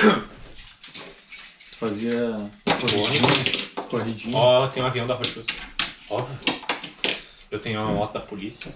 Fazia 1.73 2.51
corridinha. 2.65 3.87
corridinha. 3.89 4.37
Ó, 4.37 4.69
tem 4.69 4.83
um 4.83 4.87
avião 4.87 5.07
da 5.07 5.15
Wheels. 5.15 5.47
Óbvio. 6.11 6.39
Eu 7.51 7.59
tenho 7.59 7.81
uma 7.81 7.93
moto 7.93 8.13
da 8.13 8.21
polícia. 8.21 8.75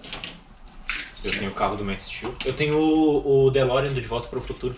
Eu 1.23 1.31
tenho 1.31 1.51
o 1.51 1.55
carro 1.55 1.77
do 1.77 1.85
Max 1.85 2.05
Steel. 2.05 2.35
Eu 2.45 2.55
tenho 2.55 2.79
o, 2.79 3.47
o 3.47 3.51
DeLorean 3.51 3.93
do 3.93 4.01
De 4.01 4.09
Volta 4.09 4.29
para 4.29 4.39
o 4.39 4.43
Futuro. 4.43 4.75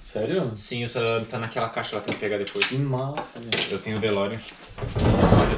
Sério? 0.00 0.52
Sim, 0.56 0.84
isso 0.84 0.98
tá 1.30 1.38
naquela 1.38 1.68
caixa 1.68 1.96
lá, 1.96 2.02
tem 2.02 2.12
que 2.12 2.20
pegar 2.20 2.38
depois. 2.38 2.66
Que 2.66 2.76
massa, 2.76 3.38
né? 3.38 3.50
Eu 3.70 3.78
tenho 3.78 3.96
o 3.96 4.00
DeLorean. 4.00 4.40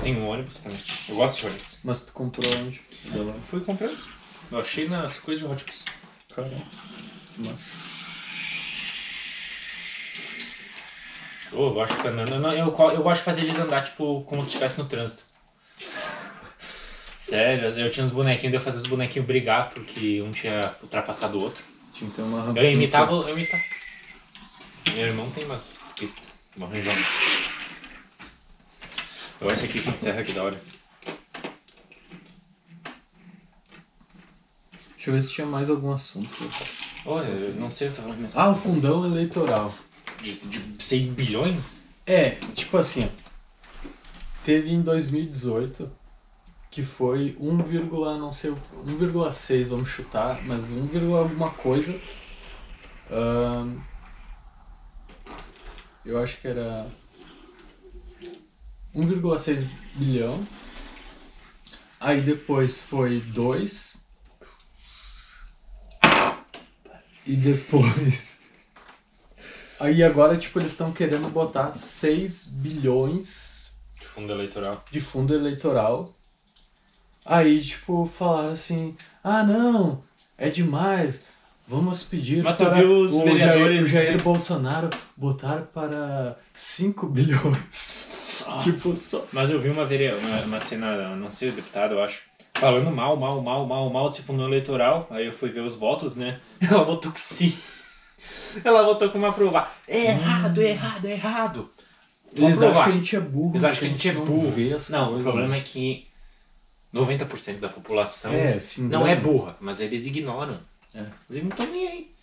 Eu 0.04 0.12
tenho 0.12 0.20
um 0.20 0.28
ônibus 0.28 0.60
também. 0.60 0.78
Eu 1.08 1.16
gosto 1.16 1.40
de 1.40 1.46
ônibus. 1.46 1.80
Mas 1.82 2.04
tu 2.04 2.12
comprou 2.12 2.44
onde? 2.58 2.82
Eu 3.14 3.34
fui 3.40 3.60
comprando. 3.60 3.98
Eu 4.52 4.58
achei 4.58 4.86
nas 4.86 5.18
coisas 5.18 5.42
de 5.42 5.50
Hot 5.50 5.64
Wheels. 5.64 5.82
Caramba. 6.34 6.62
Que 7.34 7.40
massa. 7.40 7.70
Show, 11.48 11.68
eu 11.68 11.72
gosto 11.72 12.02
de 12.02 12.10
não, 12.10 12.24
não, 12.26 12.38
não, 12.38 12.52
eu, 12.52 12.66
eu 12.66 13.02
gosto 13.02 13.20
de 13.20 13.24
fazer 13.24 13.40
eles 13.40 13.58
andar, 13.58 13.82
tipo, 13.82 14.22
como 14.24 14.42
se 14.42 14.48
estivesse 14.48 14.76
no 14.76 14.84
trânsito. 14.84 15.22
Sério, 17.16 17.68
eu 17.70 17.90
tinha 17.90 18.04
uns 18.04 18.12
bonequinhos, 18.12 18.52
daí 18.52 18.60
eu 18.60 18.64
fazia 18.64 18.82
os 18.82 18.86
bonequinhos 18.86 19.26
brigar 19.26 19.70
porque 19.70 20.20
um 20.20 20.30
tinha 20.32 20.74
ultrapassado 20.82 21.38
o 21.38 21.40
outro. 21.40 21.64
Tinha 21.94 22.10
que 22.10 22.16
ter 22.16 22.22
uma 22.22 22.52
Eu 22.60 22.70
imitava, 22.70 23.10
eu 23.10 23.30
imitava. 23.30 23.62
Meu 24.92 25.06
irmão 25.06 25.30
tem 25.30 25.46
umas 25.46 25.94
pistas. 25.96 26.24
Vou 26.56 26.68
arranjar 26.68 26.94
Eu 29.44 29.50
acho 29.50 29.66
aqui 29.66 29.82
que 29.82 29.90
encerra 29.90 30.22
aqui 30.22 30.32
da 30.32 30.42
hora. 30.42 30.58
Deixa 34.94 35.10
eu 35.10 35.12
ver 35.12 35.20
se 35.20 35.32
tinha 35.34 35.46
mais 35.46 35.68
algum 35.68 35.92
assunto. 35.92 36.50
Olha, 37.04 37.26
eu 37.26 37.54
não 37.56 37.68
sei, 37.70 37.88
eu 37.88 37.92
tava 37.92 38.14
pensando. 38.14 38.38
Ah, 38.40 38.48
o 38.48 38.56
fundão 38.56 39.04
eleitoral. 39.04 39.70
De, 40.22 40.34
de 40.34 40.82
6 40.82 41.08
bilhões? 41.08 41.84
É, 42.06 42.30
tipo 42.54 42.78
assim, 42.78 43.04
ó. 43.04 43.88
teve 44.46 44.72
em 44.72 44.80
2018 44.80 45.92
que 46.70 46.82
foi 46.82 47.36
1, 47.38 47.62
vírgula 47.64 48.16
não 48.16 48.32
sei, 48.32 48.50
1,6, 48.50 49.64
vamos 49.66 49.90
chutar, 49.90 50.42
mas 50.42 50.70
1, 50.70 50.86
vírgula 50.86 51.18
alguma 51.18 51.50
coisa. 51.50 52.00
Ahn, 53.10 53.76
eu 56.02 56.18
acho 56.18 56.40
que 56.40 56.48
era 56.48 56.90
1,6 58.94 59.66
bilhão. 59.94 60.46
Aí 62.00 62.20
depois 62.20 62.80
foi 62.80 63.20
2. 63.20 64.04
E 67.26 67.36
depois 67.36 68.44
Aí 69.80 70.02
agora, 70.02 70.36
tipo, 70.36 70.58
eles 70.58 70.72
estão 70.72 70.92
querendo 70.92 71.28
botar 71.28 71.72
6 71.74 72.52
bilhões 72.56 73.72
De 73.98 74.06
fundo 74.06 74.32
eleitoral. 74.32 74.84
de 74.90 75.00
fundo 75.00 75.34
eleitoral. 75.34 76.14
Aí, 77.26 77.60
tipo, 77.62 78.06
falaram 78.06 78.50
assim: 78.50 78.96
ah, 79.22 79.42
não, 79.42 80.02
é 80.38 80.48
demais. 80.48 81.24
Vamos 81.66 82.02
pedir 82.02 82.42
Mas 82.42 82.56
para 82.56 82.86
o 82.86 83.24
vereadores 83.24 83.76
Jair, 83.76 83.84
o 83.84 83.86
Jair 83.86 84.22
Bolsonaro 84.22 84.90
botar 85.16 85.62
para 85.62 86.38
5 86.52 87.06
bilhões. 87.08 88.03
Tipo, 88.62 88.96
só. 88.96 89.26
Mas 89.32 89.50
eu 89.50 89.58
vi 89.58 89.68
uma, 89.68 89.84
uma, 89.84 90.40
uma 90.44 90.60
cena, 90.60 91.16
não 91.16 91.30
sei, 91.30 91.50
deputado, 91.50 91.94
eu 91.94 92.02
acho, 92.02 92.22
falando 92.54 92.90
mal, 92.90 93.16
mal, 93.16 93.40
mal, 93.42 93.66
mal, 93.66 93.90
mal 93.90 94.10
desse 94.10 94.22
fundo 94.22 94.44
eleitoral. 94.44 95.06
Aí 95.10 95.26
eu 95.26 95.32
fui 95.32 95.50
ver 95.50 95.60
os 95.60 95.74
votos, 95.74 96.14
né? 96.14 96.40
Ela 96.60 96.84
votou 96.84 97.12
que 97.12 97.20
sim. 97.20 97.56
Ela 98.64 98.82
votou 98.82 99.10
como 99.10 99.26
aprovar. 99.26 99.74
É 99.86 100.06
errado, 100.06 100.62
é 100.62 100.70
errado, 100.70 101.06
é 101.06 101.12
errado. 101.12 101.70
Vou 102.32 102.48
Eles 102.48 102.62
acham 102.62 102.84
que 102.84 102.90
a 102.90 102.92
gente 102.92 103.16
é 103.16 103.20
burro. 103.20 103.52
Eles 103.52 103.64
acham 103.64 103.78
que 103.80 103.84
a 103.84 103.88
gente 103.88 104.08
é 104.08 104.12
burro. 104.12 104.54
Não, 104.90 105.18
o 105.18 105.22
problema 105.22 105.48
né? 105.48 105.58
é 105.58 105.62
que 105.62 106.06
90% 106.92 107.58
da 107.58 107.68
população 107.68 108.32
É, 108.32 108.58
não 108.80 109.06
é 109.06 109.16
burra, 109.16 109.56
mas 109.60 109.80
eles 109.80 110.06
ignoram. 110.06 110.58
É. 110.94 111.04
Eles 111.28 111.42
não 111.42 111.50
estão 111.50 111.66
nem 111.66 111.88
aí. 111.88 112.14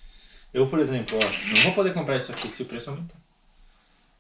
Eu, 0.54 0.68
por 0.68 0.80
exemplo, 0.80 1.18
ó, 1.18 1.50
não 1.54 1.62
vou 1.64 1.74
poder 1.74 1.94
comprar 1.94 2.18
isso 2.18 2.32
aqui 2.32 2.50
se 2.50 2.62
o 2.62 2.66
preço 2.66 2.90
aumentar. 2.90 3.16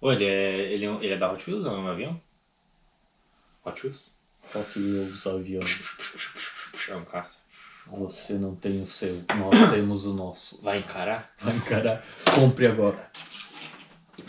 Ô, 0.02 0.12
ele 0.12 0.26
é, 0.26 0.74
ele 0.74 0.86
é, 0.86 0.90
ele 0.90 1.14
é 1.14 1.18
da 1.18 1.32
Hot 1.32 1.48
Wheels 1.48 1.64
ou 1.64 1.76
é 1.76 1.78
um 1.78 1.88
avião? 1.88 2.20
Hot 3.64 3.86
Wheels? 3.86 4.12
Hot 4.56 4.80
Wheels 4.80 5.28
avião. 5.28 5.62
É 6.90 6.96
um 6.96 7.06
caça. 7.06 7.42
Você 7.86 8.34
não 8.34 8.56
tem 8.56 8.82
o 8.82 8.88
seu, 8.88 9.24
nós 9.38 9.72
temos 9.72 10.08
o 10.08 10.14
nosso. 10.16 10.60
Vai 10.64 10.80
encarar? 10.80 11.32
Vai 11.40 11.56
encarar. 11.56 12.04
Compre 12.34 12.66
agora. 12.66 13.12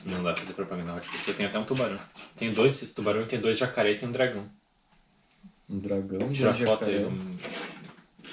Não 0.04 0.22
dá 0.22 0.32
pra 0.32 0.42
fazer 0.42 0.52
propaganda 0.52 0.94
Hot 0.94 1.08
Wheels. 1.08 1.28
Eu 1.28 1.34
tenho 1.34 1.48
até 1.48 1.58
um 1.58 1.64
tubarão. 1.64 1.98
Tenho 2.36 2.54
dois 2.54 2.74
desses 2.74 2.92
tubarões, 2.92 3.28
tem 3.28 3.40
dois 3.40 3.56
jacaré 3.56 3.92
e 3.92 3.98
tem 3.98 4.08
um 4.08 4.12
dragão. 4.12 4.50
Um 5.70 5.78
dragão, 5.78 6.28
tirar 6.30 6.52
foto 6.52 6.84
aí 6.84 7.02
um, 7.02 7.38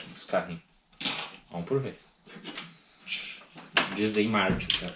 dos 0.09 0.25
carrinhos. 0.25 0.61
Um 1.53 1.63
por 1.63 1.79
vez. 1.79 2.11
Dizem 3.95 4.27
Marte, 4.27 4.67
cara. 4.77 4.95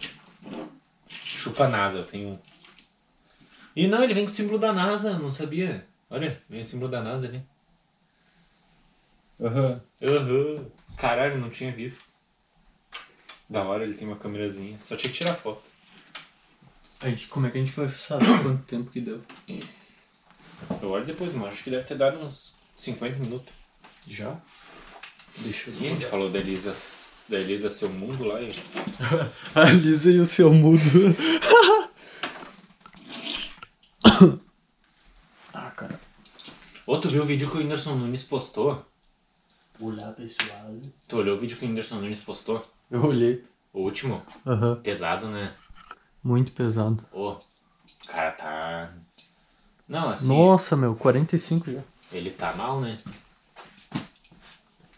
Chupa 1.43 1.67
NASA, 1.67 1.97
eu 1.97 2.05
tenho 2.05 2.29
um. 2.29 2.39
E 3.75 3.85
não, 3.85 4.01
ele 4.01 4.13
vem 4.13 4.23
com 4.23 4.31
o 4.31 4.33
símbolo 4.33 4.57
da 4.57 4.71
NASA, 4.71 5.09
eu 5.09 5.19
não 5.19 5.29
sabia. 5.29 5.85
Olha, 6.09 6.41
vem 6.49 6.61
o 6.61 6.63
símbolo 6.63 6.89
da 6.89 7.01
NASA 7.01 7.27
ali. 7.27 7.43
Aham. 9.41 9.81
Aham. 10.01 10.65
Caralho, 10.95 11.37
não 11.37 11.49
tinha 11.49 11.69
visto. 11.69 12.05
Da 13.49 13.61
hora, 13.61 13.83
ele 13.83 13.93
tem 13.93 14.07
uma 14.07 14.15
câmerazinha. 14.15 14.79
Só 14.79 14.95
tinha 14.95 15.11
que 15.11 15.17
tirar 15.17 15.35
foto. 15.35 15.69
A 17.01 17.09
gente, 17.09 17.27
como 17.27 17.45
é 17.45 17.51
que 17.51 17.57
a 17.57 17.61
gente 17.61 17.75
vai 17.75 17.89
saber 17.89 18.25
quanto 18.41 18.63
tempo 18.63 18.89
que 18.89 19.01
deu? 19.01 19.21
Eu 20.81 20.91
olho 20.91 21.05
depois, 21.05 21.33
mas 21.33 21.51
acho 21.51 21.63
que 21.65 21.71
deve 21.71 21.83
ter 21.83 21.97
dado 21.97 22.19
uns 22.19 22.55
50 22.73 23.19
minutos. 23.19 23.53
Já? 24.07 24.39
Deixa 25.39 25.69
eu 25.69 25.73
Sim, 25.73 25.87
a 25.87 25.93
gente 25.95 26.05
falou 26.05 26.31
da 26.31 26.39
Elisa, 26.39 26.73
da 27.29 27.39
Elisa 27.39 27.71
Seu 27.71 27.89
Mundo 27.89 28.23
lá 28.25 28.41
e... 28.41 28.51
A 29.55 29.65
Lisa 29.65 30.11
e 30.11 30.19
o 30.19 30.25
seu 30.25 30.53
mudo. 30.53 30.81
ah, 35.53 35.71
cara. 35.71 35.99
Ô, 36.85 36.97
tu 36.97 37.09
viu 37.09 37.23
o 37.23 37.25
vídeo 37.25 37.49
que 37.49 37.57
o 37.57 37.59
Whindersson 37.59 37.95
Nunes 37.95 38.23
postou? 38.23 38.85
Olá, 39.79 40.11
pessoal. 40.11 40.75
Tu 41.07 41.17
olhou 41.17 41.35
o 41.35 41.39
vídeo 41.39 41.57
que 41.57 41.65
o 41.65 41.67
Whindersson 41.67 41.95
Nunes 41.95 42.19
postou? 42.19 42.65
Eu 42.91 43.05
olhei. 43.05 43.43
O 43.71 43.81
último? 43.81 44.21
Aham. 44.45 44.75
Pesado, 44.83 45.27
né? 45.27 45.53
Muito 46.23 46.51
pesado. 46.51 47.05
Ô, 47.11 47.31
o 47.31 47.41
cara 48.07 48.31
tá... 48.31 48.93
Não, 49.87 50.09
assim, 50.09 50.27
Nossa, 50.27 50.75
meu, 50.75 50.95
45 50.95 51.71
já. 51.71 51.81
ele 52.11 52.31
tá 52.31 52.53
mal, 52.55 52.79
né? 52.81 52.97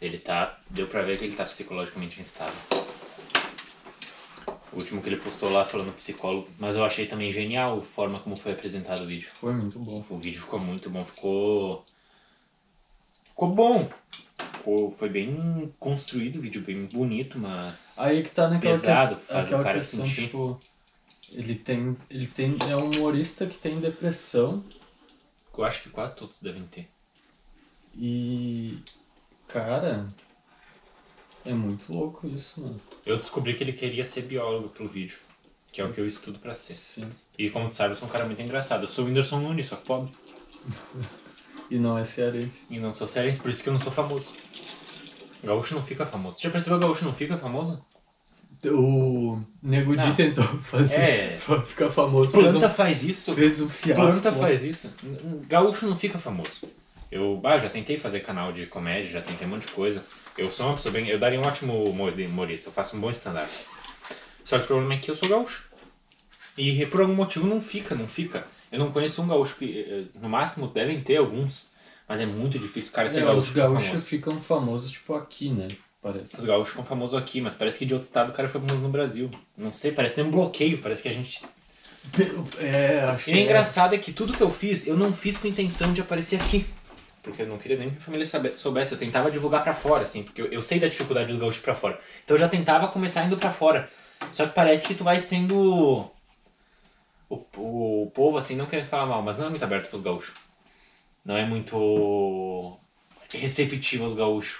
Ele 0.05 0.17
tá... 0.19 0.57
Deu 0.69 0.87
pra 0.87 1.01
ver 1.01 1.17
que 1.17 1.25
ele 1.25 1.35
tá 1.35 1.45
psicologicamente 1.45 2.21
instável. 2.21 2.53
O 4.71 4.77
último 4.77 5.01
que 5.01 5.07
ele 5.09 5.17
postou 5.17 5.49
lá 5.51 5.63
falando 5.65 5.93
psicólogo. 5.95 6.49
Mas 6.59 6.75
eu 6.75 6.83
achei 6.83 7.07
também 7.07 7.31
genial 7.31 7.79
a 7.79 7.83
forma 7.83 8.19
como 8.19 8.35
foi 8.35 8.51
apresentado 8.51 9.03
o 9.03 9.07
vídeo. 9.07 9.29
Foi 9.39 9.53
muito 9.53 9.79
bom. 9.79 10.03
O 10.09 10.17
vídeo 10.17 10.41
ficou 10.41 10.59
muito 10.59 10.89
bom, 10.89 11.05
ficou. 11.05 11.85
Ficou 13.23 13.49
bom. 13.51 13.89
Ficou, 14.57 14.91
foi 14.91 15.09
bem 15.09 15.73
construído 15.79 16.37
o 16.37 16.41
vídeo, 16.41 16.61
bem 16.61 16.85
bonito, 16.85 17.37
mas. 17.39 17.97
Aí 17.99 18.21
que 18.23 18.31
tá 18.31 18.49
naquela 18.49 18.73
Pesado, 18.73 19.15
ques- 19.15 19.27
faz 19.27 19.47
o 19.51 19.63
cara 19.63 19.73
questão, 19.79 20.05
sentir. 20.05 20.23
tipo, 20.25 20.59
ele 21.31 21.55
tem, 21.55 21.95
ele 22.09 22.27
tem, 22.27 22.57
é 22.69 22.75
um 22.75 22.89
humorista 22.91 23.45
que 23.45 23.57
tem 23.57 23.79
depressão 23.79 24.63
Eu 25.57 25.63
acho 25.63 25.83
que 25.83 25.89
quase 25.89 26.15
todos 26.15 26.41
devem 26.41 26.63
ter. 26.63 26.89
e, 27.95 28.79
cara, 29.47 30.07
é 31.45 31.53
muito 31.53 31.93
louco 31.93 32.27
isso, 32.27 32.59
mano. 32.61 32.81
Eu 33.05 33.17
descobri 33.17 33.53
que 33.53 33.63
ele 33.63 33.73
queria 33.73 34.03
ser 34.03 34.23
biólogo 34.23 34.69
pelo 34.69 34.89
vídeo, 34.89 35.17
que 35.71 35.79
é 35.79 35.85
o 35.85 35.93
que 35.93 36.01
eu 36.01 36.07
estudo 36.07 36.39
pra 36.39 36.53
ser. 36.53 36.73
Sim. 36.73 37.09
E 37.37 37.49
como 37.49 37.69
tu 37.69 37.75
sabe, 37.75 37.91
eu 37.91 37.95
sou 37.95 38.07
um 38.07 38.11
cara 38.11 38.25
muito 38.25 38.41
engraçado. 38.41 38.83
Eu 38.83 38.87
sou 38.87 39.05
o 39.05 39.07
Whindersson 39.07 39.39
Nunes, 39.39 39.67
só 39.67 39.75
que 39.75 39.85
pobre. 39.85 40.11
E 41.67 41.79
não 41.79 41.97
é 41.97 42.03
cearense. 42.03 42.67
E 42.69 42.77
não 42.77 42.91
sou 42.91 43.07
cearense, 43.07 43.39
por 43.39 43.49
isso 43.49 43.63
que 43.63 43.69
eu 43.69 43.73
não 43.73 43.79
sou 43.79 43.91
famoso. 43.91 44.31
Gaúcho 45.43 45.73
não 45.73 45.83
fica 45.83 46.05
famoso. 46.05 46.39
Já 46.39 46.51
percebeu 46.51 46.77
que 46.77 46.85
gaúcho 46.85 47.05
não 47.05 47.13
fica 47.13 47.37
famoso? 47.37 47.83
O 48.65 49.39
Nego 49.61 49.95
Di 49.95 50.13
tentou 50.13 50.43
fazer 50.43 50.95
É. 51.01 51.35
ficar 51.67 51.89
famoso. 51.89 52.31
Planta 52.33 52.67
um, 52.67 52.69
faz 52.69 53.03
isso. 53.03 53.33
fez 53.33 53.61
um 53.61 53.69
fiasco. 53.69 54.01
Planta 54.01 54.31
faz 54.31 54.63
isso. 54.63 54.93
Gaúcho 55.47 55.87
não 55.87 55.97
fica 55.97 56.17
famoso. 56.17 56.67
Eu 57.15 57.37
bah, 57.37 57.57
já 57.57 57.69
tentei 57.69 57.97
fazer 57.97 58.19
canal 58.19 58.51
de 58.51 58.65
comédia, 58.65 59.09
já 59.09 59.21
tentei 59.21 59.47
um 59.47 59.51
monte 59.51 59.67
de 59.67 59.71
coisa. 59.71 60.03
Eu 60.37 60.51
sou 60.51 60.65
uma 60.65 60.75
pessoa 60.75 60.91
bem. 60.91 61.07
Eu 61.07 61.17
daria 61.17 61.39
um 61.39 61.43
ótimo 61.45 61.85
humor- 61.89 62.11
humorista, 62.13 62.67
eu 62.67 62.73
faço 62.73 62.97
um 62.97 62.99
bom 62.99 63.09
stand-up. 63.09 63.49
Só 64.43 64.57
que 64.57 64.65
o 64.65 64.67
problema 64.67 64.95
é 64.95 64.97
que 64.97 65.09
eu 65.09 65.15
sou 65.15 65.29
gaúcho. 65.29 65.63
E 66.57 66.85
por 66.87 66.99
algum 66.99 67.13
motivo 67.15 67.47
não 67.47 67.61
fica, 67.61 67.95
não 67.95 68.05
fica. 68.07 68.45
Eu 68.69 68.79
não 68.79 68.91
conheço 68.91 69.21
um 69.21 69.27
gaúcho 69.29 69.55
que. 69.55 69.85
eh, 69.87 70.03
No 70.21 70.27
máximo 70.27 70.67
devem 70.67 70.99
ter 71.01 71.15
alguns, 71.15 71.69
mas 72.07 72.19
é 72.19 72.25
muito 72.25 72.59
difícil 72.59 72.91
o 72.91 72.93
cara 72.95 73.07
ser 73.07 73.21
É, 73.21 73.23
gaúcho. 73.23 73.37
os 73.37 73.49
gaúchos 73.53 73.85
famoso. 73.87 74.05
ficam 74.05 74.41
famosos, 74.41 74.91
tipo, 74.91 75.13
aqui, 75.15 75.49
né? 75.51 75.69
Parece. 76.01 76.37
Os 76.37 76.43
gaúchos 76.43 76.69
ficam 76.71 76.83
famosos 76.85 77.15
aqui, 77.15 77.39
mas 77.39 77.55
parece 77.55 77.79
que 77.79 77.85
de 77.85 77.93
outro 77.93 78.05
estado 78.07 78.31
o 78.31 78.33
cara 78.33 78.49
foi 78.49 78.59
famoso 78.59 78.83
no 78.83 78.89
Brasil. 78.89 79.31
Não 79.57 79.71
sei, 79.71 79.93
parece 79.93 80.13
que 80.15 80.21
tem 80.21 80.29
um 80.29 80.31
bloqueio, 80.31 80.79
parece 80.79 81.01
que 81.01 81.07
a 81.07 81.13
gente 81.13 81.43
É, 82.59 82.99
acho 83.09 83.29
E 83.29 83.33
o 83.33 83.37
engraçado 83.37 83.95
é 83.95 83.97
que 83.97 84.11
tudo 84.11 84.33
que 84.33 84.41
eu 84.43 84.51
fiz, 84.51 84.85
eu 84.85 84.95
não 84.97 85.11
fiz 85.13 85.37
com 85.37 85.47
intenção 85.47 85.93
de 85.93 86.01
aparecer 86.01 86.35
aqui. 86.41 86.65
Porque 87.25 87.41
eu 87.41 87.47
não 87.47 87.57
queria 87.57 87.75
nem 87.77 87.89
que 87.89 87.97
a 87.97 87.99
família 87.99 88.25
soubesse. 88.55 88.91
Eu 88.93 88.97
tentava 88.99 89.31
divulgar 89.31 89.63
pra 89.63 89.73
fora, 89.73 90.03
assim, 90.03 90.21
porque 90.23 90.41
eu, 90.41 90.45
eu 90.45 90.61
sei 90.61 90.79
da 90.79 90.87
dificuldade 90.87 91.33
do 91.33 91.39
gaúcho 91.39 91.59
pra 91.61 91.73
fora. 91.75 91.99
Então 92.23 92.37
eu 92.37 92.39
já 92.39 92.47
tentava 92.47 92.87
começar 92.87 93.25
indo 93.25 93.35
pra 93.35 93.51
fora. 93.51 93.89
Só 94.31 94.45
que 94.45 94.53
parece 94.53 94.85
que 94.87 94.93
tu 94.93 95.03
vai 95.03 95.19
sendo. 95.19 96.09
O, 97.27 97.43
o 97.57 98.11
povo, 98.13 98.37
assim, 98.37 98.55
não 98.55 98.67
querendo 98.67 98.85
falar 98.85 99.07
mal, 99.07 99.21
mas 99.23 99.39
não 99.39 99.47
é 99.47 99.49
muito 99.49 99.63
aberto 99.65 99.89
pros 99.89 100.01
gaúchos. 100.03 100.35
Não 101.25 101.35
é 101.35 101.43
muito 101.45 102.77
receptivo 103.33 104.03
aos 104.03 104.13
gaúchos. 104.15 104.59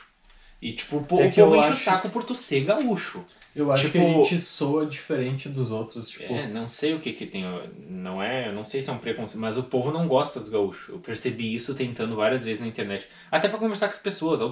E, 0.59 0.74
tipo, 0.74 0.97
o, 0.97 1.22
É 1.22 1.28
o 1.28 1.32
povo 1.32 1.55
enche 1.57 1.70
o 1.70 1.74
acho- 1.74 1.84
saco 1.84 2.09
por 2.09 2.24
tu 2.24 2.34
ser 2.34 2.61
gaúcho. 2.66 3.24
Eu 3.56 3.72
acho 3.72 3.89
que 3.89 3.97
Tipo- 3.97 4.06
a 4.06 4.24
gente 4.26 4.39
soa 4.39 4.86
diferente 4.86 5.47
dos 5.47 5.72
outros, 5.72 6.10
tipo. 6.10 6.34
É, 6.34 6.45
não 6.47 6.68
sei 6.68 6.93
o 6.93 6.99
que 6.99 7.14
que 7.14 7.26
tem, 7.26 7.45
não 7.89 8.22
é, 8.22 8.51
não 8.51 8.66
sei 8.66 8.82
se 8.82 8.89
é 8.89 8.93
um 8.93 8.97
preconceito, 8.97 9.39
mas 9.39 9.58
o 9.58 9.64
povo 9.64 9.91
não 9.91 10.08
gosta 10.10 10.39
dos 10.41 10.49
gaúchos. 10.49 10.89
Eu 10.89 10.99
percebi 10.99 11.56
isso 11.56 11.74
tentando 11.74 12.16
várias 12.18 12.43
vezes 12.43 12.60
na 12.62 12.68
internet, 12.68 13.08
até 13.32 13.47
pra 13.47 13.58
conversar 13.58 13.88
com 13.88 13.93
as 13.93 13.99
pessoas, 13.99 14.41
ao, 14.41 14.51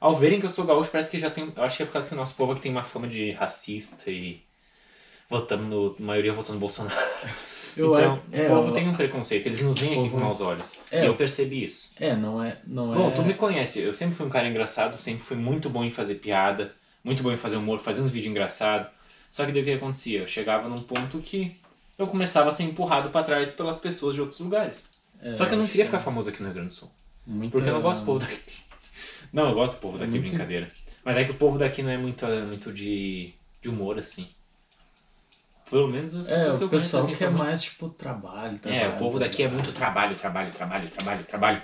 ao 0.00 0.14
verem 0.16 0.40
que 0.40 0.46
eu 0.46 0.50
sou 0.50 0.64
gaúcho, 0.64 0.90
parece 0.90 1.10
que 1.12 1.18
já 1.18 1.30
tem, 1.30 1.52
eu 1.56 1.62
acho 1.62 1.76
que 1.76 1.84
é 1.84 1.86
por 1.86 1.92
causa 1.92 2.08
que 2.08 2.14
o 2.14 2.18
nosso 2.18 2.34
povo 2.34 2.52
aqui 2.52 2.60
tem 2.62 2.72
uma 2.72 2.82
fama 2.82 3.06
de 3.06 3.30
racista 3.30 4.10
e 4.10 4.42
votando 5.30 5.62
no, 5.64 5.96
a 5.98 6.02
maioria 6.02 6.32
votando 6.32 6.54
no 6.54 6.60
Bolsonaro. 6.60 6.94
Eu 7.76 7.92
então, 7.98 8.22
é, 8.30 8.46
o 8.46 8.50
povo 8.50 8.68
eu- 8.68 8.72
tem 8.72 8.88
um 8.88 8.94
preconceito, 8.94 9.46
eles 9.46 9.60
nos 9.60 9.76
veem 9.78 9.98
aqui 9.98 10.08
com 10.08 10.18
maus 10.18 10.40
olhos. 10.40 10.78
É. 10.92 11.02
E 11.02 11.06
eu 11.06 11.16
percebi 11.16 11.64
isso. 11.64 11.90
É, 11.98 12.14
não 12.14 12.40
é. 12.40 12.56
Não 12.64 12.94
Bom, 12.94 13.08
é... 13.08 13.10
tu 13.10 13.22
me 13.24 13.34
conhece, 13.34 13.80
eu 13.80 13.92
sempre 13.92 14.14
fui 14.14 14.24
um 14.26 14.30
cara 14.30 14.46
engraçado, 14.46 14.96
sempre 14.96 15.24
fui 15.24 15.36
muito 15.36 15.68
bom 15.68 15.82
em 15.84 15.90
fazer 15.90 16.14
piada, 16.16 16.72
muito 17.04 17.22
bom 17.22 17.30
em 17.30 17.36
fazer 17.36 17.56
humor, 17.56 17.78
fazer 17.78 18.00
uns 18.02 18.10
vídeos 18.10 18.30
engraçados. 18.30 18.88
Só 19.30 19.44
que 19.46 19.52
daí 19.52 19.62
o 19.62 19.64
que 19.64 19.72
acontecia? 19.72 20.20
Eu 20.20 20.26
chegava 20.26 20.68
num 20.68 20.78
ponto 20.78 21.18
que 21.18 21.56
eu 21.98 22.06
começava 22.06 22.48
a 22.48 22.52
ser 22.52 22.62
empurrado 22.64 23.10
pra 23.10 23.22
trás 23.22 23.50
pelas 23.52 23.78
pessoas 23.78 24.14
de 24.14 24.20
outros 24.20 24.40
lugares. 24.40 24.86
é, 25.20 25.34
Só 25.34 25.44
que 25.46 25.54
eu 25.54 25.58
não 25.58 25.66
queria 25.66 25.84
ficar 25.84 25.98
famoso 25.98 26.28
aqui 26.30 26.40
no 26.40 26.46
Rio 26.46 26.54
Grande 26.54 26.68
do 26.68 26.74
Sul. 26.74 26.90
muita- 27.26 27.52
Porque 27.52 27.68
eu 27.68 27.74
não 27.74 27.82
gosto 27.82 28.00
do 28.00 28.06
povo 28.06 28.18
daqui. 28.20 28.40
Não, 29.32 29.48
eu 29.48 29.54
gosto 29.54 29.72
do 29.74 29.78
povo 29.80 29.98
daqui, 29.98 30.12
Muito- 30.12 30.28
brincadeira. 30.28 30.68
Mas 31.04 31.16
é 31.16 31.24
que 31.24 31.32
o 31.32 31.34
povo 31.34 31.58
daqui 31.58 31.82
não 31.82 31.90
é 31.90 31.98
muito, 31.98 32.24
muito 32.46 32.72
de, 32.72 33.32
de 33.60 33.68
humor, 33.68 33.98
assim. 33.98 34.28
Pelo 35.68 35.88
menos 35.88 36.14
as 36.14 36.26
pessoas 36.28 36.54
É, 36.54 36.58
que 36.58 36.62
eu 36.62 36.66
o 36.66 36.70
conheço 36.70 36.86
pessoal 36.86 37.02
assim, 37.02 37.12
quer 37.12 37.18
são 37.18 37.32
muito 37.32 37.44
mais, 37.44 37.62
tipo, 37.62 37.88
trabalho, 37.88 38.54
é, 38.54 38.58
trabalho. 38.58 38.92
o 38.94 38.98
povo 38.98 39.18
daqui 39.18 39.42
é 39.42 39.48
muito 39.48 39.72
trabalho, 39.72 40.14
trabalho, 40.14 40.52
trabalho, 40.52 40.88
trabalho, 40.88 41.24
trabalho. 41.24 41.62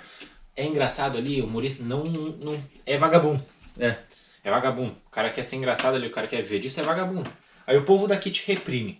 É 0.55 0.65
engraçado 0.65 1.17
ali, 1.17 1.41
o 1.41 1.45
humorista 1.45 1.81
não, 1.83 2.03
não. 2.03 2.61
É 2.85 2.97
vagabundo. 2.97 3.41
É. 3.79 3.99
É 4.43 4.49
vagabundo. 4.49 4.95
O 5.05 5.09
cara 5.09 5.29
quer 5.29 5.43
ser 5.43 5.55
engraçado 5.55 5.95
ali, 5.95 6.07
o 6.07 6.11
cara 6.11 6.27
quer 6.27 6.41
ver 6.41 6.59
disso, 6.59 6.79
é 6.79 6.83
vagabundo. 6.83 7.31
Aí 7.65 7.77
o 7.77 7.85
povo 7.85 8.07
daqui 8.07 8.31
te 8.31 8.45
reprime. 8.47 8.99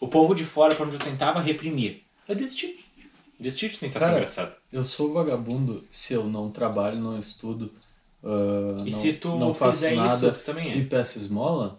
O 0.00 0.08
povo 0.08 0.34
de 0.34 0.44
fora, 0.44 0.74
pra 0.74 0.86
onde 0.86 0.96
eu 0.96 1.00
tentava 1.00 1.40
reprimir. 1.40 2.02
Eu 2.28 2.34
desisti. 2.34 2.84
Desisti 3.38 3.68
de 3.68 3.78
tentar 3.78 4.00
ser 4.00 4.06
Cara, 4.06 4.16
engraçado. 4.18 4.54
Eu 4.72 4.84
sou 4.84 5.12
vagabundo 5.12 5.86
se 5.90 6.14
eu 6.14 6.24
não 6.24 6.50
trabalho, 6.50 6.98
não 6.98 7.18
estudo, 7.18 7.72
ah, 8.22 8.82
E 8.86 8.90
não, 8.90 8.98
se 8.98 9.12
tu 9.14 9.36
não 9.36 9.52
faço 9.52 9.80
fizer 9.80 9.96
nada 9.96 10.28
isso, 10.28 10.32
tu 10.32 10.44
também 10.44 10.72
é. 10.72 10.76
e 10.76 10.86
peço 10.86 11.18
esmola, 11.18 11.76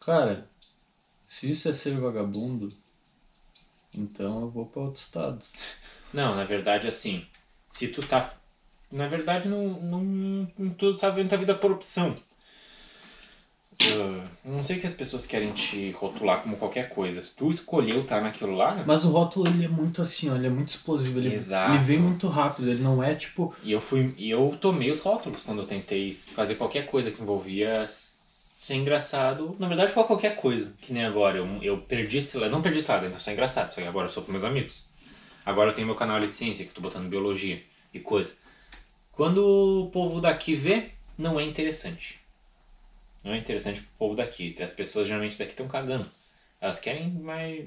cara, 0.00 0.48
se 1.26 1.50
isso 1.50 1.68
é 1.68 1.74
ser 1.74 1.98
vagabundo, 2.00 2.72
então 3.94 4.40
eu 4.40 4.50
vou 4.50 4.64
pra 4.66 4.82
outro 4.82 5.00
estado. 5.00 5.44
Não, 6.12 6.34
na 6.34 6.44
verdade, 6.44 6.88
assim, 6.88 7.26
se 7.68 7.88
tu 7.88 8.00
tá. 8.02 8.34
Na 8.92 9.08
verdade, 9.08 9.48
não, 9.48 9.62
não, 9.80 10.04
não 10.58 10.70
tu 10.70 10.96
tá 10.98 11.08
vendo 11.08 11.30
tua 11.30 11.38
vida 11.38 11.54
por 11.54 11.72
opção. 11.72 12.14
Eu 13.80 14.22
não 14.44 14.62
sei 14.62 14.78
que 14.78 14.86
as 14.86 14.94
pessoas 14.94 15.26
querem 15.26 15.50
te 15.52 15.90
rotular 15.92 16.42
como 16.42 16.56
qualquer 16.56 16.90
coisa. 16.90 17.20
Se 17.20 17.34
tu 17.34 17.50
escolheu 17.50 18.00
estar 18.00 18.20
naquilo 18.20 18.54
lá, 18.54 18.84
Mas 18.86 19.04
o 19.04 19.10
rótulo 19.10 19.48
ele 19.48 19.64
é 19.64 19.68
muito 19.68 20.02
assim, 20.02 20.30
ó, 20.30 20.36
ele 20.36 20.46
é 20.46 20.50
muito 20.50 20.68
explosivo, 20.68 21.18
ele, 21.18 21.34
Exato. 21.34 21.72
ele 21.72 21.82
vem 21.82 21.98
muito 21.98 22.28
rápido, 22.28 22.68
ele 22.68 22.82
não 22.82 23.02
é 23.02 23.14
tipo, 23.14 23.52
E 23.64 23.72
eu 23.72 23.80
fui 23.80 24.14
e 24.18 24.30
eu 24.30 24.56
tomei 24.60 24.90
os 24.90 25.00
rótulos 25.00 25.42
quando 25.42 25.62
eu 25.62 25.66
tentei 25.66 26.12
fazer 26.12 26.54
qualquer 26.56 26.86
coisa 26.86 27.10
que 27.10 27.20
envolvia 27.20 27.86
ser 27.88 28.76
engraçado. 28.76 29.56
Na 29.58 29.66
verdade, 29.66 29.90
foi 29.90 30.04
qualquer 30.04 30.36
coisa. 30.36 30.72
Que 30.80 30.92
nem 30.92 31.04
agora. 31.04 31.38
Eu, 31.38 31.48
eu 31.62 31.78
perdi 31.78 32.18
esse 32.18 32.38
lado. 32.38 32.50
Não 32.52 32.62
perdi 32.62 32.78
esse 32.78 32.90
lado, 32.90 33.06
então 33.06 33.18
sou 33.18 33.32
engraçado. 33.32 33.72
Só 33.72 33.80
que 33.80 33.88
agora 33.88 34.06
eu 34.06 34.10
sou 34.10 34.22
pros 34.22 34.32
meus 34.32 34.44
amigos. 34.44 34.84
Agora 35.44 35.70
eu 35.70 35.74
tenho 35.74 35.88
meu 35.88 35.96
canal 35.96 36.16
ali 36.16 36.28
de 36.28 36.36
ciência, 36.36 36.64
que 36.64 36.70
eu 36.70 36.74
tô 36.74 36.80
botando 36.80 37.08
biologia 37.08 37.60
e 37.92 37.98
coisa. 37.98 38.34
Quando 39.12 39.44
o 39.84 39.90
povo 39.90 40.20
daqui 40.20 40.54
vê, 40.54 40.90
não 41.16 41.38
é 41.38 41.44
interessante. 41.44 42.20
Não 43.24 43.32
é 43.32 43.38
interessante 43.38 43.80
pro 43.82 43.90
povo 43.98 44.16
daqui. 44.16 44.56
As 44.60 44.72
pessoas 44.72 45.06
geralmente 45.06 45.38
daqui 45.38 45.52
estão 45.52 45.68
cagando. 45.68 46.08
Elas 46.60 46.80
querem 46.80 47.10
mais 47.10 47.66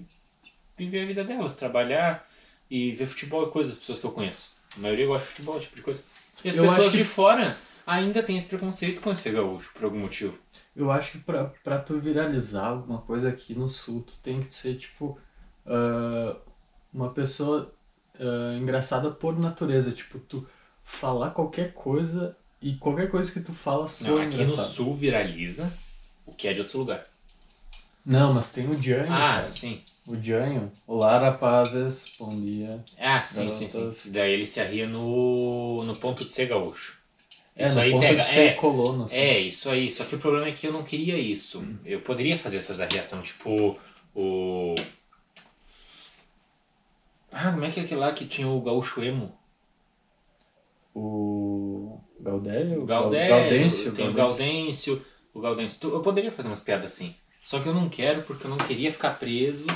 viver 0.78 1.04
a 1.04 1.06
vida 1.06 1.24
delas, 1.24 1.56
trabalhar 1.56 2.28
e 2.70 2.92
ver 2.94 3.06
futebol 3.06 3.48
e 3.48 3.52
coisas, 3.52 3.74
as 3.74 3.80
pessoas 3.80 4.00
que 4.00 4.06
eu 4.06 4.12
conheço. 4.12 4.52
A 4.76 4.80
maioria 4.80 5.06
gosta 5.06 5.24
de 5.26 5.32
futebol, 5.32 5.56
esse 5.58 5.66
tipo 5.66 5.76
de 5.78 5.82
coisa. 5.84 6.02
E 6.44 6.50
as 6.50 6.56
Eu 6.56 6.64
pessoas 6.64 6.92
que- 6.92 6.98
de 6.98 7.04
fora 7.06 7.58
ainda 7.88 8.22
têm 8.24 8.38
esse 8.38 8.50
preconceito 8.50 9.00
com 9.00 9.12
esse 9.12 9.30
gaúcho, 9.30 9.72
por 9.74 9.86
algum 9.86 10.00
motivo. 10.00 10.38
eu 10.76 10.92
acho 10.92 11.14
que 11.14 11.20
pra, 11.20 11.46
pra 11.64 11.78
tu 11.78 11.98
viralizar 12.00 12.66
alguma 12.68 13.00
coisa 13.02 13.30
aqui 13.30 13.54
no 13.54 13.70
sul, 13.70 14.02
tu 14.02 14.18
tem 14.22 14.42
que 14.42 14.52
ser 14.54 14.76
tipo 14.76 15.18
ah, 15.66 16.36
uma 16.94 17.12
pessoa 17.14 17.74
ah, 18.20 18.58
engraçada 18.58 19.10
por 19.12 19.40
natureza, 19.40 19.92
tipo, 19.94 20.20
tu 20.20 20.46
falar 20.86 21.32
qualquer 21.32 21.74
coisa 21.74 22.38
e 22.62 22.74
qualquer 22.76 23.10
coisa 23.12 23.30
que 23.32 23.42
tu 23.42 23.54
fala 23.54 23.88
soa 23.88 24.12
Não, 24.12 24.22
aqui 24.22 24.44
no 24.46 24.58
sul 24.58 24.94
viraliza 24.94 25.74
o 26.26 26.32
que 26.32 26.48
é 26.48 26.54
de 26.54 26.62
outro 26.62 26.80
lugar. 26.80 27.06
Não, 28.06 28.34
mas 28.34 28.52
tem 28.52 28.70
o 28.70 28.78
Janho. 28.82 29.12
Ah, 29.12 29.18
cara. 29.34 29.46
sim. 29.46 29.82
O 30.08 30.16
Janho. 30.16 30.72
Olá, 30.86 31.18
rapazes. 31.18 32.14
Bom 32.20 32.30
dia. 32.30 32.84
Ah, 33.00 33.20
sim, 33.22 33.52
sim, 33.52 33.68
sim. 33.68 34.12
Daí 34.12 34.32
ele 34.32 34.46
se 34.46 34.62
arria 34.62 34.88
no, 34.88 35.84
no 35.84 35.96
ponto 35.96 36.24
de 36.24 36.32
ser 36.32 36.48
gaúcho. 36.48 37.00
É, 37.56 37.64
Isso 37.66 37.76
no 37.76 37.82
aí 37.82 37.92
ponto 37.92 38.02
pega. 38.02 38.20
de 38.22 38.26
ser 38.28 38.40
É, 38.42 38.52
colono. 38.54 39.06
assim. 39.06 39.16
É, 39.16 39.40
isso 39.40 39.70
aí. 39.70 39.92
Só 39.92 40.04
que 40.06 40.14
o 40.16 40.20
problema 40.20 40.48
é 40.48 40.52
que 40.52 40.68
eu 40.68 40.74
não 40.74 40.84
queria 40.84 41.18
isso. 41.18 41.66
Eu 41.84 42.00
poderia 42.02 42.38
fazer 42.38 42.58
essas 42.58 42.80
arriações, 42.80 43.30
tipo 43.30 43.80
o. 44.14 44.76
Ah, 47.32 47.52
como 47.52 47.66
é 47.66 47.72
que 47.72 47.80
é 47.80 47.84
aquele 47.84 48.00
lá 48.00 48.12
que 48.14 48.26
tinha 48.26 48.48
o 48.48 48.62
gaúcho 48.62 49.04
emo? 49.04 49.36
O 50.96 52.00
Gaudério? 52.22 52.82
O 52.82 52.86
Gaudério, 52.86 53.30
Gaudêncio. 53.36 53.92
tem 53.92 54.08
o 54.08 54.14
Gaudêncio, 54.14 55.02
o 55.34 55.42
Gaudêncio. 55.42 55.90
Eu 55.92 56.00
poderia 56.00 56.32
fazer 56.32 56.48
umas 56.48 56.62
piadas 56.62 56.86
assim. 56.94 57.14
Só 57.44 57.60
que 57.60 57.68
eu 57.68 57.74
não 57.74 57.90
quero 57.90 58.22
porque 58.24 58.48
eu 58.48 58.50
não 58.50 58.58
queria 58.58 58.92
ficar 58.92 59.12
preso 59.20 59.68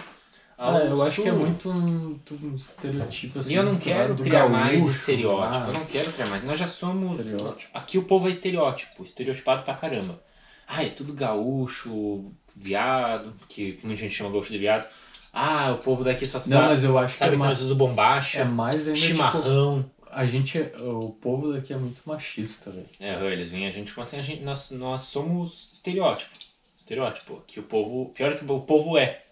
ao 0.58 0.78
Ah, 0.78 0.80
eu 0.86 1.02
acho 1.04 1.22
que 1.22 1.28
é 1.28 1.32
sul. 1.32 1.40
muito 1.40 1.70
um, 1.70 2.20
um 2.44 2.56
estereotipo 2.56 3.40
assim. 3.40 3.52
E 3.52 3.56
eu 3.56 3.64
não 3.64 3.78
quero 3.78 4.16
criar 4.16 4.48
mais 4.50 4.86
estereótipo. 4.88 5.66
ah, 5.66 5.68
Eu 5.68 5.74
não 5.74 5.86
quero 5.86 6.12
criar 6.14 6.28
mais. 6.28 6.44
Nós 6.44 6.58
já 6.58 6.68
somos. 6.68 7.20
Estereótipo. 7.20 7.78
Aqui 7.78 7.98
o 7.98 8.04
povo 8.06 8.28
é 8.28 8.32
estereótipo, 8.32 9.04
estereotipado 9.04 9.64
pra 9.64 9.74
caramba. 9.74 10.22
Ah, 10.68 10.84
é 10.84 10.90
tudo 10.90 11.14
gaúcho, 11.14 12.32
viado, 12.56 13.34
que 13.50 13.78
muita 13.84 14.00
gente 14.02 14.14
chama 14.16 14.32
gaúcho 14.32 14.52
de 14.52 14.58
viado. 14.58 14.88
Ah, 15.34 15.72
o 15.74 15.84
povo 15.84 16.04
daqui 16.04 16.26
só 16.26 16.40
sabe. 16.40 16.56
Não, 16.56 16.70
mas 16.70 16.84
eu 16.84 16.98
acho 16.98 17.14
que 17.14 17.20
sabe 17.20 17.32
é 17.32 17.34
que 17.34 17.40
mais, 17.40 17.52
nós 17.52 17.62
usamos 17.62 17.78
bombacha, 17.78 18.40
é 18.40 18.44
mais 18.46 18.86
tipo, 18.86 18.96
chimarrão. 18.98 19.86
A 20.20 20.26
gente, 20.26 20.58
é- 20.58 20.74
o 20.82 21.12
povo 21.12 21.54
daqui 21.54 21.72
é 21.72 21.78
muito 21.78 22.02
machista, 22.04 22.70
velho. 22.72 22.90
É, 23.00 23.14
eles 23.32 23.50
vêm 23.52 23.66
a 23.66 23.72
gente 23.72 23.94
como 23.94 24.06
assim, 24.06 24.18
a 24.18 24.22
gente, 24.22 24.44
nós, 24.44 24.70
nós 24.72 25.04
somos 25.04 25.72
estereótipo. 25.76 26.38
Estereótipo. 26.78 27.42
Que 27.48 27.62
o 27.62 27.64
povo. 27.64 28.12
Pior 28.14 28.36
que 28.36 28.44
o 28.44 28.60
povo 28.60 28.98
é. 28.98 29.24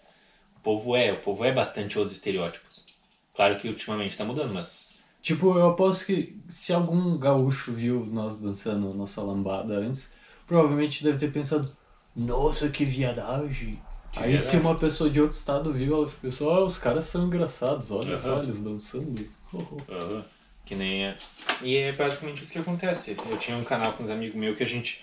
O 0.56 0.60
povo 0.60 0.96
é, 0.96 1.12
o 1.12 1.20
povo 1.20 1.44
é 1.44 1.52
bastante 1.52 1.98
os 1.98 2.10
estereótipos. 2.10 2.86
Claro 3.34 3.58
que 3.58 3.68
ultimamente 3.68 4.16
tá 4.16 4.24
mudando, 4.24 4.54
mas. 4.54 4.96
Tipo, 5.20 5.58
eu 5.58 5.68
aposto 5.68 6.06
que 6.06 6.40
se 6.48 6.72
algum 6.72 7.18
gaúcho 7.18 7.70
viu 7.72 8.06
nós 8.06 8.38
dançando 8.38 8.94
nossa 8.94 9.20
lambada 9.20 9.74
antes, 9.74 10.14
provavelmente 10.46 11.04
deve 11.04 11.18
ter 11.18 11.30
pensado, 11.30 11.70
nossa, 12.16 12.70
que 12.70 12.86
viadagem. 12.86 13.78
Aí 14.16 14.38
se 14.38 14.56
uma 14.56 14.74
pessoa 14.74 15.10
de 15.10 15.20
outro 15.20 15.36
estado 15.36 15.70
viu, 15.70 15.98
ela 15.98 16.10
pensou, 16.22 16.50
ó, 16.50 16.64
os 16.64 16.78
caras 16.78 17.04
são 17.04 17.26
engraçados, 17.26 17.90
olha 17.90 18.14
Aham. 18.14 18.18
só, 18.18 18.42
eles 18.42 18.62
dançando. 18.62 19.28
Aham. 19.86 20.24
Que 20.68 20.74
nem 20.74 21.06
é. 21.06 21.16
E 21.62 21.78
é 21.78 21.92
basicamente 21.92 22.44
isso 22.44 22.52
que 22.52 22.58
acontece. 22.58 23.16
Eu 23.30 23.38
tinha 23.38 23.56
um 23.56 23.64
canal 23.64 23.94
com 23.94 24.04
uns 24.04 24.10
amigos 24.10 24.36
meus 24.36 24.54
que 24.54 24.62
a 24.62 24.68
gente 24.68 25.02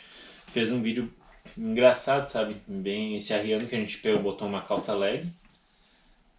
fez 0.52 0.72
um 0.72 0.80
vídeo 0.80 1.12
engraçado, 1.58 2.24
sabe? 2.24 2.58
Bem 2.68 3.20
se 3.20 3.34
arriando, 3.34 3.66
que 3.66 3.76
a 3.76 3.80
gente 3.80 3.98
pegou, 3.98 4.22
botou 4.22 4.48
uma 4.48 4.62
calça 4.62 4.94
leg, 4.94 5.28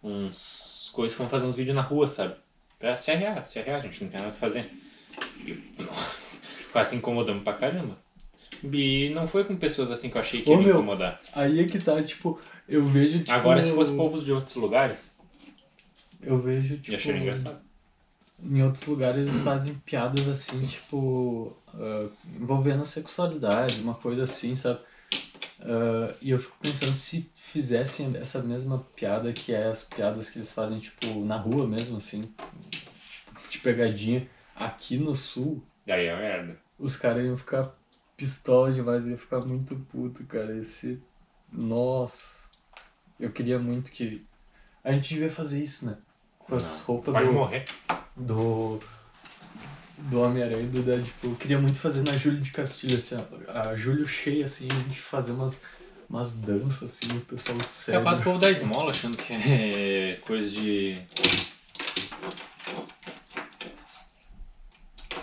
uns 0.01 0.89
coisas, 0.93 1.17
fomos 1.17 1.29
fazer 1.29 1.45
uns 1.45 1.55
vídeos 1.55 1.75
na 1.75 1.81
rua, 1.81 2.07
sabe? 2.07 2.35
Pra 2.79 2.95
se 2.95 3.11
arriar, 3.11 3.45
se 3.45 3.59
arriar, 3.59 3.79
a 3.79 3.81
gente 3.81 4.01
não 4.01 4.09
tem 4.09 4.21
nada 4.21 4.31
pra 4.31 4.39
fazer. 4.39 4.71
E 5.45 5.61
quase 6.71 6.91
se 6.91 6.95
incomodamos 6.95 7.43
pra 7.43 7.51
caramba. 7.51 7.97
E 8.63 9.09
não 9.09 9.27
foi 9.27 9.43
com 9.43 9.57
pessoas 9.57 9.91
assim 9.91 10.09
que 10.09 10.15
eu 10.15 10.21
achei 10.21 10.41
que 10.41 10.49
Ô, 10.49 10.53
ia 10.53 10.59
me 10.59 10.65
meu, 10.67 10.75
incomodar. 10.75 11.19
Aí 11.33 11.59
é 11.59 11.65
que 11.65 11.79
tá, 11.79 12.01
tipo, 12.01 12.39
eu 12.65 12.87
vejo, 12.87 13.19
tipo... 13.19 13.31
Agora, 13.33 13.61
se 13.61 13.73
fosse 13.73 13.93
povos 13.93 14.23
de 14.23 14.31
outros 14.31 14.55
lugares, 14.55 15.17
Eu 16.21 16.41
vejo, 16.41 16.77
tipo... 16.77 16.91
ia 16.91 16.97
achar 16.97 17.17
engraçado. 17.17 17.66
Em 18.41 18.61
outros 18.61 18.85
lugares 18.85 19.27
eles 19.27 19.41
fazem 19.41 19.73
piadas 19.85 20.27
assim, 20.27 20.65
tipo, 20.65 21.57
ah, 21.73 22.07
envolvendo 22.39 22.83
a 22.83 22.85
sexualidade, 22.85 23.81
uma 23.81 23.95
coisa 23.95 24.23
assim, 24.23 24.55
sabe? 24.55 24.79
Ah, 25.61 26.13
e 26.21 26.29
eu 26.29 26.39
fico 26.39 26.57
pensando 26.61 26.93
se 26.93 27.31
fizessem 27.35 28.15
essa 28.17 28.43
mesma 28.43 28.85
piada 28.95 29.33
que 29.33 29.53
é 29.53 29.67
as 29.67 29.83
piadas 29.83 30.29
que 30.29 30.39
eles 30.39 30.51
fazem, 30.51 30.79
tipo, 30.79 31.25
na 31.25 31.37
rua 31.37 31.67
mesmo, 31.67 31.97
assim, 31.97 32.31
tipo, 32.69 33.49
de 33.49 33.57
pegadinha, 33.59 34.29
aqui 34.55 34.97
no 34.97 35.15
sul, 35.15 35.63
Daí 35.85 36.05
é 36.07 36.15
merda. 36.15 36.59
os 36.77 36.95
caras 36.97 37.25
iam 37.25 37.37
ficar 37.37 37.73
pistola 38.17 38.71
demais, 38.73 39.05
iam 39.05 39.17
ficar 39.17 39.39
muito 39.41 39.75
puto, 39.75 40.25
cara. 40.25 40.57
Esse. 40.57 41.01
Nossa. 41.51 42.49
Eu 43.19 43.31
queria 43.31 43.57
muito 43.57 43.91
que. 43.91 44.25
A 44.83 44.91
gente 44.91 45.13
devia 45.13 45.31
fazer 45.31 45.63
isso, 45.63 45.85
né? 45.85 45.97
Com 46.47 46.55
as 46.55 46.79
roupas 46.81 47.13
Pode 47.13 47.27
do 47.27 47.33
morrer. 47.33 47.65
do, 48.15 48.79
do 49.97 50.21
Homem-Aranha 50.21 50.61
e 50.63 50.67
do 50.67 50.81
Deadpool. 50.81 51.31
Eu 51.31 51.35
queria 51.35 51.59
muito 51.59 51.77
fazer 51.77 52.03
na 52.03 52.13
Júlia 52.13 52.39
de 52.39 52.51
Castilho, 52.51 52.97
assim, 52.97 53.21
a 53.49 53.75
Júlio 53.75 54.07
cheia, 54.07 54.45
assim, 54.45 54.67
a 54.71 54.73
gente 54.73 54.99
fazer 54.99 55.33
umas, 55.33 55.59
umas 56.09 56.35
danças, 56.35 56.83
assim, 56.83 57.17
o 57.17 57.21
pessoal 57.21 57.61
sério. 57.65 57.99
Capaz 58.01 58.17
do 58.19 58.23
povo 58.23 58.39
da 58.39 58.49
esmola 58.49 58.91
achando 58.91 59.17
que 59.17 59.33
é 59.33 60.19
coisa 60.25 60.49
de. 60.49 60.97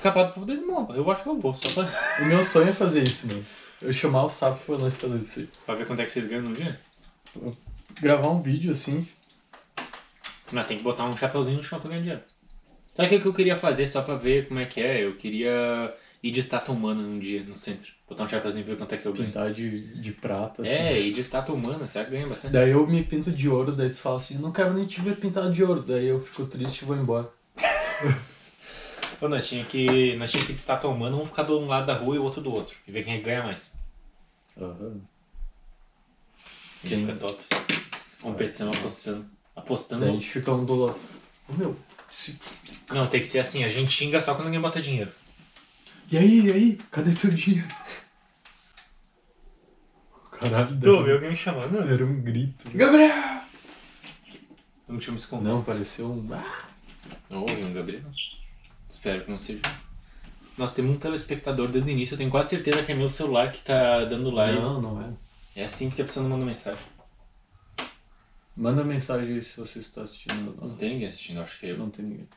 Capaz 0.03 0.29
do 0.29 0.35
povo 0.35 0.47
da 0.47 0.53
esmola. 0.53 0.95
Eu 0.95 1.11
acho 1.11 1.23
que 1.23 1.29
eu 1.31 1.39
vou, 1.39 1.55
só 1.55 1.71
pra, 1.71 1.89
O 2.21 2.27
meu 2.27 2.45
sonho 2.45 2.69
é 2.69 2.73
fazer 2.73 3.03
isso, 3.05 3.27
mano. 3.27 3.45
Eu 3.81 3.93
chamar 3.93 4.25
o 4.25 4.29
sapo 4.29 4.63
pra 4.67 4.79
nós 4.79 4.95
fazer 4.95 5.19
isso 5.19 5.41
aí. 5.41 5.49
pra 5.65 5.75
ver 5.75 5.87
quanto 5.87 6.01
é 6.01 6.05
que 6.05 6.13
vocês 6.13 6.27
ganham 6.27 6.43
no 6.43 6.55
dia. 6.55 6.79
Gravar 8.01 8.29
um 8.29 8.41
vídeo, 8.41 8.73
assim, 8.73 9.07
Mas 10.53 10.67
tem 10.67 10.77
que 10.79 10.83
botar 10.85 11.05
um 11.05 11.17
chapeuzinho 11.17 11.57
no 11.57 11.65
chão 11.65 11.81
pra 11.81 11.89
ganhar 11.91 12.03
dinheiro. 12.03 12.23
Sabe 12.95 13.07
o 13.09 13.11
que 13.11 13.21
que 13.21 13.27
eu 13.27 13.35
queria 13.35 13.57
fazer 13.57 13.89
só 13.89 14.03
pra 14.03 14.15
ver 14.15 14.47
como 14.49 14.61
é 14.61 14.67
que 14.67 14.81
é? 14.81 15.05
Eu 15.05 15.17
queria 15.17 15.93
ir 16.23 16.31
de 16.31 16.41
estátua 16.41 16.75
humana 16.75 17.03
num 17.03 17.19
dia 17.19 17.43
no 17.43 17.55
centro. 17.55 17.93
Botar 18.09 18.25
um 18.25 18.29
chapeuzinho 18.29 18.65
pra 18.65 18.75
ver 18.75 18.79
quanto 18.79 18.95
é 18.95 18.99
que 18.99 19.07
eu 19.07 19.13
ganho. 19.13 19.27
pintar 19.27 19.53
de, 19.53 19.81
de 20.01 20.13
prata, 20.13 20.63
assim. 20.63 20.71
É, 20.71 21.01
ir 21.01 21.13
de 21.13 21.21
estátua 21.21 21.55
humana, 21.55 21.89
será 21.89 22.05
que 22.05 22.13
ganha 22.13 22.27
bastante? 22.27 22.53
Daí 22.53 22.71
eu 22.71 22.87
me 22.87 23.03
pinto 23.03 23.33
de 23.33 23.49
ouro, 23.49 23.73
daí 23.73 23.89
tu 23.89 23.97
fala 23.97 24.19
assim, 24.19 24.39
não 24.39 24.53
quero 24.53 24.73
nem 24.75 24.87
te 24.87 25.01
ver 25.01 25.17
pintado 25.17 25.51
de 25.53 25.65
ouro. 25.65 25.83
Daí 25.83 26.07
eu 26.07 26.21
fico 26.21 26.47
triste 26.47 26.83
e 26.83 26.85
vou 26.85 26.97
embora. 26.97 27.29
Pô, 29.19 29.29
nós 29.29 29.47
tinha 29.49 29.65
que. 29.65 30.15
Nós 30.17 30.31
tinha 30.31 30.45
que 30.45 30.53
ir 30.53 30.55
de 30.55 30.61
estátua 30.61 30.91
humana, 30.91 31.17
um 31.17 31.25
ficar 31.25 31.45
de 31.45 31.53
um 31.53 31.67
lado 31.67 31.87
da 31.87 31.95
rua 31.95 32.15
e 32.17 32.19
o 32.19 32.23
outro 32.23 32.41
do 32.43 32.53
outro. 32.53 32.77
E 32.87 32.93
ver 32.93 33.05
quem 33.05 33.15
é 33.15 33.19
ganha 33.21 33.43
mais. 33.43 33.75
Aham. 34.61 35.01
Quem 36.83 36.91
Quem- 36.91 37.07
fica 37.07 37.19
top. 37.19 37.43
Competição 38.21 38.73
apostando. 38.73 39.27
Apostando. 39.57 40.03
Daí 40.03 40.11
a 40.11 40.13
gente 40.15 40.29
fica 40.29 40.53
um 40.53 40.65
do 40.65 40.75
lado. 40.75 40.99
Ô 41.49 41.53
meu, 41.55 41.77
se... 42.11 42.39
Não, 42.91 43.07
tem 43.07 43.21
que 43.21 43.27
ser 43.27 43.39
assim, 43.41 43.65
a 43.65 43.69
gente 43.69 43.91
xinga 43.91 44.21
só 44.21 44.35
quando 44.35 44.47
ninguém 44.47 44.61
bota 44.61 44.81
dinheiro. 44.81 45.11
e 46.11 46.19
aí, 46.19 46.47
e 46.47 46.53
aí? 46.53 46.79
Cadê 46.91 47.13
teu 47.13 47.31
dinheiro? 47.31 47.69
Caralho, 50.33 50.79
Tô, 50.81 51.03
daí- 51.03 51.13
alguém 51.13 51.31
me 51.31 51.37
chamando. 51.37 51.79
era 51.81 52.05
um 52.05 52.21
grito. 52.21 52.69
Gabriel! 52.75 53.43
Não 54.89 54.99
tinha 54.99 55.13
me 55.13 55.19
escondido. 55.19 55.49
Não, 55.51 55.63
pareceu 55.63 56.11
um... 56.11 56.29
Ah, 56.35 56.65
Não 57.31 57.43
ouvi 57.43 57.63
um 57.65 57.73
Gabriel. 57.73 58.03
Espero 58.89 59.25
que 59.25 59.31
não 59.31 59.39
seja. 59.39 59.63
Nós 60.59 60.73
temos 60.75 60.95
um 60.95 60.99
telespectador 60.99 61.69
desde 61.69 61.91
o 61.91 61.93
início, 61.93 62.15
eu 62.15 62.19
tenho 62.19 62.31
quase 62.31 62.51
certeza 62.51 62.83
que 62.83 62.93
é 62.93 62.95
meu 62.95 63.09
celular 63.09 63.51
que 63.51 63.63
tá 63.63 64.05
dando 64.05 64.31
live. 64.31 64.59
Não, 64.61 64.81
não 64.81 65.03
é. 65.03 65.61
É 65.63 65.65
assim 65.65 65.89
porque 65.89 66.03
a 66.03 66.05
pessoa 66.05 66.23
não 66.23 66.31
manda 66.31 66.45
mensagem. 66.45 66.81
Manda 68.57 68.85
mensagem 68.85 69.35
aí 69.35 69.43
se 69.43 69.59
você 69.59 69.81
está 69.81 70.03
assistindo. 70.03 70.57
Não 70.61 70.77
tem 70.77 70.91
ninguém 70.91 71.09
assistindo, 71.09 71.41
acho 71.41 71.59
que 71.59 71.67
é 71.67 71.73
eu. 71.73 71.79
Não 71.79 71.91
tem 71.91 72.05
ninguém. 72.05 72.29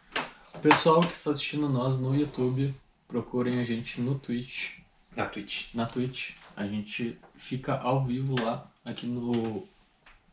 Pessoal 0.62 1.02
que 1.02 1.14
está 1.14 1.30
assistindo 1.32 1.70
nós 1.70 2.00
no 2.00 2.16
YouTube, 2.16 2.74
procurem 3.08 3.60
a 3.60 3.64
gente 3.64 4.02
no 4.02 4.18
Twitch. 4.18 4.80
Na 5.16 5.28
Twitch. 5.28 5.74
na 5.76 5.86
Twitch. 5.86 6.32
A 6.56 6.66
gente 6.66 7.20
fica 7.36 7.78
ao 7.78 8.04
vivo 8.04 8.36
lá, 8.44 8.70
aqui 8.84 9.06
no, 9.06 9.68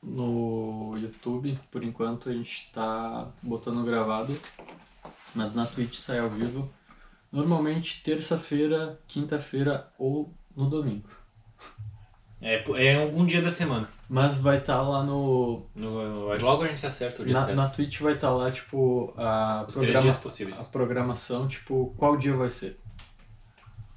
no 0.02 0.96
YouTube. 0.96 1.58
Por 1.70 1.84
enquanto 1.84 2.30
a 2.30 2.32
gente 2.32 2.70
tá 2.72 3.30
botando 3.42 3.84
gravado, 3.84 4.38
mas 5.34 5.54
na 5.54 5.66
Twitch 5.66 5.96
sai 5.96 6.18
ao 6.18 6.30
vivo. 6.30 6.72
Normalmente 7.30 8.02
terça-feira, 8.02 8.98
quinta-feira 9.06 9.92
ou 9.98 10.32
no 10.56 10.70
domingo. 10.70 11.08
É, 12.40 12.64
é 12.76 13.02
algum 13.02 13.26
dia 13.26 13.42
da 13.42 13.50
semana. 13.50 13.88
Mas 14.08 14.40
vai 14.40 14.58
estar 14.58 14.82
lá 14.82 15.02
no. 15.02 15.66
No, 15.74 16.36
logo 16.36 16.62
a 16.62 16.68
gente 16.68 16.86
acerta 16.86 17.22
o 17.22 17.24
dia 17.24 17.34
Na, 17.34 17.44
certo. 17.44 17.56
na 17.56 17.68
Twitch 17.68 18.00
vai 18.00 18.14
estar 18.14 18.30
lá, 18.30 18.50
tipo, 18.50 19.14
a, 19.16 19.64
Os 19.66 19.74
três 19.74 20.02
dias 20.02 20.18
possíveis. 20.18 20.60
a 20.60 20.64
programação, 20.64 21.48
tipo, 21.48 21.94
qual 21.96 22.16
dia 22.16 22.34
vai 22.36 22.50
ser. 22.50 22.78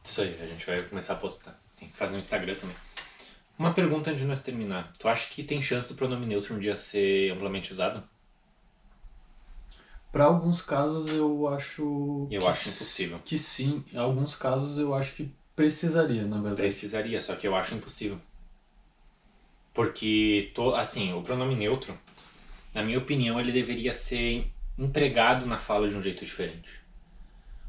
Isso 0.04 0.22
aí, 0.22 0.38
a 0.42 0.46
gente 0.46 0.66
vai 0.66 0.82
começar 0.82 1.14
a 1.14 1.18
postar. 1.18 1.60
Tem 1.78 1.90
que 1.90 1.96
fazer 1.96 2.16
um 2.16 2.20
Instagram 2.20 2.56
também. 2.56 2.76
Uma 3.60 3.74
pergunta 3.74 4.10
antes 4.10 4.22
de 4.22 4.28
nós 4.28 4.40
terminar. 4.40 4.94
Tu 4.98 5.08
acha 5.08 5.30
que 5.34 5.44
tem 5.44 5.62
chance 5.62 5.88
do 5.88 5.96
pronome 5.96 6.26
neutro 6.26 6.56
um 6.56 6.60
dia 6.60 6.76
ser 6.76 7.32
amplamente 7.32 7.74
usado? 7.74 8.04
Para 10.12 10.26
alguns 10.26 10.62
casos 10.62 11.12
eu 11.12 11.48
acho. 11.50 12.28
Eu 12.32 12.48
acho 12.48 12.70
impossível. 12.70 13.20
Que 13.26 13.38
sim. 13.38 13.84
Em 13.92 13.98
alguns 13.98 14.36
casos 14.36 14.78
eu 14.78 14.94
acho 14.94 15.14
que 15.14 15.32
precisaria, 15.56 16.24
na 16.24 16.38
verdade. 16.38 16.62
Precisaria, 16.62 17.20
só 17.20 17.36
que 17.36 17.48
eu 17.48 17.56
acho 17.56 17.76
impossível. 17.76 18.20
Porque, 19.78 20.50
to, 20.56 20.74
assim, 20.74 21.14
o 21.14 21.22
pronome 21.22 21.54
neutro, 21.54 21.96
na 22.74 22.82
minha 22.82 22.98
opinião, 22.98 23.40
ele 23.40 23.52
deveria 23.52 23.94
ser 23.94 24.52
empregado 24.76 25.46
na 25.46 25.60
fala 25.60 25.88
de 25.88 25.96
um 25.96 26.02
jeito 26.02 26.26
diferente. 26.26 26.82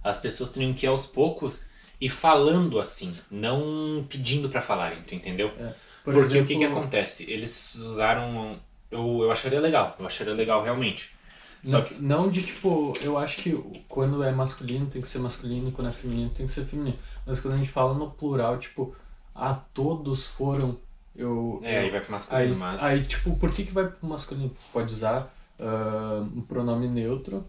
As 0.02 0.18
pessoas 0.18 0.48
teriam 0.48 0.72
que 0.72 0.86
ir 0.86 0.88
aos 0.88 1.04
poucos 1.04 1.60
e 2.00 2.08
falando 2.08 2.80
assim, 2.80 3.14
não 3.30 4.06
pedindo 4.08 4.48
pra 4.48 4.62
falarem, 4.62 5.02
tu 5.02 5.14
entendeu? 5.14 5.48
É. 5.58 5.74
Por 6.02 6.14
Porque 6.14 6.18
o 6.18 6.22
exemplo, 6.22 6.48
que 6.48 6.56
que 6.56 6.64
acontece? 6.64 7.30
Eles 7.30 7.74
usaram... 7.74 8.58
Eu, 8.90 9.24
eu 9.24 9.30
acharia 9.30 9.60
legal, 9.60 9.94
eu 9.98 10.06
acharia 10.06 10.32
legal 10.32 10.62
realmente. 10.62 11.14
Só 11.62 11.82
que 11.82 11.92
não 11.92 12.30
de 12.30 12.42
tipo, 12.42 12.96
eu 13.02 13.18
acho 13.18 13.42
que 13.42 13.52
quando 13.86 14.22
é 14.22 14.32
masculino 14.32 14.86
tem 14.86 15.02
que 15.02 15.08
ser 15.08 15.18
masculino 15.18 15.68
e 15.68 15.72
quando 15.72 15.88
é 15.88 15.92
feminino 15.92 16.30
tem 16.30 16.46
que 16.46 16.52
ser 16.52 16.64
feminino. 16.64 16.98
Mas 17.26 17.38
quando 17.38 17.52
a 17.52 17.56
gente 17.58 17.68
fala 17.68 17.92
no 17.92 18.10
plural, 18.10 18.56
tipo, 18.58 18.96
a 19.34 19.52
todos 19.52 20.26
foram, 20.26 20.78
eu. 21.18 21.60
É, 21.64 21.76
eu- 21.76 21.80
aí 21.82 21.90
vai 21.90 22.00
pro 22.00 22.12
masculino, 22.12 22.52
aí, 22.52 22.56
mas. 22.58 22.82
aí, 22.82 23.02
tipo, 23.04 23.36
por 23.36 23.52
que, 23.52 23.64
que 23.64 23.72
vai 23.72 23.86
pro 23.88 24.08
masculino? 24.08 24.56
Pode 24.72 24.92
usar 24.94 25.34
ah, 25.60 26.24
um 26.34 26.40
pronome 26.40 26.86
neutro 26.88 27.44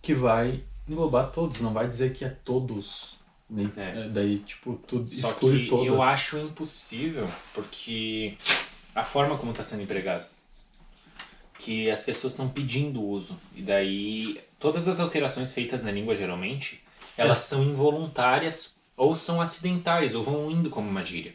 que 0.00 0.14
vai 0.14 0.62
englobar 0.88 1.30
todos, 1.30 1.60
não 1.60 1.72
vai 1.74 1.86
dizer 1.88 2.14
que 2.14 2.24
é 2.24 2.28
todos. 2.44 3.16
Nem, 3.50 3.70
É. 3.76 4.04
é, 4.04 4.08
Daí, 4.08 4.38
tipo, 4.40 4.74
tudo 4.86 5.10
Só 5.10 5.30
exclui 5.30 5.62
que 5.64 5.68
todas. 5.68 5.86
eu 5.86 6.00
acho 6.02 6.38
impossível, 6.38 7.26
porque 7.54 8.36
a 8.94 9.04
forma 9.04 9.36
como 9.38 9.50
está 9.52 9.64
sendo 9.64 9.82
empregado, 9.82 10.26
que 11.58 11.90
as 11.90 12.02
pessoas 12.02 12.34
estão 12.34 12.48
pedindo 12.48 13.02
uso, 13.02 13.38
e 13.56 13.62
daí 13.62 14.40
todas 14.58 14.86
as 14.86 15.00
alterações 15.00 15.52
feitas 15.52 15.82
na 15.82 15.90
língua 15.90 16.14
geralmente, 16.14 16.82
elas 17.16 17.40
são 17.40 17.62
involuntárias 17.64 18.76
ou 18.96 19.16
são 19.16 19.40
acidentais, 19.40 20.14
ou 20.14 20.22
vão 20.22 20.50
indo 20.50 20.70
como 20.70 20.88
uma 20.88 21.04
gíria. 21.04 21.32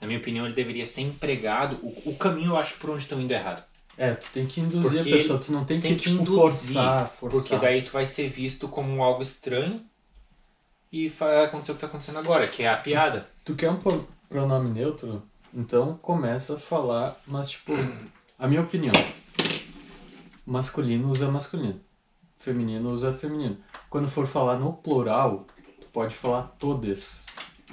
Na 0.00 0.06
minha 0.06 0.18
opinião, 0.18 0.44
ele 0.44 0.54
deveria 0.54 0.84
ser 0.86 1.02
empregado, 1.02 1.78
o, 1.82 2.10
o 2.10 2.16
caminho 2.16 2.52
eu 2.52 2.56
acho 2.56 2.74
por 2.76 2.90
onde 2.90 3.00
estão 3.00 3.20
indo 3.20 3.32
errado. 3.32 3.62
É, 3.98 4.12
tu 4.14 4.28
tem 4.32 4.46
que 4.46 4.60
induzir 4.60 4.98
Porque 5.02 5.14
a 5.14 5.16
pessoa, 5.16 5.38
tu 5.38 5.52
não 5.52 5.64
tem, 5.64 5.80
que, 5.80 5.88
que 5.88 5.96
tipo, 5.96 6.16
induzir, 6.16 6.38
forçar, 6.38 7.08
forçar. 7.08 7.40
Porque 7.40 7.56
daí 7.56 7.80
tu 7.82 7.92
vai 7.92 8.04
ser 8.04 8.28
visto 8.28 8.68
como 8.68 9.02
algo 9.02 9.22
estranho 9.22 9.82
e 10.92 11.08
vai 11.08 11.44
acontecer 11.46 11.72
o 11.72 11.74
que 11.74 11.78
está 11.78 11.86
acontecendo 11.86 12.18
agora, 12.18 12.46
que 12.46 12.62
é 12.62 12.68
a 12.68 12.76
piada. 12.76 13.24
Tu 13.42 13.54
quer 13.54 13.70
um 13.70 13.76
pro- 13.76 14.06
pronome 14.28 14.70
neutro? 14.70 15.22
Então 15.54 15.96
começa 16.02 16.56
a 16.56 16.60
falar, 16.60 17.18
mas 17.26 17.50
tipo, 17.50 17.72
a 18.38 18.46
minha 18.46 18.60
opinião. 18.60 18.92
Masculino 20.44 21.10
usa 21.10 21.28
masculino. 21.30 21.80
Feminino 22.36 22.90
usa 22.90 23.12
feminino. 23.12 23.56
Quando 23.88 24.08
for 24.08 24.26
falar 24.26 24.58
no 24.58 24.74
plural, 24.74 25.46
tu 25.80 25.86
pode 25.92 26.14
falar 26.14 26.42
todes. 26.58 27.24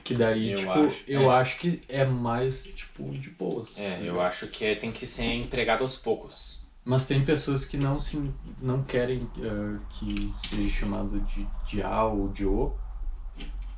Que 0.03 0.13
daí, 0.13 0.51
Eu 0.51 0.57
tipo, 0.57 0.69
acho, 0.71 1.03
eu 1.07 1.31
é. 1.31 1.35
acho 1.35 1.59
que 1.59 1.81
é 1.87 2.03
mais, 2.03 2.65
tipo, 2.65 3.09
de 3.11 3.29
boas. 3.29 3.77
É, 3.77 3.97
tá 3.97 4.03
eu 4.03 4.19
acho 4.19 4.47
que 4.47 4.65
é- 4.65 4.75
tem 4.75 4.91
que 4.91 5.07
ser 5.07 5.23
empregado 5.23 5.81
aos 5.81 5.95
poucos. 5.95 6.59
Mas 6.85 7.07
tem 7.07 7.23
pessoas 7.23 7.63
que 7.63 7.77
não 7.77 7.97
se 7.97 8.29
não 8.61 8.83
querem 8.83 9.29
eh, 9.37 9.79
que 9.91 10.29
seja 10.33 10.79
chamado 10.81 11.17
de, 11.21 11.47
de 11.65 11.81
A 11.81 12.03
ou 12.03 12.27
de 12.27 12.45
O. 12.45 12.73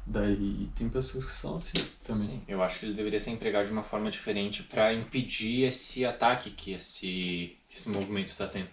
Daí 0.07 0.67
tem 0.75 0.89
pessoas 0.89 1.25
que 1.25 1.31
são 1.31 1.57
assim 1.57 1.73
também. 2.05 2.27
Sim, 2.27 2.41
eu 2.47 2.61
acho 2.61 2.79
que 2.79 2.85
ele 2.85 2.93
deveria 2.93 3.19
ser 3.19 3.31
empregado 3.31 3.65
de 3.65 3.71
uma 3.71 3.81
forma 3.83 4.09
diferente 4.09 4.63
para 4.63 4.93
impedir 4.93 5.63
esse 5.63 6.05
ataque 6.05 6.51
que 6.51 6.73
esse, 6.73 7.57
que 7.67 7.75
esse 7.75 7.89
movimento 7.89 8.27
está 8.27 8.47
tendo, 8.47 8.69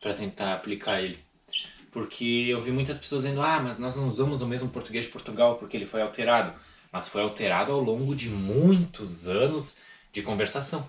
para 0.00 0.14
tentar 0.14 0.54
aplicar 0.54 1.02
ele. 1.02 1.18
Porque 1.90 2.24
eu 2.48 2.60
vi 2.60 2.70
muitas 2.70 2.98
pessoas 2.98 3.24
dizendo: 3.24 3.42
ah, 3.42 3.60
mas 3.60 3.78
nós 3.78 3.96
não 3.96 4.08
usamos 4.08 4.40
o 4.42 4.46
mesmo 4.46 4.68
português 4.70 5.04
de 5.06 5.10
Portugal 5.10 5.56
porque 5.56 5.76
ele 5.76 5.86
foi 5.86 6.00
alterado. 6.00 6.52
Mas 6.90 7.08
foi 7.08 7.22
alterado 7.22 7.72
ao 7.72 7.80
longo 7.80 8.14
de 8.14 8.28
muitos 8.28 9.28
anos 9.28 9.78
de 10.12 10.22
conversação. 10.22 10.88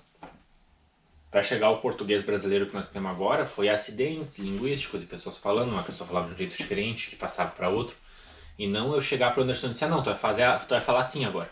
Para 1.30 1.43
chegar 1.43 1.68
ao 1.68 1.80
português 1.80 2.24
brasileiro 2.24 2.68
que 2.68 2.74
nós 2.74 2.89
temos 2.89 3.10
agora, 3.10 3.45
foi 3.45 3.70
acidentes 3.70 4.38
linguísticos 4.39 5.02
e 5.04 5.06
pessoas 5.06 5.38
falando, 5.38 5.72
uma 5.72 5.84
pessoa 5.84 6.08
falava 6.08 6.28
de 6.28 6.34
um 6.34 6.38
jeito 6.38 6.58
diferente, 6.58 7.10
que 7.10 7.16
passava 7.16 7.52
para 7.52 7.70
outro. 7.70 7.95
E 8.58 8.68
não 8.68 8.93
eu 8.93 8.99
chegar 8.99 9.32
para 9.32 9.39
o 9.39 9.43
Anderson 9.43 9.68
e 9.68 9.70
dizer, 9.70 9.86
ah, 9.86 9.88
não, 9.88 10.04
tu 10.04 10.10
vai, 10.10 10.18
fazer, 10.18 10.60
tu 10.60 10.70
vai 10.70 10.82
falar 10.82 10.99
assim 10.99 11.24
agora. 11.24 11.49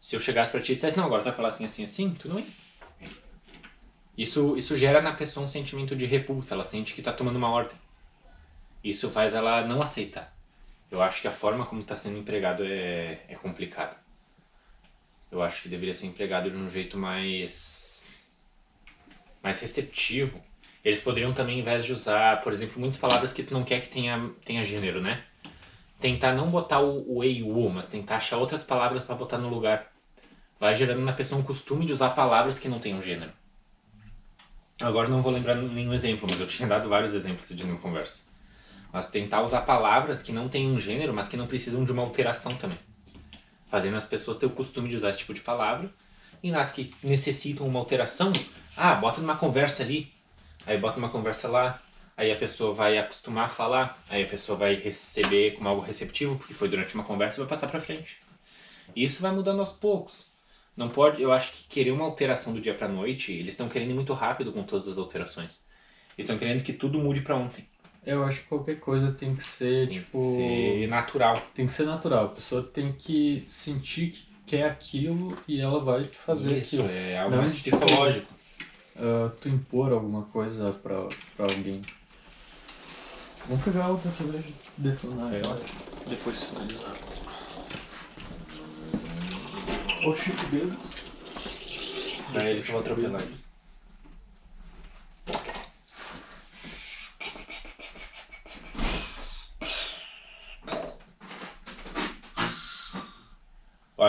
Se 0.00 0.16
eu 0.16 0.20
chegasse 0.20 0.50
para 0.50 0.62
ti 0.62 0.72
e 0.72 0.74
dissesse, 0.74 0.96
não, 0.96 1.04
agora 1.04 1.20
tu 1.20 1.26
vai 1.26 1.34
falar 1.34 1.48
assim, 1.48 1.66
assim, 1.66 1.84
assim, 1.84 2.14
tu 2.14 2.28
não 2.28 2.38
ia. 2.38 2.46
Isso, 4.16 4.56
isso 4.56 4.76
gera 4.76 5.02
na 5.02 5.12
pessoa 5.12 5.44
um 5.44 5.48
sentimento 5.48 5.94
de 5.94 6.06
repulsa, 6.06 6.54
ela 6.54 6.64
sente 6.64 6.94
que 6.94 7.00
está 7.00 7.12
tomando 7.12 7.36
uma 7.36 7.50
ordem. 7.50 7.76
Isso 8.82 9.10
faz 9.10 9.34
ela 9.34 9.64
não 9.64 9.82
aceitar. 9.82 10.34
Eu 10.90 11.00
acho 11.00 11.22
que 11.22 11.28
a 11.28 11.32
forma 11.32 11.64
como 11.64 11.78
está 11.78 11.94
sendo 11.94 12.18
empregado 12.18 12.64
é, 12.64 13.20
é 13.28 13.34
complicada. 13.36 13.96
Eu 15.30 15.40
acho 15.42 15.62
que 15.62 15.68
deveria 15.68 15.94
ser 15.94 16.06
empregado 16.06 16.50
de 16.50 16.56
um 16.56 16.68
jeito 16.68 16.98
mais 16.98 18.34
mais 19.42 19.60
receptivo. 19.60 20.40
Eles 20.84 21.00
poderiam 21.00 21.32
também, 21.32 21.56
ao 21.56 21.60
invés 21.60 21.84
de 21.84 21.92
usar, 21.92 22.40
por 22.40 22.52
exemplo, 22.52 22.80
muitas 22.80 22.98
palavras 22.98 23.32
que 23.32 23.42
tu 23.42 23.54
não 23.54 23.64
quer 23.64 23.80
que 23.80 23.88
tenha, 23.88 24.30
tenha 24.44 24.64
gênero, 24.64 25.00
né? 25.00 25.24
Tentar 26.00 26.32
não 26.34 26.48
botar 26.48 26.80
o, 26.80 27.18
o 27.18 27.24
e 27.24 27.42
o 27.42 27.68
mas 27.68 27.88
tentar 27.88 28.16
achar 28.16 28.38
outras 28.38 28.64
palavras 28.64 29.02
para 29.02 29.14
botar 29.14 29.38
no 29.38 29.48
lugar. 29.48 29.92
Vai 30.58 30.74
gerando 30.74 31.02
na 31.02 31.12
pessoa 31.12 31.40
um 31.40 31.44
costume 31.44 31.86
de 31.86 31.92
usar 31.92 32.10
palavras 32.10 32.58
que 32.58 32.68
não 32.68 32.80
tenham 32.80 33.00
gênero. 33.00 33.32
Agora 34.80 35.08
não 35.08 35.22
vou 35.22 35.32
lembrar 35.32 35.54
nenhum 35.54 35.92
exemplo, 35.92 36.26
mas 36.28 36.40
eu 36.40 36.46
tinha 36.46 36.66
dado 36.66 36.88
vários 36.88 37.14
exemplos 37.14 37.48
de 37.48 37.62
uma 37.62 37.78
conversa. 37.78 38.29
Mas 38.92 39.08
tentar 39.08 39.42
usar 39.42 39.62
palavras 39.62 40.22
que 40.22 40.32
não 40.32 40.48
têm 40.48 40.70
um 40.70 40.78
gênero, 40.78 41.14
mas 41.14 41.28
que 41.28 41.36
não 41.36 41.46
precisam 41.46 41.84
de 41.84 41.92
uma 41.92 42.02
alteração 42.02 42.54
também. 42.56 42.78
Fazendo 43.68 43.96
as 43.96 44.04
pessoas 44.04 44.38
ter 44.38 44.46
o 44.46 44.50
costume 44.50 44.88
de 44.88 44.96
usar 44.96 45.10
esse 45.10 45.20
tipo 45.20 45.34
de 45.34 45.40
palavra. 45.40 45.92
E 46.42 46.50
nas 46.50 46.72
que 46.72 46.92
necessitam 47.02 47.66
uma 47.66 47.78
alteração, 47.78 48.32
ah, 48.76 48.94
bota 48.94 49.20
numa 49.20 49.36
conversa 49.36 49.82
ali. 49.82 50.12
Aí 50.66 50.76
bota 50.76 50.98
numa 50.98 51.08
conversa 51.08 51.48
lá. 51.48 51.80
Aí 52.16 52.32
a 52.32 52.36
pessoa 52.36 52.74
vai 52.74 52.98
acostumar 52.98 53.46
a 53.46 53.48
falar. 53.48 54.02
Aí 54.08 54.24
a 54.24 54.26
pessoa 54.26 54.58
vai 54.58 54.74
receber 54.74 55.52
como 55.52 55.68
algo 55.68 55.82
receptivo, 55.82 56.36
porque 56.36 56.52
foi 56.52 56.68
durante 56.68 56.94
uma 56.94 57.04
conversa 57.04 57.38
e 57.38 57.40
vai 57.40 57.48
passar 57.48 57.68
pra 57.68 57.80
frente. 57.80 58.20
E 58.96 59.04
isso 59.04 59.22
vai 59.22 59.30
mudando 59.30 59.60
aos 59.60 59.72
poucos. 59.72 60.30
Não 60.76 60.88
pode, 60.88 61.20
eu 61.20 61.32
acho 61.32 61.52
que 61.52 61.64
querer 61.64 61.90
uma 61.90 62.04
alteração 62.04 62.52
do 62.52 62.60
dia 62.60 62.74
pra 62.74 62.88
noite, 62.88 63.32
eles 63.32 63.54
estão 63.54 63.68
querendo 63.68 63.94
muito 63.94 64.12
rápido 64.12 64.52
com 64.52 64.62
todas 64.62 64.88
as 64.88 64.98
alterações. 64.98 65.60
Eles 66.16 66.26
estão 66.26 66.38
querendo 66.38 66.64
que 66.64 66.72
tudo 66.72 66.98
mude 66.98 67.20
pra 67.20 67.36
ontem. 67.36 67.68
Eu 68.04 68.24
acho 68.24 68.40
que 68.40 68.46
qualquer 68.48 68.80
coisa 68.80 69.12
tem 69.12 69.34
que 69.34 69.44
ser, 69.44 69.86
Tem 69.88 69.98
tipo. 69.98 70.12
que 70.12 70.18
ser 70.36 70.88
natural. 70.88 71.42
Tem 71.54 71.66
que 71.66 71.72
ser 71.72 71.84
natural. 71.84 72.24
A 72.26 72.28
pessoa 72.28 72.62
tem 72.62 72.92
que 72.92 73.44
sentir 73.46 74.10
que 74.10 74.26
quer 74.46 74.64
aquilo 74.64 75.36
e 75.46 75.60
ela 75.60 75.80
vai 75.84 76.04
fazer 76.04 76.58
Isso, 76.58 76.76
aquilo. 76.80 76.88
é 76.90 77.18
algo 77.18 77.32
Não 77.36 77.38
mais 77.42 77.52
psicológico. 77.52 78.26
Ah, 78.96 79.30
tu 79.40 79.48
impor 79.48 79.92
alguma 79.92 80.22
coisa 80.24 80.72
pra, 80.72 81.08
pra 81.36 81.44
alguém. 81.46 81.82
Vamos 83.48 83.64
pegar 83.64 83.88
outra 83.88 84.10
cerveja 84.10 84.48
e 84.48 84.80
detonar 84.80 85.32
ela. 85.34 85.60
Depois 86.06 86.42
finalizar. 86.44 86.94
Ô 90.06 90.14
Chico 90.14 90.46
Dedos. 90.46 90.86
Daí 92.32 92.50
ele 92.52 92.62
falou 92.62 92.80
atropelar. 92.80 93.22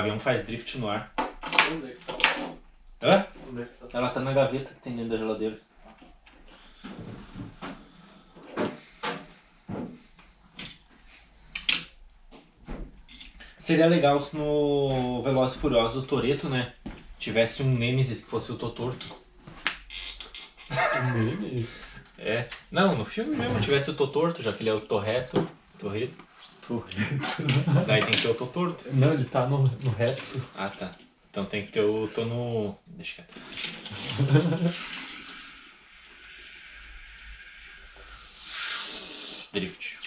Avião 0.02 0.20
faz 0.20 0.45
drift 0.45 0.78
no 0.78 0.89
ar. 0.89 1.14
Onde 1.72 1.91
é 1.91 1.93
que 1.93 2.06
tá? 2.06 2.58
Hã? 3.04 3.26
Onde 3.49 3.62
é 3.62 3.66
que 3.66 3.88
tá? 3.88 3.97
Ela 3.97 4.10
tá 4.10 4.20
na 4.20 4.34
gaveta 4.34 4.74
que 4.74 4.82
tem 4.82 4.95
dentro 4.95 5.12
da 5.12 5.18
geladeira. 5.18 5.60
Seria 13.58 13.86
legal 13.88 14.22
se 14.22 14.36
no 14.36 15.22
Velozes 15.24 15.56
e 15.56 15.60
Furiosos 15.60 16.04
o 16.04 16.06
Toreto, 16.06 16.49
né? 16.49 16.74
Tivesse 17.18 17.64
um 17.64 17.72
Nemesis 17.74 18.24
que 18.24 18.30
fosse 18.30 18.52
o 18.52 18.58
Totorto. 18.58 19.16
Meme? 21.14 21.68
É. 22.18 22.47
Não, 22.70 22.95
no 22.95 23.06
filme 23.06 23.36
mesmo 23.36 23.62
tivesse 23.62 23.89
o 23.89 23.93
Totorto, 23.93 24.41
já 24.41 24.52
que 24.52 24.64
ele 24.64 24.70
é 24.70 24.74
o 24.74 24.82
Torreto. 24.82 25.47
Torreto. 25.78 26.31
Torreto. 26.68 27.44
Daí 27.88 28.02
tem 28.02 28.12
que 28.12 28.22
ter 28.22 28.30
o 28.30 28.36
Totorto. 28.36 28.86
Não, 28.94 29.14
ele 29.14 29.26
tá 29.26 29.46
no, 29.46 29.64
no 29.64 29.92
reto. 29.92 30.42
Ah, 30.56 30.70
tá. 30.70 30.96
Então 31.30 31.46
tem 31.46 31.66
que 31.66 31.72
ter 31.72 31.82
o. 31.82 32.08
tô 32.08 32.26
no. 32.26 32.76
Deixa 32.88 33.24
quieto. 33.24 33.34
Drift. 39.54 39.98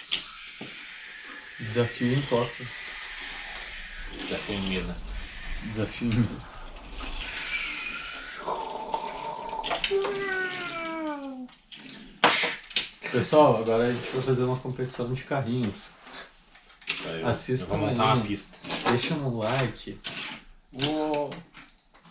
Desafio 1.59 2.17
em 2.17 2.21
Tóquio. 2.23 2.67
Desafio 4.23 4.55
em 4.55 4.69
mesa. 4.69 4.97
Desafio 5.63 6.09
mesmo. 6.09 6.65
Pessoal, 13.11 13.57
agora 13.57 13.85
a 13.85 13.91
gente 13.91 14.11
vai 14.11 14.21
fazer 14.21 14.43
uma 14.43 14.57
competição 14.57 15.13
de 15.13 15.23
carrinhos. 15.23 15.91
Eu, 17.03 17.27
Assistam 17.27 17.73
eu 17.73 17.79
vou 17.79 17.89
montar 17.89 18.11
aí. 18.13 18.17
uma 18.17 18.25
pista. 18.25 18.57
Deixa 18.89 19.13
um 19.15 19.37
like. 19.37 19.99
Uou. 20.73 21.29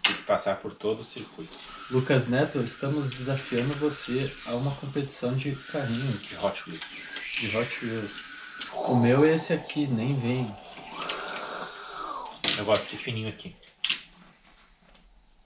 Tem 0.03 0.15
que 0.15 0.23
passar 0.23 0.57
por 0.57 0.73
todo 0.75 1.01
o 1.01 1.05
circuito. 1.05 1.59
Lucas 1.91 2.29
Neto, 2.29 2.61
estamos 2.63 3.11
desafiando 3.11 3.75
você 3.75 4.31
a 4.47 4.55
uma 4.55 4.75
competição 4.77 5.35
de 5.35 5.55
carrinhos, 5.57 6.29
De 6.29 6.37
Hot 6.37 6.63
Wheels. 6.71 6.85
de 7.41 7.57
Hot 7.57 7.85
Wheels. 7.85 8.25
O 8.75 8.95
meu 8.97 9.25
é 9.25 9.35
esse 9.35 9.53
aqui, 9.53 9.87
nem 9.87 10.19
vem. 10.19 10.55
Eu 12.59 12.65
gosto 12.65 12.83
desse 12.83 12.97
fininho 12.97 13.29
aqui. 13.29 13.55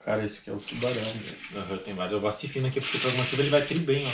Cara, 0.03 0.23
esse 0.23 0.39
aqui 0.39 0.49
é 0.49 0.53
o 0.53 0.57
tubarão. 0.59 1.01
Uhum, 1.53 1.77
tem 1.77 1.93
vários. 1.93 2.13
Eu 2.13 2.19
gosto 2.21 2.41
desse 2.41 2.53
fino 2.53 2.67
aqui 2.67 2.79
porque 2.81 2.97
por 2.99 3.07
algum 3.07 3.19
motivo 3.19 3.41
ele 3.41 3.49
vai 3.49 3.65
tri 3.65 3.79
bem, 3.79 4.07
ó. 4.07 4.11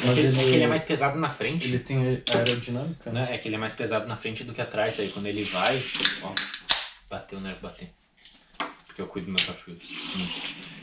Mas 0.00 0.10
é, 0.10 0.14
que, 0.14 0.20
ele- 0.26 0.40
é 0.40 0.44
que 0.44 0.50
ele 0.50 0.62
é 0.64 0.66
mais 0.66 0.82
pesado 0.82 1.18
na 1.18 1.28
frente. 1.28 1.68
Ele 1.68 1.78
tem 1.78 2.22
aerodinâmica, 2.32 3.10
né? 3.12 3.26
né? 3.26 3.34
É 3.34 3.38
que 3.38 3.48
ele 3.48 3.54
é 3.54 3.58
mais 3.58 3.74
pesado 3.74 4.06
na 4.06 4.16
frente 4.16 4.42
do 4.44 4.52
que 4.52 4.60
atrás. 4.60 4.98
Aí 4.98 5.10
quando 5.10 5.26
ele 5.26 5.44
vai, 5.44 5.82
ó, 6.22 6.32
bateu, 7.08 7.40
né? 7.40 7.56
Bateu. 7.62 7.88
Porque 8.86 9.02
eu 9.02 9.06
cuido 9.08 9.26
do 9.26 9.32
meu 9.32 9.40
Hot 9.50 9.62
Wheels. 9.68 9.82
Hum. 10.16 10.28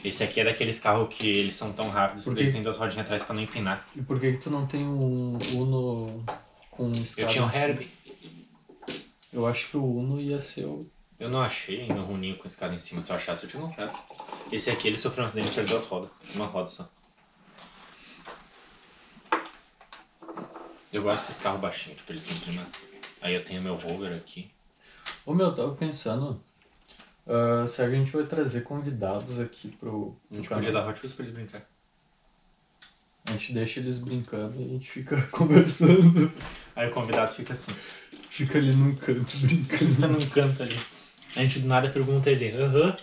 Esse 0.03 0.23
aqui 0.23 0.41
é 0.41 0.43
daqueles 0.43 0.79
carros 0.79 1.13
que 1.15 1.27
eles 1.27 1.55
são 1.55 1.71
tão 1.71 1.89
rápidos 1.89 2.25
que 2.25 2.39
ele 2.39 2.51
tem 2.51 2.61
duas 2.63 2.77
rodinhas 2.77 3.05
atrás 3.05 3.23
pra 3.23 3.33
não 3.35 3.41
empinar. 3.41 3.87
E 3.95 4.01
por 4.01 4.19
que 4.19 4.31
que 4.33 4.37
tu 4.37 4.49
não 4.49 4.65
tem 4.65 4.83
um 4.83 5.37
Uno 5.53 6.25
com 6.69 6.87
Eu 6.91 7.03
escada 7.03 7.29
tinha 7.29 7.45
um 7.45 7.51
cima? 7.51 7.63
Herbie. 7.63 7.89
Eu 9.31 9.45
acho 9.47 9.69
que 9.69 9.77
o 9.77 9.85
Uno 9.97 10.19
ia 10.19 10.39
ser 10.41 10.65
o... 10.65 10.79
Eu 11.17 11.29
não 11.29 11.39
achei 11.41 11.81
ainda 11.81 11.95
um 11.95 12.03
runinho 12.05 12.35
com 12.37 12.47
escada 12.47 12.73
em 12.73 12.79
cima. 12.79 13.01
Se 13.01 13.11
eu 13.11 13.15
achasse, 13.15 13.45
eu 13.45 13.49
tinha 13.49 13.61
comprado. 13.63 13.97
Esse 14.51 14.69
aqui 14.71 14.87
ele 14.87 14.97
sofreu 14.97 15.23
um 15.23 15.27
acidente 15.27 15.49
e 15.49 15.53
perdeu 15.53 15.77
as 15.77 15.85
rodas. 15.85 16.09
Uma 16.35 16.47
roda 16.47 16.67
só. 16.67 16.89
Eu 20.91 21.01
gosto 21.03 21.27
desses 21.27 21.41
carros 21.41 21.61
baixinhos, 21.61 21.97
tipo, 21.99 22.11
eles 22.11 22.23
sempre 22.23 22.51
mais. 22.51 22.67
Aí 23.21 23.33
eu 23.33 23.43
tenho 23.45 23.61
meu 23.61 23.75
rover 23.75 24.13
aqui. 24.15 24.51
Ô 25.25 25.33
meu, 25.33 25.47
eu 25.47 25.55
tava 25.55 25.73
pensando... 25.75 26.41
ah, 27.27 27.65
se 27.67 27.81
a 27.81 27.89
gente 27.89 28.11
vai 28.11 28.23
trazer 28.25 28.61
convidados 28.61 29.39
aqui 29.39 29.69
pro, 29.79 30.15
A 30.25 30.27
pro 30.27 30.35
gente 30.37 30.49
canal. 30.49 30.63
podia 30.63 30.73
dar 30.79 30.87
Hot 30.89 30.99
Wheels 30.99 31.13
pra 31.13 31.25
eles 31.25 31.35
brincar. 31.35 31.65
A 33.27 33.31
gente 33.33 33.53
deixa 33.53 33.79
eles 33.79 33.99
brincando 33.99 34.59
e 34.59 34.65
a 34.65 34.67
gente 34.67 34.89
fica 34.89 35.21
conversando. 35.31 36.31
Aí 36.75 36.89
o 36.89 36.91
convidado 36.93 37.33
fica 37.33 37.53
assim. 37.53 37.71
Fica 38.29 38.57
ali 38.57 38.73
num 38.73 38.95
canto 38.95 39.37
brincando. 39.37 39.95
Fica 39.95 40.07
num 40.07 40.29
canto 40.29 40.63
ali. 40.63 40.77
A 41.35 41.41
gente 41.41 41.59
do 41.59 41.67
nada 41.67 41.89
pergunta 41.89 42.29
ele, 42.29 42.51
aham. 42.51 42.95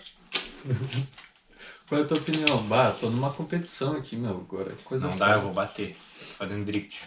Qual 1.87 2.01
é 2.01 2.03
a 2.03 2.07
tua 2.07 2.17
opinião? 2.17 2.61
Bah, 2.67 2.91
tô 2.91 3.09
numa 3.09 3.31
competição 3.33 3.95
aqui, 3.95 4.15
meu, 4.15 4.31
agora. 4.31 4.75
Coisa 4.83 5.07
Não 5.07 5.17
dá, 5.17 5.31
eu 5.35 5.41
vou 5.41 5.53
bater. 5.53 5.95
Fazendo 6.37 6.65
drift. 6.65 7.03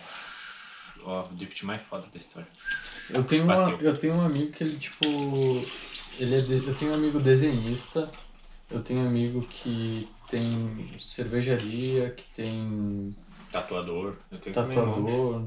Ó, 1.04 1.22
o 1.24 1.28
drift 1.34 1.64
mais 1.66 1.82
foda 1.82 2.06
da 2.12 2.18
história. 2.18 2.48
Eu 3.10 3.24
tenho, 3.24 3.44
uma, 3.44 3.70
eu 3.70 3.96
tenho 3.96 4.14
um 4.14 4.20
amigo 4.22 4.52
que 4.52 4.62
ele, 4.64 4.78
tipo. 4.78 5.04
Ele 6.18 6.34
é 6.36 6.40
de- 6.40 6.66
eu 6.66 6.74
tenho 6.74 6.92
um 6.92 6.94
amigo 6.94 7.18
desenhista, 7.20 8.10
eu 8.70 8.82
tenho 8.82 9.00
um 9.00 9.08
amigo 9.08 9.40
que 9.42 10.08
tem 10.28 10.94
cervejaria, 11.00 12.10
que 12.10 12.24
tem 12.34 13.16
Tatuador. 13.50 14.14
Eu 14.30 14.38
tenho 14.38 14.56
um 14.58 14.68
tatuador. 14.68 15.44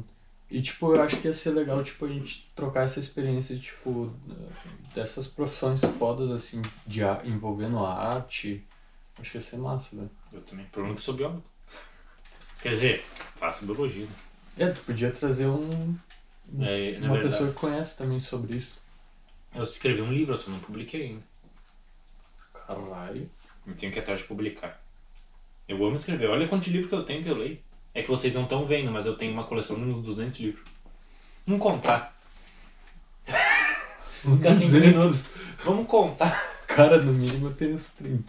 E, 0.50 0.62
tipo, 0.62 0.94
eu 0.96 1.02
acho 1.02 1.18
que 1.18 1.28
ia 1.28 1.34
ser 1.34 1.52
legal, 1.52 1.84
tipo, 1.84 2.06
a 2.06 2.08
gente 2.10 2.52
trocar 2.56 2.84
essa 2.84 3.00
experiência, 3.00 3.58
tipo, 3.58 4.14
dessas 4.94 5.26
profissões 5.28 5.82
fodas, 5.98 6.32
assim, 6.32 6.62
de 6.86 7.02
envolvendo 7.24 7.80
a 7.80 7.94
arte. 7.94 8.64
Acho 9.18 9.32
que 9.32 9.38
ia 9.38 9.42
ser 9.44 9.58
massa, 9.58 9.96
velho. 9.96 10.12
Eu 10.34 10.42
também. 10.42 10.66
Por 10.72 10.84
um 10.84 10.94
que 10.94 11.02
sou 11.02 11.14
biólogo. 11.16 11.44
Quer 12.62 12.72
dizer, 12.76 13.06
faço 13.36 13.66
biologia. 13.66 14.06
né? 14.06 14.12
É, 14.58 14.68
tu 14.68 14.82
podia 14.82 15.12
trazer 15.12 15.48
um, 15.48 15.96
É, 16.62 16.98
uma 17.00 17.14
verdade, 17.14 17.22
pessoa 17.24 17.50
que 17.50 17.56
conhece 17.56 17.98
também 17.98 18.20
sobre 18.20 18.58
isso. 18.58 18.80
eu 19.54 19.64
escrevi 19.64 20.02
um 20.02 20.12
livro, 20.14 20.34
eu 20.34 20.38
só 20.38 20.50
não 20.50 20.60
publiquei 20.60 21.02
ainda. 21.08 21.22
Caralho. 22.68 23.30
Eu 23.68 23.74
tenho 23.76 23.92
que 23.92 23.98
ir 24.00 24.02
atrás 24.02 24.20
de 24.22 24.28
publicar. 24.28 24.82
Eu 25.68 25.84
amo 25.86 25.96
escrever. 25.96 26.30
Olha 26.30 26.48
quanto 26.48 26.64
de 26.66 26.72
livro 26.72 26.88
que 26.90 26.96
eu 26.96 27.04
tenho 27.04 27.24
que 27.24 27.30
eu 27.30 27.38
leio. 27.38 27.60
É 27.94 28.02
que 28.04 28.10
vocês 28.10 28.34
não 28.34 28.44
estão 28.44 28.66
vendo, 28.66 28.92
mas 28.92 29.06
eu 29.06 29.16
tenho 29.18 29.32
uma 29.34 29.44
coleção 29.46 29.76
de 29.78 29.84
uns 29.84 30.04
200 30.06 30.40
livros. 30.40 30.64
Vamos 31.48 31.62
contar. 31.62 32.16
Uns 34.26 34.38
Ficar 34.40 34.56
cinco 34.56 34.72
200. 34.72 34.82
minutos. 34.96 35.30
Vamos 35.64 35.88
contar. 35.88 36.32
Cara, 36.68 37.02
no 37.02 37.14
mínimo 37.14 37.48
eu 37.48 37.54
tenho 37.54 37.76
uns 37.76 37.92
30. 37.96 38.24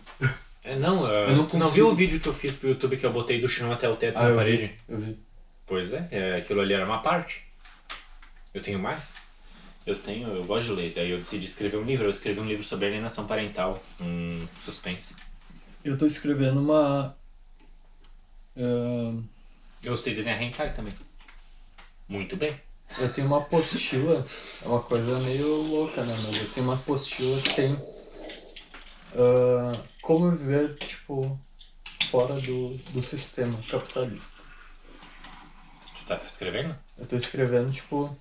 É, 0.63 0.77
não, 0.79 1.07
Eu 1.09 1.15
eu 1.15 1.29
não 1.31 1.37
não, 1.39 1.47
tu 1.47 1.57
não 1.59 1.69
viu 1.69 1.89
o 1.89 1.95
vídeo 1.95 2.21
que 2.21 2.29
eu 2.29 2.35
fiz 2.35 2.55
pro 2.57 2.69
YouTube 2.69 2.97
que 2.99 3.07
eu 3.07 3.13
botei 3.13 3.41
do 3.41 3.49
chão 3.49 3.73
até 3.73 3.89
o 3.89 3.97
teto 3.97 4.19
Ah, 4.19 4.25
na 4.25 4.29
eu 4.31 4.37
parede? 4.37 4.67
vi, 4.67 4.75
eu 4.89 4.99
vi. 4.99 5.19
Pois 5.67 5.93
é, 5.93 6.09
é, 6.11 6.37
aquilo 6.37 6.61
ali 6.61 6.73
era 6.75 6.85
uma 6.85 7.03
parte. 7.03 7.45
Eu 8.55 8.63
tenho 8.63 8.79
mais. 8.79 9.15
Eu 9.85 9.97
tenho, 9.99 10.29
eu 10.29 10.45
gosto 10.45 10.69
de 10.69 10.73
ler. 10.73 10.93
Daí 10.95 11.11
eu 11.11 11.19
decidi 11.19 11.47
escrever 11.47 11.77
um 11.77 11.83
livro. 11.83 12.07
Eu 12.07 12.11
escrevi 12.11 12.41
um 12.41 12.47
livro 12.47 12.65
sobre 12.65 12.87
alienação 12.87 13.27
parental, 13.27 13.83
um 14.01 14.47
suspense. 14.65 15.15
Eu 15.85 15.97
tô 15.99 16.07
escrevendo 16.07 16.61
uma. 16.61 17.17
ahn, 18.57 19.23
Eu 19.83 19.97
sei 19.97 20.15
desenhar 20.15 20.41
hentai 20.43 20.73
também. 20.73 20.95
Muito 22.09 22.37
bem. 22.37 22.61
eu 22.99 23.13
tenho 23.13 23.27
uma 23.27 23.39
apostila, 23.39 24.25
é 24.65 24.69
uma 24.69 24.81
coisa 24.81 25.19
meio 25.21 25.49
louca, 25.63 26.05
né? 26.05 26.17
Mas 26.25 26.41
eu 26.41 26.49
tenho 26.51 26.67
uma 26.67 26.75
apostila 26.75 27.41
que 27.41 27.55
tem. 27.55 27.77
ah, 29.17 29.73
como 30.03 30.31
viver, 30.31 30.75
tipo, 30.77 31.39
fora 32.11 32.41
do, 32.41 32.77
do 32.93 33.03
sistema 33.03 33.61
capitalista. 33.69 34.36
Tá 36.07 36.21
escrevendo? 36.25 36.77
Eu 36.99 37.07
tô 37.07 37.17
escrevendo, 37.17 37.73
tipo, 37.73 38.17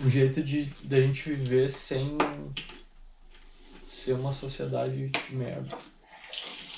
um 0.00 0.10
jeito 0.10 0.42
de 0.42 0.64
da 0.82 1.00
gente 1.00 1.22
viver 1.30 1.70
sem 1.70 2.18
ser 3.86 4.14
uma 4.14 4.32
sociedade 4.32 5.08
de 5.08 5.34
merda. 5.34 5.76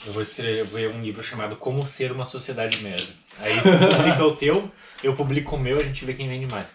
Eu 0.06 0.12
vou 0.12 0.22
escrever 0.22 0.90
um 0.90 1.02
livro 1.02 1.22
chamado 1.22 1.56
Como 1.56 1.86
Ser 1.86 2.12
uma 2.12 2.24
Sociedade 2.24 2.82
Merda. 2.82 3.08
Aí 3.38 3.54
tu 3.56 3.96
publica 3.96 4.24
o 4.24 4.36
teu, 4.36 4.70
eu 5.02 5.14
publico 5.14 5.56
o 5.56 5.58
meu, 5.58 5.76
a 5.76 5.82
gente 5.82 6.04
vê 6.04 6.14
quem 6.14 6.28
vende 6.28 6.46
mais. 6.46 6.74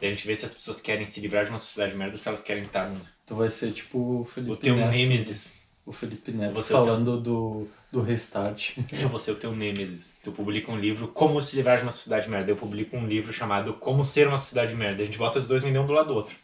Daí 0.00 0.10
a 0.10 0.14
gente 0.14 0.26
vê 0.26 0.34
se 0.34 0.44
as 0.44 0.54
pessoas 0.54 0.80
querem 0.80 1.06
se 1.06 1.20
livrar 1.20 1.44
de 1.44 1.50
uma 1.50 1.58
sociedade 1.58 1.96
merda 1.96 2.14
ou 2.14 2.18
se 2.18 2.26
elas 2.26 2.42
querem 2.42 2.64
estar 2.64 2.88
no 2.88 3.00
Tu 3.26 3.36
vai 3.36 3.50
ser 3.50 3.72
tipo 3.72 4.20
o 4.20 4.24
Felipe 4.24 4.52
o 4.52 4.56
teu 4.56 4.76
Neto. 4.76 4.90
Nêmesis. 4.90 5.61
O 5.84 5.92
Felipe 5.92 6.30
Neto 6.30 6.54
Você 6.54 6.72
é 6.72 6.76
o 6.76 6.78
teu- 6.78 6.86
falando 6.92 7.20
do, 7.20 7.68
do 7.90 8.00
restart. 8.02 8.78
Eu 8.92 9.08
vou 9.08 9.18
ser 9.18 9.32
o 9.32 9.36
teu 9.36 9.52
Nêmesis. 9.54 10.16
Tu 10.22 10.30
publica 10.30 10.70
um 10.70 10.78
livro 10.78 11.08
Como 11.08 11.42
se 11.42 11.56
livrar 11.56 11.78
de 11.78 11.82
uma 11.82 11.90
sociedade 11.90 12.30
merda. 12.30 12.52
Eu 12.52 12.56
publico 12.56 12.96
um 12.96 13.06
livro 13.06 13.32
chamado 13.32 13.74
Como 13.74 14.04
ser 14.04 14.28
uma 14.28 14.38
sociedade 14.38 14.76
merda. 14.76 15.02
A 15.02 15.06
gente 15.06 15.18
bota 15.18 15.40
os 15.40 15.48
dois 15.48 15.62
vendendo 15.62 15.82
um 15.82 15.86
do 15.86 15.92
lado 15.92 16.08
do 16.08 16.14
outro. 16.14 16.36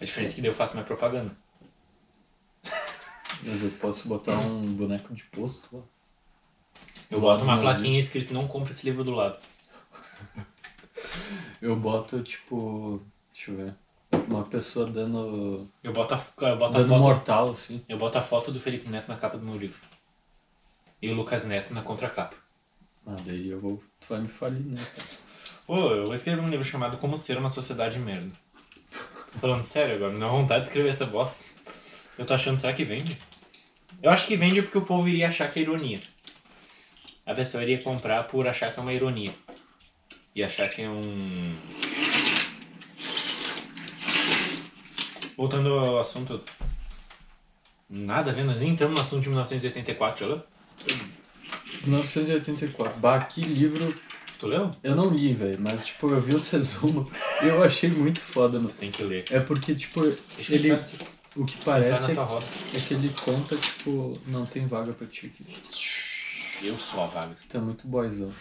A 0.00 0.04
diferença 0.04 0.32
é 0.32 0.36
que 0.36 0.40
daí 0.42 0.50
eu 0.50 0.54
faço 0.54 0.74
minha 0.74 0.86
propaganda. 0.86 1.36
Mas 3.42 3.62
eu 3.64 3.70
posso 3.72 4.06
botar 4.08 4.38
um 4.38 4.72
boneco 4.72 5.12
de 5.12 5.24
posto 5.24 5.76
lá. 5.76 5.82
Eu 7.10 7.20
boto 7.20 7.44
uma 7.44 7.60
plaquinha 7.60 7.98
escrito 7.98 8.32
não 8.32 8.46
compre 8.48 8.72
esse 8.72 8.84
livro 8.86 9.02
do 9.04 9.10
lado. 9.12 9.38
Eu 11.60 11.74
boto, 11.76 12.22
tipo. 12.22 13.00
Deixa 13.32 13.50
eu 13.50 13.56
ver. 13.56 13.74
Uma 14.28 14.44
pessoa 14.44 14.86
dando. 14.86 15.68
Eu 15.82 15.92
boto 15.92 16.14
a, 16.14 16.48
eu 16.48 16.56
boto 16.56 16.76
a 16.76 16.80
dando 16.80 16.88
foto. 16.88 17.02
mortal, 17.02 17.50
assim. 17.50 17.82
Eu 17.88 17.98
boto 17.98 18.18
a 18.18 18.22
foto 18.22 18.52
do 18.52 18.60
Felipe 18.60 18.88
Neto 18.88 19.08
na 19.08 19.16
capa 19.16 19.36
do 19.36 19.44
meu 19.44 19.56
livro. 19.56 19.80
E 21.00 21.10
o 21.10 21.14
Lucas 21.14 21.44
Neto 21.44 21.74
na 21.74 21.82
contracapa. 21.82 22.36
Ah, 23.06 23.16
daí 23.26 23.48
eu 23.48 23.60
vou. 23.60 23.82
Tu 24.00 24.06
vai 24.08 24.20
me 24.20 24.28
falir, 24.28 24.64
né? 24.64 24.80
Pô, 25.66 25.90
eu 25.90 26.06
vou 26.06 26.14
escrever 26.14 26.40
um 26.40 26.48
livro 26.48 26.64
chamado 26.64 26.98
Como 26.98 27.16
Ser 27.16 27.38
uma 27.38 27.48
Sociedade 27.48 27.98
Merda. 27.98 28.30
Tô 29.32 29.38
falando 29.40 29.62
sério 29.62 29.96
agora, 29.96 30.12
me 30.12 30.20
dá 30.20 30.28
vontade 30.28 30.60
de 30.60 30.66
escrever 30.68 30.90
essa 30.90 31.06
bosta. 31.06 31.46
Eu 32.16 32.24
tô 32.24 32.34
achando, 32.34 32.56
será 32.56 32.72
que 32.72 32.84
vende? 32.84 33.18
Eu 34.02 34.10
acho 34.10 34.26
que 34.26 34.36
vende 34.36 34.62
porque 34.62 34.78
o 34.78 34.82
povo 34.82 35.08
iria 35.08 35.28
achar 35.28 35.50
que 35.50 35.58
é 35.58 35.62
ironia. 35.62 36.00
A 37.26 37.34
pessoa 37.34 37.62
iria 37.62 37.82
comprar 37.82 38.24
por 38.24 38.46
achar 38.46 38.72
que 38.72 38.78
é 38.78 38.82
uma 38.82 38.92
ironia. 38.92 39.32
E 40.34 40.44
achar 40.44 40.68
que 40.68 40.82
é 40.82 40.88
um. 40.88 41.56
Voltando 45.36 45.68
ao 45.70 45.98
assunto. 46.00 46.40
Nada 47.88 48.30
a 48.30 48.34
ver, 48.34 48.44
nós 48.44 48.58
nem 48.58 48.70
entramos 48.70 48.96
no 48.96 49.00
assunto 49.02 49.22
de 49.22 49.28
1984, 49.28 50.20
já 50.20 50.34
leu? 50.34 50.42
1984. 51.84 52.98
Bah, 52.98 53.20
que 53.20 53.40
livro. 53.42 53.94
Tu 54.38 54.46
leu? 54.46 54.70
Eu 54.82 54.96
não 54.96 55.10
li, 55.10 55.32
velho, 55.34 55.58
mas 55.60 55.86
tipo, 55.86 56.10
eu 56.10 56.20
vi 56.20 56.34
os 56.34 56.48
resumos 56.50 57.06
e 57.42 57.46
eu 57.46 57.62
achei 57.62 57.90
muito 57.90 58.20
foda. 58.20 58.58
Mas... 58.58 58.74
Tem 58.74 58.90
que 58.90 59.02
ler. 59.02 59.24
É 59.30 59.40
porque, 59.40 59.74
tipo, 59.74 60.02
Deixa 60.36 60.54
ele. 60.54 60.72
O 61.36 61.44
que 61.44 61.56
parece 61.64 62.12
roda. 62.12 62.46
é 62.72 62.78
que 62.78 62.94
ele 62.94 63.08
conta, 63.08 63.56
tipo, 63.56 64.16
não 64.26 64.46
tem 64.46 64.68
vaga 64.68 64.92
pra 64.92 65.06
ti 65.06 65.26
aqui. 65.26 65.44
Eu 66.62 66.78
sou 66.78 67.02
a 67.02 67.06
vaga. 67.06 67.36
Tu 67.48 67.56
é 67.56 67.60
muito 67.60 67.88
boyzão. 67.88 68.32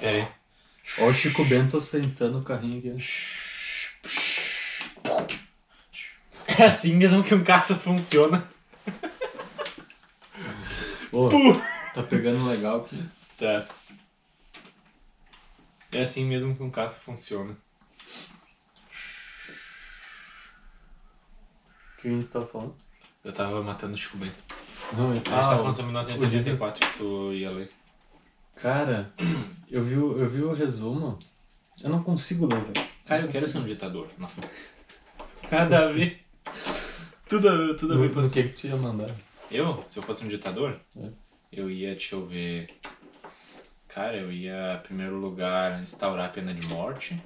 Pera 0.00 0.16
aí. 0.18 0.28
Ó 1.00 1.08
o 1.08 1.12
Chico 1.12 1.44
Bento 1.46 1.76
ostentando 1.76 2.38
o 2.38 2.42
carrinho 2.42 2.78
aqui. 2.78 3.04
É 6.58 6.64
assim 6.64 6.94
mesmo 6.94 7.22
que 7.22 7.34
um 7.34 7.42
caça 7.44 7.74
funciona. 7.74 8.46
Tá 11.94 12.02
pegando 12.02 12.46
legal 12.48 12.80
aqui. 12.80 13.02
Tá. 13.38 13.66
É 15.92 16.02
assim 16.02 16.24
mesmo 16.24 16.56
que 16.56 16.62
um 16.62 16.70
caça 16.70 16.98
funciona. 17.00 17.56
O 21.96 22.02
que 22.02 22.08
a 22.08 22.10
gente 22.10 22.28
tá 22.28 22.44
falando? 22.44 22.74
Eu 23.24 23.32
tava 23.32 23.62
matando 23.62 23.94
o 23.94 23.96
Chico 23.96 24.18
Bento. 24.18 24.34
Não, 24.92 25.06
eu 25.06 25.12
A 25.12 25.14
gente 25.14 25.30
tava 25.30 25.38
ah, 25.54 25.56
falando 25.58 25.74
sobre 25.76 25.92
1984 25.92 26.86
que 26.86 26.98
tu 26.98 27.32
ia 27.32 27.50
ler. 27.50 27.70
Cara, 28.56 29.10
eu 29.70 29.82
vi, 29.82 29.96
o- 29.96 30.18
eu 30.18 30.28
vi 30.28 30.40
o 30.42 30.52
resumo. 30.52 31.18
Eu 31.82 31.90
não 31.90 32.02
consigo 32.02 32.46
ler, 32.46 32.60
velho. 32.60 32.88
Cara, 33.06 33.22
eu 33.22 33.28
quero 33.28 33.46
ser 33.48 33.58
um 33.58 33.64
ditador. 33.64 34.08
Nossa. 34.18 34.40
Nada 35.54 35.88
a 35.88 35.92
ver. 35.92 36.20
Tudo 37.28 37.48
a 37.48 37.56
ver, 37.56 37.76
tudo 37.76 37.94
a 37.94 37.96
ver 37.96 38.08
com 38.08 38.16
No, 38.16 38.20
no 38.20 38.26
isso. 38.26 38.34
que 38.34 38.42
que 38.44 38.60
tu 38.62 38.66
ia 38.66 38.76
mandar? 38.76 39.10
Eu, 39.50 39.84
se 39.88 39.98
eu 39.98 40.02
fosse 40.02 40.24
um 40.24 40.28
ditador, 40.28 40.78
É. 40.96 41.08
eu 41.52 41.70
ia, 41.70 41.90
deixa 41.90 42.14
eu 42.16 42.26
ver. 42.26 42.68
Cara, 43.88 44.16
eu 44.16 44.32
ia, 44.32 44.74
em 44.74 44.82
primeiro 44.86 45.16
lugar, 45.16 45.80
instaurar 45.82 46.26
a 46.26 46.28
pena 46.28 46.52
de 46.52 46.66
morte. 46.66 47.20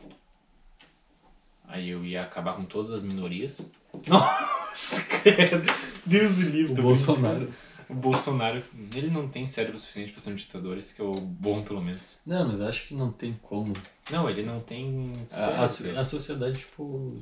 Aí 1.67 1.89
eu 1.91 2.05
ia 2.05 2.23
acabar 2.23 2.55
com 2.55 2.65
todas 2.65 2.93
as 2.93 3.03
minorias. 3.03 3.71
Nossa, 4.07 5.03
cara. 5.09 5.65
Deus 6.05 6.37
do 6.37 6.43
livro. 6.49 6.73
O 6.73 6.77
tô 6.77 6.83
Bolsonaro. 6.83 7.49
O 7.89 7.95
Bolsonaro, 7.95 8.63
ele 8.95 9.09
não 9.09 9.29
tem 9.29 9.47
cérebro 9.47 9.79
suficiente 9.79 10.13
pra 10.13 10.21
ser 10.21 10.31
um 10.31 10.35
ditador, 10.35 10.77
esse 10.77 10.95
que 10.95 11.01
é 11.01 11.05
o 11.05 11.13
bom, 11.13 11.63
pelo 11.63 11.81
menos. 11.81 12.21
Não, 12.27 12.47
mas 12.47 12.61
acho 12.61 12.89
que 12.89 12.95
não 12.95 13.11
tem 13.11 13.39
como. 13.43 13.73
Não, 14.11 14.29
ele 14.29 14.43
não 14.43 14.61
tem 14.61 15.23
A, 15.33 15.63
a, 15.63 15.65
a 15.65 16.05
sociedade, 16.05 16.59
tipo. 16.59 17.17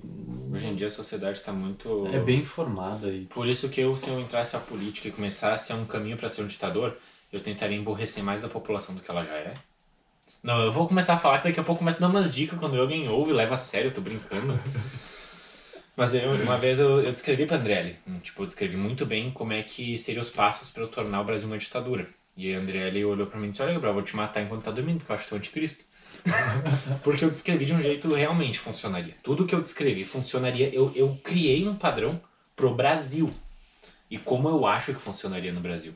Hoje 0.52 0.66
em 0.66 0.74
dia 0.74 0.88
a 0.88 0.90
sociedade 0.90 1.40
tá 1.40 1.52
muito... 1.52 2.08
É 2.08 2.18
bem 2.18 2.44
formada 2.44 3.08
e. 3.08 3.26
Por 3.26 3.46
isso 3.46 3.68
que 3.68 3.80
eu, 3.80 3.96
se 3.96 4.08
eu 4.08 4.18
entrasse 4.18 4.50
pra 4.50 4.60
política 4.60 5.06
e 5.06 5.12
começasse 5.12 5.72
a 5.72 5.76
um 5.76 5.84
caminho 5.84 6.16
pra 6.16 6.28
ser 6.28 6.42
um 6.42 6.48
ditador, 6.48 6.96
eu 7.32 7.40
tentaria 7.40 7.76
emborrecer 7.76 8.24
mais 8.24 8.42
a 8.42 8.48
população 8.48 8.94
do 8.94 9.00
que 9.00 9.10
ela 9.10 9.22
já 9.22 9.34
é. 9.34 9.54
Não, 10.42 10.62
eu 10.62 10.72
vou 10.72 10.86
começar 10.86 11.14
a 11.14 11.18
falar 11.18 11.38
que 11.38 11.48
daqui 11.48 11.60
a 11.60 11.64
pouco 11.64 11.80
começa 11.80 11.98
a 11.98 12.00
dar 12.00 12.08
umas 12.08 12.32
dicas 12.32 12.58
quando 12.58 12.80
alguém 12.80 13.08
ouve 13.08 13.30
e 13.30 13.34
leva 13.34 13.54
a 13.54 13.58
sério, 13.58 13.88
eu 13.88 13.94
tô 13.94 14.00
brincando. 14.00 14.58
Mas 15.96 16.12
eu, 16.12 16.30
uma 16.30 16.58
vez 16.58 16.78
eu, 16.78 17.00
eu 17.00 17.10
descrevi 17.10 17.46
pra 17.46 17.56
Andrelli, 17.56 17.96
um, 18.06 18.18
tipo, 18.18 18.42
eu 18.42 18.46
descrevi 18.46 18.76
muito 18.76 19.06
bem 19.06 19.30
como 19.30 19.54
é 19.54 19.62
que 19.62 19.96
seriam 19.96 20.20
os 20.20 20.28
passos 20.28 20.70
pra 20.70 20.82
eu 20.82 20.88
tornar 20.88 21.22
o 21.22 21.24
Brasil 21.24 21.48
uma 21.48 21.56
ditadura. 21.56 22.06
E 22.36 22.54
a 22.54 22.58
Andrelli 22.58 23.02
olhou 23.02 23.26
pra 23.26 23.40
mim 23.40 23.46
e 23.46 23.50
disse, 23.50 23.62
olha 23.62 23.72
Gabriel, 23.72 23.92
eu 23.92 23.94
vou 23.94 24.02
te 24.02 24.14
matar 24.14 24.42
enquanto 24.42 24.64
tá 24.64 24.70
dormindo, 24.70 24.98
porque 24.98 25.10
eu 25.10 25.16
acho 25.16 25.24
que 25.24 25.30
tu 25.30 25.34
é 25.34 25.38
anticristo. 25.38 25.84
porque 27.02 27.24
eu 27.24 27.30
descrevi 27.30 27.64
de 27.64 27.72
um 27.72 27.80
jeito 27.80 28.12
realmente 28.12 28.58
funcionaria. 28.58 29.14
Tudo 29.22 29.46
que 29.46 29.54
eu 29.54 29.60
descrevi 29.60 30.04
funcionaria, 30.04 30.68
eu, 30.68 30.92
eu 30.94 31.18
criei 31.24 31.66
um 31.66 31.74
padrão 31.74 32.20
pro 32.54 32.74
Brasil. 32.74 33.32
E 34.10 34.18
como 34.18 34.50
eu 34.50 34.66
acho 34.66 34.92
que 34.92 35.00
funcionaria 35.00 35.52
no 35.52 35.60
Brasil. 35.60 35.94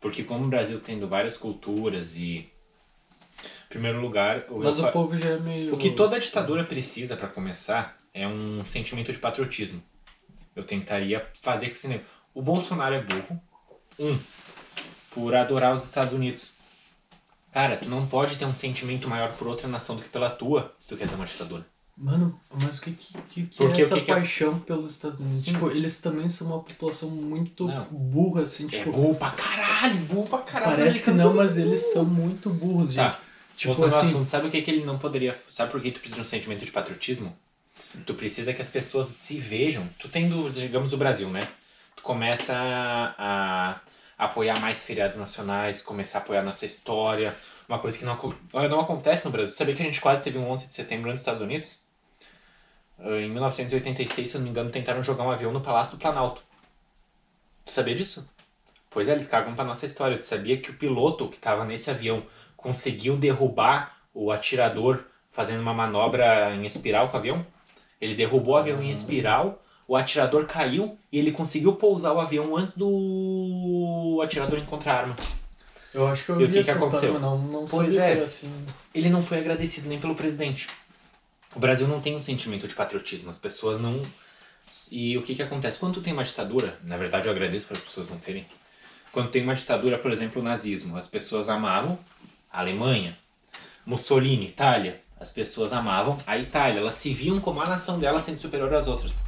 Porque 0.00 0.22
como 0.22 0.44
o 0.44 0.48
Brasil 0.48 0.78
tendo 0.80 1.08
várias 1.08 1.38
culturas 1.38 2.16
e 2.18 2.46
primeiro 3.74 4.00
lugar, 4.00 4.44
o, 4.48 4.58
Mas 4.60 4.78
eu 4.78 4.84
o 4.84 4.86
fa- 4.86 4.92
povo 4.92 5.16
já 5.18 5.30
é 5.30 5.38
meio. 5.38 5.74
o 5.74 5.76
que 5.76 5.90
toda 5.90 6.18
ditadura 6.18 6.64
precisa 6.64 7.16
para 7.16 7.28
começar 7.28 7.96
é 8.12 8.26
um 8.26 8.64
sentimento 8.64 9.12
de 9.12 9.18
patriotismo. 9.18 9.82
Eu 10.54 10.62
tentaria 10.64 11.26
fazer 11.42 11.66
com 11.68 11.74
esse 11.74 11.88
negócio. 11.88 12.10
O 12.32 12.40
Bolsonaro 12.42 12.94
é 12.94 13.02
burro. 13.02 13.40
Um, 13.98 14.18
por 15.10 15.34
adorar 15.34 15.74
os 15.74 15.84
Estados 15.84 16.12
Unidos. 16.12 16.52
Cara, 17.52 17.76
tu 17.76 17.88
não 17.88 18.06
pode 18.06 18.36
ter 18.36 18.44
um 18.44 18.54
sentimento 18.54 19.08
maior 19.08 19.32
por 19.32 19.46
outra 19.46 19.68
nação 19.68 19.94
do 19.96 20.02
que 20.02 20.08
pela 20.08 20.28
tua, 20.30 20.74
se 20.78 20.88
tu 20.88 20.96
quer 20.96 21.08
ter 21.08 21.14
uma 21.14 21.24
ditadura. 21.26 21.64
Mano, 21.96 22.38
mas 22.60 22.78
o 22.78 22.82
que, 22.82 22.90
que, 22.92 23.12
que, 23.28 23.46
que 23.46 23.56
Porque 23.56 23.80
é 23.80 23.84
essa 23.84 23.94
que 23.94 24.00
que 24.02 24.10
é- 24.10 24.14
paixão 24.16 24.58
pelos 24.58 24.90
Estados 24.92 25.20
Unidos? 25.20 25.38
Sim. 25.38 25.52
Tipo, 25.52 25.70
eles 25.70 26.00
também 26.00 26.28
são 26.28 26.48
uma 26.48 26.58
população 26.60 27.08
muito 27.08 27.68
Não. 27.68 27.84
burra, 27.84 28.42
assim, 28.42 28.66
É 28.66 28.68
tipo. 28.78 28.90
burro 28.90 29.14
pra 29.14 29.30
caralho, 29.30 29.94
burro 30.00 30.26
pra 30.28 30.38
caralho. 30.40 30.76
Parece 30.76 31.04
que 31.04 31.10
não, 31.12 31.34
mas 31.34 31.52
burros. 31.54 31.58
eles 31.58 31.92
são 31.92 32.04
muito 32.04 32.50
burros, 32.50 32.94
Tá. 32.96 33.16
Tipo 33.56 33.74
Voltando 33.74 33.86
assim. 33.86 34.08
assunto, 34.08 34.28
sabe 34.28 34.48
o 34.48 34.50
que, 34.50 34.62
que 34.62 34.70
ele 34.70 34.84
não 34.84 34.98
poderia. 34.98 35.36
Sabe 35.50 35.70
por 35.70 35.80
que 35.80 35.90
tu 35.92 36.00
precisa 36.00 36.16
de 36.20 36.26
um 36.26 36.28
sentimento 36.28 36.64
de 36.64 36.72
patriotismo? 36.72 37.36
Tu 38.06 38.14
precisa 38.14 38.52
que 38.52 38.62
as 38.62 38.70
pessoas 38.70 39.06
se 39.08 39.38
vejam. 39.38 39.88
Tu 39.98 40.08
tendo, 40.08 40.50
digamos, 40.50 40.92
o 40.92 40.96
Brasil, 40.96 41.28
né? 41.30 41.40
Tu 41.96 42.02
começa 42.02 42.54
a, 42.56 43.72
a 44.18 44.24
apoiar 44.26 44.60
mais 44.60 44.82
feriados 44.82 45.16
nacionais, 45.16 45.82
começar 45.82 46.18
a 46.18 46.22
apoiar 46.22 46.42
nossa 46.42 46.66
história. 46.66 47.34
Uma 47.68 47.78
coisa 47.78 47.96
que 47.98 48.04
não, 48.04 48.16
não 48.70 48.80
acontece 48.80 49.24
no 49.24 49.30
Brasil. 49.30 49.54
Sabia 49.54 49.74
que 49.74 49.82
a 49.82 49.86
gente 49.86 50.00
quase 50.00 50.22
teve 50.22 50.38
um 50.38 50.48
11 50.50 50.66
de 50.68 50.74
setembro 50.74 51.10
nos 51.10 51.20
Estados 51.20 51.40
Unidos? 51.42 51.78
Ah, 52.98 53.20
Em 53.20 53.30
1986, 53.30 54.30
se 54.30 54.36
eu 54.36 54.40
não 54.40 54.44
me 54.46 54.50
engano, 54.50 54.70
tentaram 54.70 55.02
jogar 55.02 55.22
um 55.24 55.30
avião 55.30 55.52
no 55.52 55.60
Palácio 55.60 55.96
do 55.96 56.00
Planalto. 56.00 56.42
Tu 57.66 57.72
sabia 57.72 57.94
disso? 57.94 58.26
Pois 58.90 59.08
é, 59.08 59.12
eles 59.12 59.26
cagam 59.26 59.54
pra 59.54 59.64
nossa 59.64 59.86
história. 59.86 60.16
Tu 60.18 60.24
sabia 60.24 60.58
que 60.60 60.70
o 60.70 60.74
piloto 60.78 61.28
que 61.28 61.38
tava 61.38 61.64
nesse 61.64 61.90
avião 61.90 62.24
conseguiu 62.64 63.14
derrubar 63.18 63.94
o 64.14 64.32
atirador 64.32 65.04
fazendo 65.30 65.60
uma 65.60 65.74
manobra 65.74 66.54
em 66.54 66.64
espiral 66.64 67.10
com 67.10 67.16
o 67.16 67.20
avião? 67.20 67.46
Ele 68.00 68.14
derrubou 68.14 68.54
o 68.54 68.56
avião 68.56 68.82
em 68.82 68.90
espiral, 68.90 69.62
o 69.86 69.94
atirador 69.94 70.46
caiu 70.46 70.98
e 71.12 71.18
ele 71.18 71.30
conseguiu 71.30 71.74
pousar 71.74 72.14
o 72.14 72.20
avião 72.20 72.56
antes 72.56 72.74
do 72.74 74.18
atirador 74.24 74.58
encontrar 74.58 74.92
a 74.94 74.98
arma. 75.00 75.16
Eu 75.92 76.06
acho 76.08 76.24
que 76.24 76.30
eu 76.32 76.40
E 76.40 76.44
o 76.44 76.46
vi 76.46 76.52
que 76.54 76.58
essa 76.60 76.72
que 76.72 76.78
história, 76.84 77.10
aconteceu? 77.10 77.12
mas 77.12 77.22
não, 77.22 77.38
não 77.38 77.66
Pois 77.66 77.94
é. 77.96 78.16
que 78.16 78.22
assim. 78.22 78.50
Ele 78.94 79.10
não 79.10 79.22
foi 79.22 79.38
agradecido 79.38 79.86
nem 79.88 80.00
pelo 80.00 80.14
presidente. 80.14 80.66
O 81.54 81.60
Brasil 81.60 81.86
não 81.86 82.00
tem 82.00 82.16
um 82.16 82.20
sentimento 82.20 82.66
de 82.66 82.74
patriotismo, 82.74 83.30
as 83.30 83.38
pessoas 83.38 83.78
não. 83.78 84.00
E 84.90 85.16
o 85.18 85.22
que 85.22 85.34
que 85.34 85.42
acontece? 85.42 85.78
Quando 85.78 85.94
tu 85.94 86.00
tem 86.00 86.12
uma 86.14 86.24
ditadura, 86.24 86.78
na 86.82 86.96
verdade 86.96 87.28
eu 87.28 87.32
agradeço 87.32 87.66
para 87.68 87.76
as 87.76 87.82
pessoas 87.82 88.08
não 88.10 88.18
terem. 88.18 88.46
Quando 89.12 89.30
tem 89.30 89.42
uma 89.44 89.54
ditadura, 89.54 89.96
por 89.98 90.10
exemplo, 90.10 90.40
o 90.42 90.44
nazismo, 90.44 90.96
as 90.96 91.06
pessoas 91.06 91.48
amavam 91.48 91.96
Alemanha, 92.54 93.16
Mussolini, 93.84 94.46
Itália, 94.46 95.00
as 95.20 95.30
pessoas 95.30 95.72
amavam 95.72 96.18
a 96.26 96.36
Itália, 96.38 96.80
elas 96.80 96.94
se 96.94 97.12
viam 97.14 97.40
como 97.40 97.60
a 97.60 97.66
nação 97.66 97.98
delas 97.98 98.22
sendo 98.22 98.40
superior 98.40 98.72
às 98.74 98.88
outras. 98.88 99.22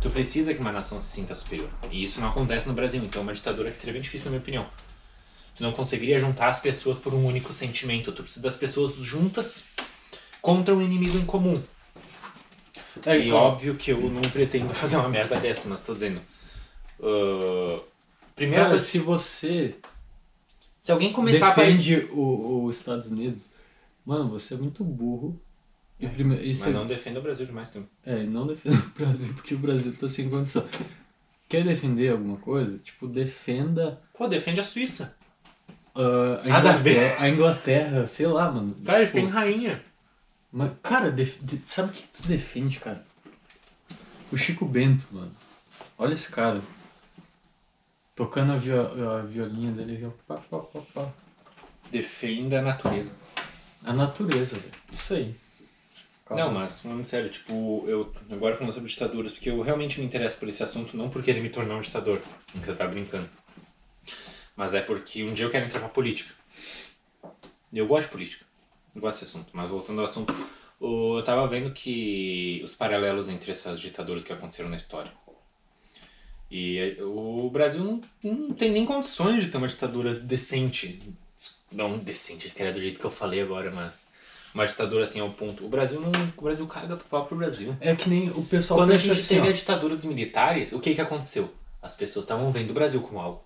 Tu 0.00 0.08
precisa 0.10 0.54
que 0.54 0.60
uma 0.60 0.72
nação 0.72 1.00
se 1.00 1.08
sinta 1.08 1.34
superior. 1.34 1.68
E 1.90 2.02
isso 2.02 2.20
não 2.20 2.28
acontece 2.28 2.66
no 2.66 2.72
Brasil, 2.74 3.02
então 3.04 3.20
é 3.20 3.22
uma 3.22 3.34
ditadura 3.34 3.70
que 3.70 3.76
seria 3.76 3.92
bem 3.92 4.00
difícil, 4.02 4.26
na 4.26 4.30
minha 4.30 4.40
opinião. 4.40 4.66
Tu 5.56 5.62
não 5.62 5.72
conseguiria 5.72 6.18
juntar 6.18 6.48
as 6.48 6.58
pessoas 6.58 6.98
por 6.98 7.12
um 7.12 7.26
único 7.26 7.52
sentimento. 7.52 8.10
Tu 8.12 8.22
precisa 8.22 8.42
das 8.42 8.56
pessoas 8.56 8.94
juntas 8.96 9.68
contra 10.40 10.74
um 10.74 10.80
inimigo 10.80 11.18
em 11.18 11.26
comum. 11.26 11.52
É, 13.04 13.18
E 13.18 13.28
igual- 13.28 13.44
óbvio 13.48 13.74
que 13.74 13.90
eu 13.92 14.00
não 14.00 14.22
pretendo 14.22 14.72
fazer 14.74 14.96
uma 14.96 15.08
merda 15.08 15.36
dessa, 15.38 15.68
mas 15.68 15.82
tô 15.82 15.92
dizendo. 15.92 16.20
primeira 18.34 18.62
Cara, 18.64 18.68
coisa, 18.70 18.84
se 18.84 18.98
você 18.98 19.74
se 20.80 20.90
alguém 20.92 21.12
começar 21.12 21.48
a 21.48 21.50
aparecer. 21.50 21.76
defende 22.00 22.12
o- 22.12 22.64
os 22.64 22.76
Estados 22.78 23.10
Unidos, 23.10 23.50
mano, 24.04 24.30
você 24.30 24.54
é 24.54 24.56
muito 24.56 24.82
burro. 24.82 25.40
E 25.98 26.08
primeiro, 26.08 26.42
e 26.42 26.48
Mas 26.48 26.58
você- 26.58 26.70
não 26.70 26.86
defenda 26.86 27.20
o 27.20 27.22
Brasil 27.22 27.44
de 27.44 27.52
mais 27.52 27.70
tempo. 27.70 27.86
É, 28.06 28.22
não 28.22 28.46
defenda 28.46 28.76
o 28.78 28.98
Brasil, 28.98 29.32
porque 29.34 29.54
o 29.54 29.58
Brasil 29.58 29.94
tá 29.94 30.08
sem 30.08 30.30
condição. 30.30 30.66
Quer 31.48 31.62
defender 31.64 32.12
alguma 32.12 32.38
coisa? 32.38 32.78
Tipo, 32.78 33.06
defenda 33.06 34.00
Pô, 34.16 34.26
defende 34.26 34.60
a 34.60 34.64
Suíça. 34.64 35.16
ah, 35.94 36.40
a, 36.42 36.48
Nada 36.48 36.70
a 36.70 36.76
ver. 36.76 36.92
Inglaterra, 36.92 37.22
a 37.24 37.28
Inglaterra, 37.28 38.06
sei 38.06 38.26
lá, 38.28 38.50
mano. 38.50 38.74
Cara, 38.84 39.00
tipo, 39.00 39.12
têm 39.12 39.26
rainha. 39.26 39.82
Mas, 40.52 40.72
cara, 40.82 41.10
de- 41.12 41.34
sabe 41.66 41.90
o 41.90 41.92
que 41.92 42.02
tu 42.14 42.22
defende, 42.26 42.78
cara? 42.80 43.04
O 44.32 44.36
Chico 44.38 44.64
Bento, 44.64 45.06
mano. 45.12 45.32
Olha 45.98 46.14
esse 46.14 46.30
cara. 46.30 46.62
Tocando 48.20 48.52
a, 48.52 48.56
vio- 48.56 49.08
a 49.10 49.22
violinha 49.22 49.72
dele. 49.72 50.12
Pá, 50.28 50.36
pá, 50.36 50.58
pá, 50.58 50.80
pá. 50.92 51.08
Defenda 51.90 52.58
a 52.58 52.62
natureza. 52.62 53.14
A 53.82 53.94
natureza, 53.94 54.56
velho. 54.58 54.74
Isso 54.92 55.14
aí. 55.14 55.34
Calma. 56.26 56.44
Não, 56.44 56.52
mas 56.52 56.80
falando 56.82 57.02
sério, 57.02 57.30
tipo, 57.30 57.82
eu 57.88 58.12
agora 58.30 58.54
falando 58.54 58.74
sobre 58.74 58.90
ditaduras, 58.90 59.32
porque 59.32 59.48
eu 59.48 59.62
realmente 59.62 59.98
me 59.98 60.04
interesso 60.04 60.36
por 60.36 60.50
esse 60.50 60.62
assunto, 60.62 60.98
não 60.98 61.08
porque 61.08 61.30
ele 61.30 61.40
me 61.40 61.48
tornar 61.48 61.76
um 61.76 61.80
ditador, 61.80 62.20
que 62.52 62.58
você 62.58 62.74
tá 62.74 62.86
brincando. 62.86 63.26
Mas 64.54 64.74
é 64.74 64.82
porque 64.82 65.24
um 65.24 65.32
dia 65.32 65.46
eu 65.46 65.50
quero 65.50 65.64
entrar 65.64 65.80
pra 65.80 65.88
política. 65.88 66.34
Eu 67.72 67.86
gosto 67.86 68.08
de 68.08 68.12
política. 68.12 68.44
Eu 68.94 69.00
gosto 69.00 69.20
desse 69.20 69.34
assunto. 69.34 69.48
Mas 69.54 69.70
voltando 69.70 69.98
ao 70.00 70.04
assunto, 70.04 70.34
eu 70.78 71.22
tava 71.24 71.48
vendo 71.48 71.72
que 71.72 72.60
os 72.62 72.74
paralelos 72.74 73.30
entre 73.30 73.50
essas 73.50 73.80
ditaduras 73.80 74.24
que 74.24 74.32
aconteceram 74.34 74.68
na 74.68 74.76
história. 74.76 75.10
E 76.50 76.78
é, 76.78 77.02
o 77.02 77.48
Brasil 77.52 77.82
não, 77.84 78.00
não 78.22 78.52
tem 78.52 78.70
nem 78.72 78.84
condições 78.84 79.42
de 79.44 79.50
ter 79.50 79.56
uma 79.58 79.68
ditadura 79.68 80.14
decente. 80.14 81.00
Não 81.72 81.96
decente, 81.98 82.50
que 82.50 82.62
era 82.62 82.72
do 82.72 82.80
jeito 82.80 82.98
que 82.98 83.06
eu 83.06 83.10
falei 83.10 83.40
agora, 83.40 83.70
mas 83.70 84.08
uma 84.52 84.66
ditadura 84.66 85.04
assim 85.04 85.20
ao 85.20 85.30
ponto. 85.30 85.64
O 85.64 85.68
Brasil 85.68 86.00
não. 86.00 86.10
O 86.36 86.42
Brasil 86.42 86.66
caga 86.66 86.96
pro 86.96 87.06
próprio 87.06 87.38
Brasil. 87.38 87.76
É 87.80 87.94
que 87.94 88.10
nem 88.10 88.30
o 88.30 88.42
pessoal 88.42 88.80
Quando 88.80 88.92
a 88.92 88.98
gente 88.98 89.12
assim, 89.12 89.36
teve 89.36 89.46
ó. 89.46 89.50
a 89.50 89.54
ditadura 89.54 89.94
dos 89.96 90.04
militares, 90.04 90.72
o 90.72 90.80
que 90.80 90.94
que 90.94 91.00
aconteceu? 91.00 91.52
As 91.80 91.94
pessoas 91.94 92.24
estavam 92.24 92.50
vendo 92.50 92.70
o 92.70 92.74
Brasil 92.74 93.00
como 93.00 93.20
algo. 93.20 93.42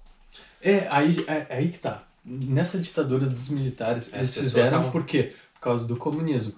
É, 0.63 0.89
aí, 0.91 1.15
é, 1.29 1.47
aí 1.55 1.69
que 1.69 1.79
tá. 1.79 2.03
Nessa 2.25 2.79
ditadura 2.79 3.27
dos 3.27 3.51
militares, 3.51 4.11
eles 4.15 4.35
fizeram 4.35 4.69
estavam- 4.69 4.91
por 4.91 5.05
quê? 5.05 5.35
Por 5.53 5.61
causa 5.61 5.87
do 5.87 5.95
comunismo. 5.97 6.55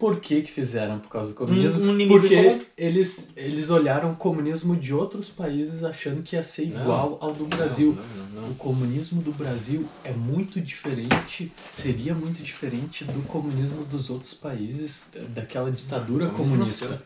Por 0.00 0.18
que 0.18 0.40
que 0.40 0.50
fizeram 0.50 0.98
por 0.98 1.10
causa 1.10 1.30
do 1.32 1.36
comunismo? 1.36 1.84
Um- 1.84 2.02
um 2.04 2.08
Porque 2.08 2.34
comum. 2.34 2.58
eles, 2.76 3.34
eles 3.36 3.68
olharam 3.68 4.12
o 4.12 4.16
comunismo 4.16 4.74
de 4.74 4.94
outros 4.94 5.28
países 5.28 5.84
achando 5.84 6.22
que 6.22 6.36
ia 6.36 6.42
ser 6.42 6.68
Não, 6.68 6.80
igual 6.80 7.18
ao 7.20 7.34
do 7.34 7.44
Brasil. 7.44 7.94
Não, 7.94 8.24
não, 8.24 8.42
não. 8.42 8.50
O 8.50 8.54
comunismo 8.54 9.20
do 9.20 9.30
Brasil 9.30 9.86
é 10.02 10.10
muito 10.12 10.58
diferente, 10.58 11.52
seria 11.70 12.14
muito 12.14 12.42
diferente 12.42 13.04
do 13.04 13.22
comunismo 13.28 13.84
dos 13.84 14.08
outros 14.08 14.32
países, 14.32 15.02
daquela 15.34 15.70
ditadura 15.70 16.24
Não, 16.24 16.32
não 16.32 16.38
comunista. 16.38 17.02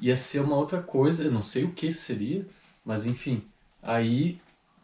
Ia 0.00 0.16
ser 0.18 0.40
uma 0.40 0.56
outra 0.56 0.82
coisa, 0.82 1.22
eu 1.22 1.30
não 1.30 1.44
sei 1.44 1.62
o 1.62 1.70
que 1.70 1.92
seria, 1.92 2.44
mas 2.84 3.06
enfim. 3.06 3.40
Aí, 3.80 4.38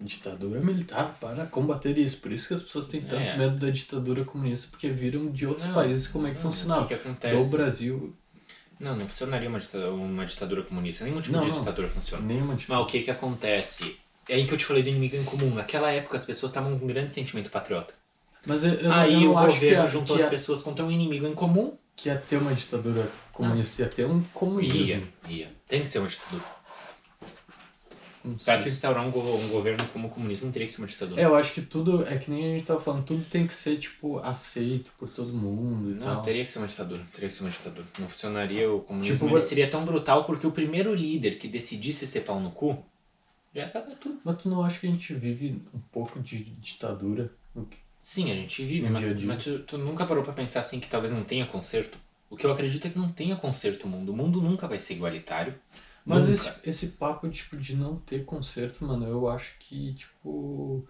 ditadura 0.05 0.61
militar 0.61 1.17
para 1.21 1.47
combater 1.47 1.97
isso. 1.99 2.19
Por 2.21 2.33
isso 2.33 2.49
que 2.49 2.55
as 2.55 2.63
pessoas 2.63 2.87
têm 2.87 3.01
tanto 3.01 3.23
É. 3.23 3.37
medo 3.37 3.57
da 3.57 3.71
ditadura 3.71 4.25
comunista, 4.25 4.69
porque 4.71 4.89
viram 4.89 5.31
de 5.31 5.47
outros 5.47 5.67
Não, 5.69 5.75
países 5.75 6.09
como 6.09 6.27
é 6.27 6.31
que 6.31 6.37
não, 6.37 6.43
funcionava. 6.43 6.83
O 6.83 6.89
que, 6.89 6.95
acontece? 6.95 7.37
Do 7.51 7.57
Brasil, 7.57 8.15
Não, 8.81 8.97
não 8.97 9.07
funcionaria 9.07 9.49
uma 9.49 9.61
ditadura, 9.61 9.93
uma 9.93 10.27
ditadura 10.27 10.63
comunista. 10.63 11.05
Nenhum 11.05 11.21
tipo 11.21 11.37
Não, 11.37 11.45
de 11.45 11.53
ditadura 11.59 11.89
funciona. 11.89 12.25
nenhuma 12.27 12.49
Mas 12.55 12.59
ditadura. 12.63 12.85
o 12.85 12.91
que 12.91 13.01
que 13.03 13.11
acontece? 13.11 13.97
É 14.29 14.35
aí 14.35 14.47
que 14.47 14.53
eu 14.55 14.59
te 14.59 14.65
falei 14.65 14.83
do 14.83 14.89
inimigo 14.89 15.17
em 15.17 15.25
comum. 15.25 15.55
Naquela 15.55 15.91
época 15.91 16.17
as 16.17 16.25
pessoas 16.25 16.51
estavam 16.51 16.79
com 16.79 16.85
um 16.85 16.89
grande 16.89 17.13
sentimento 17.13 17.51
patriota. 17.51 17.95
Mas 18.47 18.65
eu, 18.65 18.73
eu, 18.75 18.93
aí 18.93 19.25
eu 19.25 19.31
o 19.31 19.35
governo 19.35 19.87
juntou 19.89 20.17
as 20.17 20.23
ia, 20.23 20.29
pessoas 20.29 20.63
contra 20.63 20.85
um 20.85 20.91
inimigo 20.91 21.27
em 21.27 21.35
comum. 21.35 21.77
que 21.95 22.09
ia 22.09 22.17
ter 22.17 22.37
uma 22.39 22.53
ditadura 22.55 23.09
comunista, 23.33 23.83
ia 23.83 23.89
ter 23.89 24.07
um 24.07 24.21
comunismo. 24.35 24.79
Ia, 24.81 25.03
ia. 25.29 25.49
Tem 25.69 25.83
que 25.83 25.89
ser 25.89 26.01
uma 26.01 26.09
ditadura. 26.09 26.43
Não 28.25 28.37
Pra 28.37 28.63
tu 28.63 28.69
instaurar 28.69 29.05
um, 29.07 29.11
go- 29.11 29.21
um 29.37 29.49
governo 29.49 29.85
como 29.93 30.07
o 30.07 30.11
comunismo, 30.11 30.53
teria 30.53 30.67
que 30.67 30.73
ser 30.73 30.81
uma 30.81 30.87
ditadura. 30.87 31.21
É, 31.21 31.25
eu 31.25 31.35
acho 31.35 31.53
que 31.53 31.61
tudo, 31.63 32.07
é 32.07 32.17
que 32.19 32.31
nem 32.31 32.53
a 32.53 32.55
gente 32.57 32.67
tava 32.67 32.81
falando, 32.81 33.05
tudo 33.05 33.25
tem 33.25 33.47
que 33.47 33.55
ser, 33.55 33.79
tipo, 33.79 34.19
aceito 34.21 34.93
por 34.99 35.09
todo 35.11 35.33
mundo 35.33 35.91
e 35.91 35.95
Não, 35.95 36.15
tal. 36.15 36.23
teria 36.23 36.45
que 36.45 36.51
ser 36.51 36.59
uma 36.61 36.69
ditadura. 36.69 37.03
Teria 37.13 37.29
que 37.29 37.35
ser 37.35 37.43
uma 37.43 37.51
ditadura. 37.51 37.85
Não 37.99 38.09
funcionaria 38.09 38.71
o 38.73 38.81
comunismo. 38.81 39.27
Tipo, 39.29 39.41
seria 39.41 39.69
tão 39.69 39.85
brutal 39.85 40.25
porque 40.25 40.47
o 40.47 40.53
primeiro 40.53 40.95
líder 40.95 41.39
que 41.39 41.49
decidisse 41.49 42.07
ser 42.07 42.21
pau 42.21 42.39
no 42.39 42.51
cu 42.53 42.85
já 43.55 43.67
acaba 43.67 43.91
tudo. 43.97 44.19
Mas 44.25 44.41
tu 44.41 44.49
não 44.49 44.63
acha 44.63 44.79
que 44.79 44.87
a 44.87 44.91
gente 44.91 45.13
vive 45.15 45.61
um 45.75 45.81
pouco 45.91 46.21
de 46.21 46.45
ditadura? 46.45 47.31
Sim, 48.01 48.31
a 48.33 48.35
gente 48.35 48.65
vive, 48.65 48.89
mas, 48.89 49.01
dia 49.03 49.11
a 49.11 49.15
dia. 49.15 49.27
mas 49.29 49.45
tu, 49.45 49.59
tu 49.61 49.79
nunca 49.79 50.07
parou 50.07 50.25
pra 50.25 50.33
pensar 50.33 50.61
assim 50.61 50.81
que 50.81 50.89
talvez 50.89 51.13
não 51.13 51.23
tenha 51.25 51.47
conserto? 51.47 51.99
O 52.31 52.37
que 52.37 52.47
eu 52.47 52.53
acredito 52.53 52.87
é 52.87 52.91
que 52.91 52.99
não 52.99 53.13
tenha 53.13 53.37
conserto 53.37 53.85
o 53.85 53.89
mundo. 53.89 54.11
O 54.11 54.17
mundo 54.17 54.41
nunca 54.41 54.67
vai 54.67 54.79
ser 54.79 54.95
igualitário. 54.95 55.55
Mas 56.05 56.25
Nunca. 56.29 56.35
esse, 56.35 56.69
esse 56.69 56.87
papo, 56.89 57.29
tipo, 57.29 57.57
de 57.57 57.77
não 57.77 57.97
ter 57.97 58.25
conserto, 58.25 58.85
mano, 58.85 59.07
eu 59.07 59.29
acho 59.29 59.55
que, 59.61 59.95
tipo... 59.95 60.87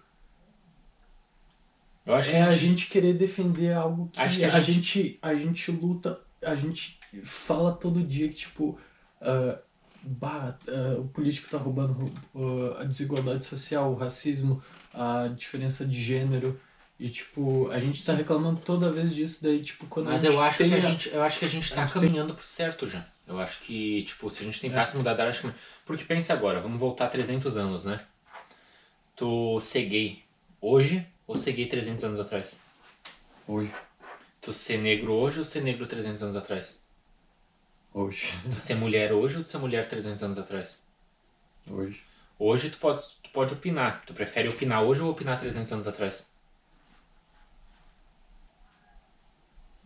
Eu 2.05 2.15
acho 2.15 2.29
que 2.31 2.35
é 2.35 2.41
a 2.41 2.47
a 2.47 2.49
gente, 2.49 2.61
gente 2.69 2.89
querer 2.89 3.13
defender 3.13 3.73
algo 3.73 4.09
que, 4.11 4.19
Acho 4.19 4.39
que 4.39 4.45
a, 4.45 4.55
a 4.55 4.61
gente... 4.61 5.19
a 5.21 5.33
gente 5.35 5.71
luta, 5.71 6.19
a 6.41 6.53
gente 6.55 6.99
fala 7.23 7.71
todo 7.73 8.03
dia 8.03 8.27
que, 8.27 8.35
tipo, 8.35 8.77
ah, 9.21 9.57
bah, 10.01 10.57
ah, 10.67 10.99
o 10.99 11.07
político 11.07 11.49
tá 11.49 11.57
roubando 11.57 12.11
ah, 12.35 12.81
a 12.81 12.83
desigualdade 12.83 13.45
social, 13.45 13.91
o 13.91 13.95
racismo, 13.95 14.61
a 14.93 15.27
diferença 15.27 15.85
de 15.85 16.01
gênero. 16.01 16.59
E, 16.99 17.09
tipo, 17.09 17.69
a 17.71 17.79
gente 17.79 18.03
tá 18.05 18.13
reclamando 18.13 18.59
toda 18.61 18.91
vez 18.91 19.13
disso, 19.13 19.41
daí, 19.43 19.61
tipo, 19.63 19.85
quando 19.87 20.05
Mas 20.07 20.21
gente 20.21 20.33
eu 20.33 20.41
acho, 20.41 20.57
tem 20.57 20.69
que 20.69 20.75
a 20.75 20.77
a- 20.77 20.81
gente, 20.81 21.09
eu 21.09 21.23
acho 21.23 21.39
que 21.39 21.45
a 21.45 21.49
gente 21.49 21.69
tá 21.73 21.83
a 21.83 21.85
gente 21.85 21.93
tem- 21.93 22.01
caminhando 22.03 22.33
pro 22.35 22.45
certo 22.45 22.85
já. 22.87 23.05
Eu 23.27 23.39
acho 23.39 23.61
que, 23.61 24.03
tipo, 24.03 24.29
se 24.29 24.43
a 24.43 24.45
gente 24.45 24.59
tentasse 24.59 24.97
mudar 24.97 25.13
da 25.13 25.23
área, 25.23 25.31
acho 25.31 25.49
que... 25.49 25.57
Porque 25.85 26.03
pensa 26.03 26.33
agora, 26.33 26.59
vamos 26.59 26.79
voltar 26.79 27.07
300 27.07 27.55
anos, 27.55 27.85
né? 27.85 27.99
Tu 29.15 29.59
ser 29.61 29.85
gay 29.85 30.23
hoje 30.59 31.07
ou 31.25 31.37
ser 31.37 31.53
gay 31.53 31.65
300 31.65 32.03
anos 32.03 32.19
atrás? 32.19 32.59
Hoje. 33.47 33.73
Tu 34.41 34.51
ser 34.51 34.77
negro 34.77 35.13
hoje 35.13 35.39
ou 35.39 35.45
ser 35.45 35.61
negro 35.61 35.87
300 35.87 36.21
anos 36.23 36.35
atrás? 36.35 36.81
Hoje. 37.93 38.33
Tu 38.43 38.59
ser 38.59 38.75
mulher 38.75 39.13
hoje 39.13 39.37
ou 39.37 39.43
tu 39.43 39.49
ser 39.49 39.57
mulher 39.59 39.87
300 39.87 40.21
anos 40.23 40.37
atrás? 40.37 40.83
Hoje. 41.69 42.03
Hoje 42.37 42.69
tu 42.71 42.77
pode, 42.77 43.03
tu 43.21 43.29
pode 43.29 43.53
opinar. 43.53 44.03
Tu 44.05 44.13
prefere 44.13 44.49
opinar 44.49 44.83
hoje 44.83 45.01
ou 45.01 45.11
opinar 45.11 45.39
300 45.39 45.71
anos 45.71 45.87
atrás? 45.87 46.29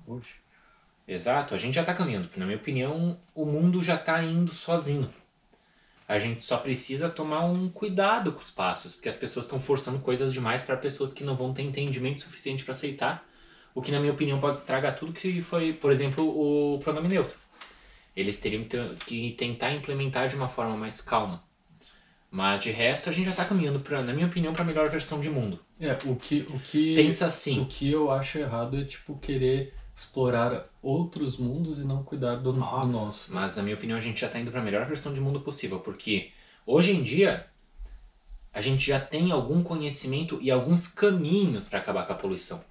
Hoje. 0.08 0.47
Exato, 1.08 1.56
a 1.56 1.58
gente 1.58 1.76
já 1.76 1.84
tá 1.84 1.94
caminhando. 1.94 2.30
Na 2.36 2.46
minha 2.46 2.58
opinião, 2.58 3.18
o 3.34 3.46
mundo 3.46 3.82
já 3.82 3.98
tá 3.98 4.22
indo 4.22 4.54
sozinho. 4.54 5.10
A 6.08 6.20
gente 6.20 6.44
só 6.44 6.58
precisa 6.58 7.10
tomar 7.10 7.46
um 7.46 7.70
cuidado 7.70 8.32
com 8.32 8.40
os 8.40 8.50
passos, 8.50 8.94
porque 8.94 9.10
as 9.10 9.16
pessoas 9.16 9.46
estão 9.46 9.60
forçando 9.60 10.00
coisas 10.00 10.34
demais 10.34 10.64
para 10.64 10.78
pessoas 10.78 11.14
que 11.14 11.24
não 11.24 11.36
vão 11.36 11.54
ter 11.54 11.64
entendimento 11.64 12.22
suficiente 12.22 12.64
para 12.64 12.72
aceitar, 12.72 13.26
o 13.76 13.82
que 13.82 13.92
na 13.92 14.00
minha 14.00 14.14
opinião 14.14 14.40
pode 14.40 14.58
estragar 14.58 14.96
tudo 14.96 15.14
que 15.14 15.42
foi, 15.42 15.74
por 15.74 15.92
exemplo, 15.92 16.26
o 16.26 16.80
pronome 16.80 17.10
neutro. 17.10 17.36
Eles 18.16 18.40
teriam 18.40 18.66
que 19.06 19.32
tentar 19.38 19.72
implementar 19.74 20.28
de 20.28 20.36
uma 20.36 20.48
forma 20.48 20.76
mais 20.76 21.02
calma. 21.02 21.44
Mas 22.32 22.62
de 22.62 22.72
resto, 22.72 23.10
a 23.10 23.14
gente 23.14 23.26
já 23.26 23.34
tá 23.34 23.46
caminhando 23.46 23.80
para, 23.80 24.02
na 24.02 24.14
minha 24.14 24.28
opinião, 24.28 24.54
para 24.54 24.64
a 24.64 24.66
melhor 24.66 24.90
versão 24.90 25.22
de 25.22 25.30
mundo. 25.30 25.60
É, 25.80 25.98
o 26.06 26.16
que, 26.16 26.48
o 26.50 26.60
que... 26.60 26.96
Pensa 26.96 27.26
O 27.26 27.28
assim, 27.28 27.66
que 27.66 27.92
eu 27.92 28.12
acho 28.12 28.40
errado 28.40 28.80
é, 28.80 28.84
tipo, 28.84 29.18
querer 29.20 29.74
explorar 29.98 30.70
outros 30.80 31.40
mundos 31.40 31.82
e 31.82 31.84
não 31.84 32.04
cuidar 32.04 32.36
do, 32.36 32.54
do 32.54 32.62
Óbvio. 32.62 32.92
nosso. 32.92 33.34
Mas 33.34 33.56
na 33.56 33.64
minha 33.64 33.76
opinião 33.76 33.98
a 33.98 34.02
gente 34.02 34.22
já 34.22 34.28
está 34.28 34.40
indo 34.40 34.52
para 34.52 34.60
a 34.60 34.64
melhor 34.64 34.86
versão 34.86 35.12
de 35.12 35.20
mundo 35.20 35.42
possível, 35.42 35.80
porque 35.80 36.30
hoje 36.68 36.92
em 36.92 37.02
dia 37.02 37.48
a 38.54 38.62
gente 38.62 38.86
já 38.86 39.00
tem 39.00 39.32
algum 39.32 39.64
conhecimento 39.64 40.38
e 40.40 40.52
alguns 40.52 40.88
caminhos 40.88 41.68
para 41.68 41.80
acabar 41.80 42.06
com 42.06 42.14
a 42.14 42.16
poluição. 42.16 42.64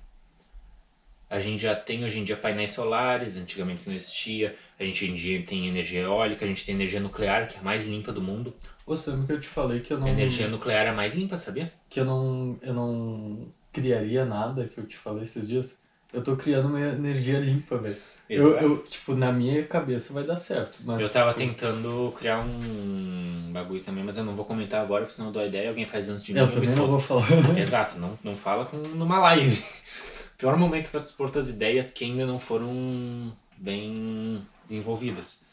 A 1.29 1.41
gente 1.41 1.61
já 1.61 1.75
tem 1.75 2.05
hoje 2.05 2.21
em 2.21 2.25
dia 2.25 2.37
painéis 2.37 2.71
solares, 2.71 3.37
antigamente 3.37 3.81
isso 3.81 3.91
não 3.91 3.97
existia. 3.97 4.55
A 4.79 4.85
gente 4.85 5.03
hoje 5.03 5.13
em 5.13 5.17
dia 5.17 5.43
tem 5.45 5.67
energia 5.67 6.03
eólica, 6.03 6.45
a 6.45 6.49
gente 6.49 6.65
tem 6.65 6.77
energia 6.77 7.01
nuclear, 7.01 7.49
que 7.49 7.57
é 7.57 7.59
a 7.59 7.63
mais 7.63 7.85
limpa 7.87 8.13
do 8.13 8.23
mundo. 8.23 8.55
Você 8.87 9.11
lembra 9.11 9.27
que 9.27 9.33
eu 9.33 9.41
te 9.41 9.49
falei 9.49 9.81
que 9.81 9.93
eu 9.93 9.99
não... 9.99 10.07
A 10.07 10.11
energia 10.11 10.47
nuclear 10.47 10.87
é 10.87 10.91
a 10.91 10.95
mais 10.95 11.17
limpa, 11.17 11.37
sabia? 11.37 11.73
Que 11.89 11.99
eu 11.99 12.05
não, 12.05 12.57
eu 12.63 12.73
não 12.73 13.49
criaria 13.73 14.25
nada, 14.25 14.69
que 14.69 14.79
eu 14.79 14.87
te 14.87 14.97
falei 14.97 15.25
esses 15.25 15.49
dias. 15.49 15.77
Eu 16.13 16.23
tô 16.23 16.37
criando 16.37 16.69
uma 16.69 16.81
energia 16.81 17.39
limpa, 17.39 17.77
velho. 17.79 17.97
Eu, 18.29 18.57
eu, 18.59 18.79
tipo, 18.79 19.15
na 19.15 19.31
minha 19.31 19.63
cabeça 19.65 20.13
vai 20.13 20.25
dar 20.25 20.37
certo, 20.37 20.79
mas... 20.85 21.01
Eu 21.01 21.09
tava 21.13 21.33
tipo, 21.33 21.47
tentando 21.47 22.13
criar 22.19 22.41
um 22.41 23.51
bagulho 23.53 23.85
também, 23.85 24.03
mas 24.03 24.17
eu 24.17 24.25
não 24.25 24.35
vou 24.35 24.45
comentar 24.45 24.81
agora, 24.81 25.03
porque 25.03 25.15
senão 25.15 25.29
eu 25.29 25.33
dou 25.33 25.43
a 25.43 25.47
ideia 25.47 25.67
e 25.67 25.69
alguém 25.69 25.87
faz 25.87 26.09
antes 26.09 26.25
de 26.25 26.33
mim. 26.33 26.41
Eu 26.41 26.51
também 26.51 26.71
não 26.71 26.89
vou 26.89 26.99
falar. 26.99 27.27
Exato, 27.57 27.99
não, 27.99 28.19
não 28.25 28.35
fala 28.35 28.65
com, 28.65 28.79
numa 28.79 29.21
live. 29.21 29.63
Pior 30.37 30.57
momento 30.57 30.91
para 30.91 31.01
dispor 31.01 31.31
tuas 31.31 31.49
ideias 31.49 31.93
que 31.93 32.05
ainda 32.05 32.27
não 32.27 32.39
foram 32.39 33.33
bem 33.57 34.45
desenvolvidas. 34.63 35.47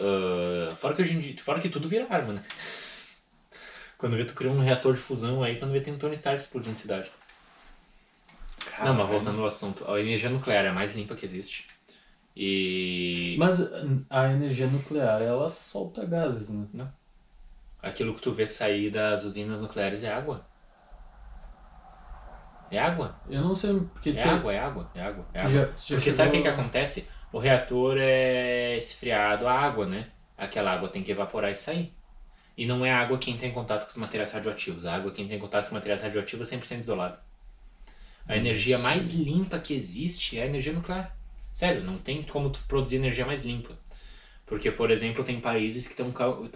Ah, 0.00 0.74
fora 0.76 0.94
que 0.94 1.02
hoje 1.02 1.16
em 1.16 1.20
dia, 1.20 1.36
fora 1.38 1.60
que 1.60 1.68
tudo 1.68 1.88
vira 1.88 2.06
arma, 2.10 2.34
né? 2.34 2.44
Quando 3.98 4.16
vê 4.16 4.24
tu 4.24 4.34
cria 4.34 4.50
um 4.50 4.60
reator 4.60 4.94
de 4.94 5.00
fusão 5.00 5.42
aí, 5.42 5.58
quando 5.58 5.72
vê 5.72 5.80
tem 5.80 5.94
um 5.94 5.98
Tony 5.98 6.14
Stark 6.14 6.42
explodindo 6.42 6.76
cidade. 6.76 7.10
Não, 8.82 8.94
mas 8.94 9.08
voltando 9.08 9.40
ao 9.40 9.46
assunto, 9.46 9.88
a 9.90 10.00
energia 10.00 10.30
nuclear 10.30 10.64
é 10.64 10.68
a 10.68 10.72
mais 10.72 10.94
limpa 10.94 11.14
que 11.14 11.24
existe. 11.24 11.66
E 12.36 13.36
Mas 13.36 13.60
a 14.10 14.32
energia 14.32 14.66
nuclear, 14.66 15.20
ela 15.22 15.48
solta 15.50 16.04
gases, 16.06 16.48
né? 16.50 16.92
aquilo 17.80 18.14
que 18.16 18.20
tu 18.20 18.32
vê 18.32 18.46
sair 18.48 18.90
das 18.90 19.22
usinas 19.24 19.62
nucleares 19.62 20.02
é 20.02 20.10
água. 20.12 20.44
É 22.70 22.78
água. 22.78 23.20
Eu 23.28 23.42
não 23.42 23.54
sei, 23.54 23.80
porque 23.92 24.12
É 24.12 24.22
tem... 24.22 24.32
água, 24.32 24.52
é 24.52 24.58
água, 24.58 24.90
é 24.94 25.00
água. 25.02 25.26
É 25.32 25.40
água. 25.40 25.50
já- 25.50 25.74
já 25.76 25.98
Porque 25.98 26.12
sabe 26.12 26.28
o 26.30 26.32
que, 26.32 26.42
que 26.42 26.48
acontece? 26.48 27.08
O 27.32 27.38
reator 27.38 27.96
é 27.98 28.76
esfriado 28.76 29.46
a 29.46 29.52
água, 29.52 29.86
né? 29.86 30.10
Aquela 30.36 30.72
água 30.72 30.88
tem 30.88 31.02
que 31.02 31.12
evaporar 31.12 31.50
e 31.50 31.54
sair. 31.56 31.94
E 32.56 32.66
não 32.66 32.84
é 32.86 32.92
a 32.92 32.98
água 33.00 33.18
que 33.18 33.30
entra 33.30 33.46
em 33.46 33.52
contato 33.54 33.84
com 33.84 33.90
os 33.90 33.96
materiais 33.98 34.32
radioativos. 34.32 34.86
A 34.86 34.94
água 34.96 35.12
que 35.12 35.22
entra 35.22 35.36
em 35.36 35.40
contato 35.40 35.62
com 35.64 35.68
os 35.68 35.74
materiais 35.74 36.02
radioativos 36.02 36.48
é 36.48 36.50
100% 36.50 36.80
isolada. 36.82 37.20
A 38.26 38.36
energia 38.36 38.78
mais 38.78 39.10
limpa 39.12 39.58
que 39.58 39.74
existe 39.74 40.38
é 40.38 40.42
a 40.42 40.46
energia 40.46 40.72
nuclear. 40.72 41.14
Sério, 41.52 41.84
não 41.84 41.98
tem 41.98 42.22
como 42.22 42.50
tu 42.50 42.60
produzir 42.66 42.96
energia 42.96 43.26
mais 43.26 43.44
limpa. 43.44 43.78
Porque, 44.46 44.70
por 44.70 44.90
exemplo, 44.90 45.24
tem 45.24 45.40
países 45.40 45.86
que 45.86 45.92
estão 45.92 46.10
cavando... 46.12 46.50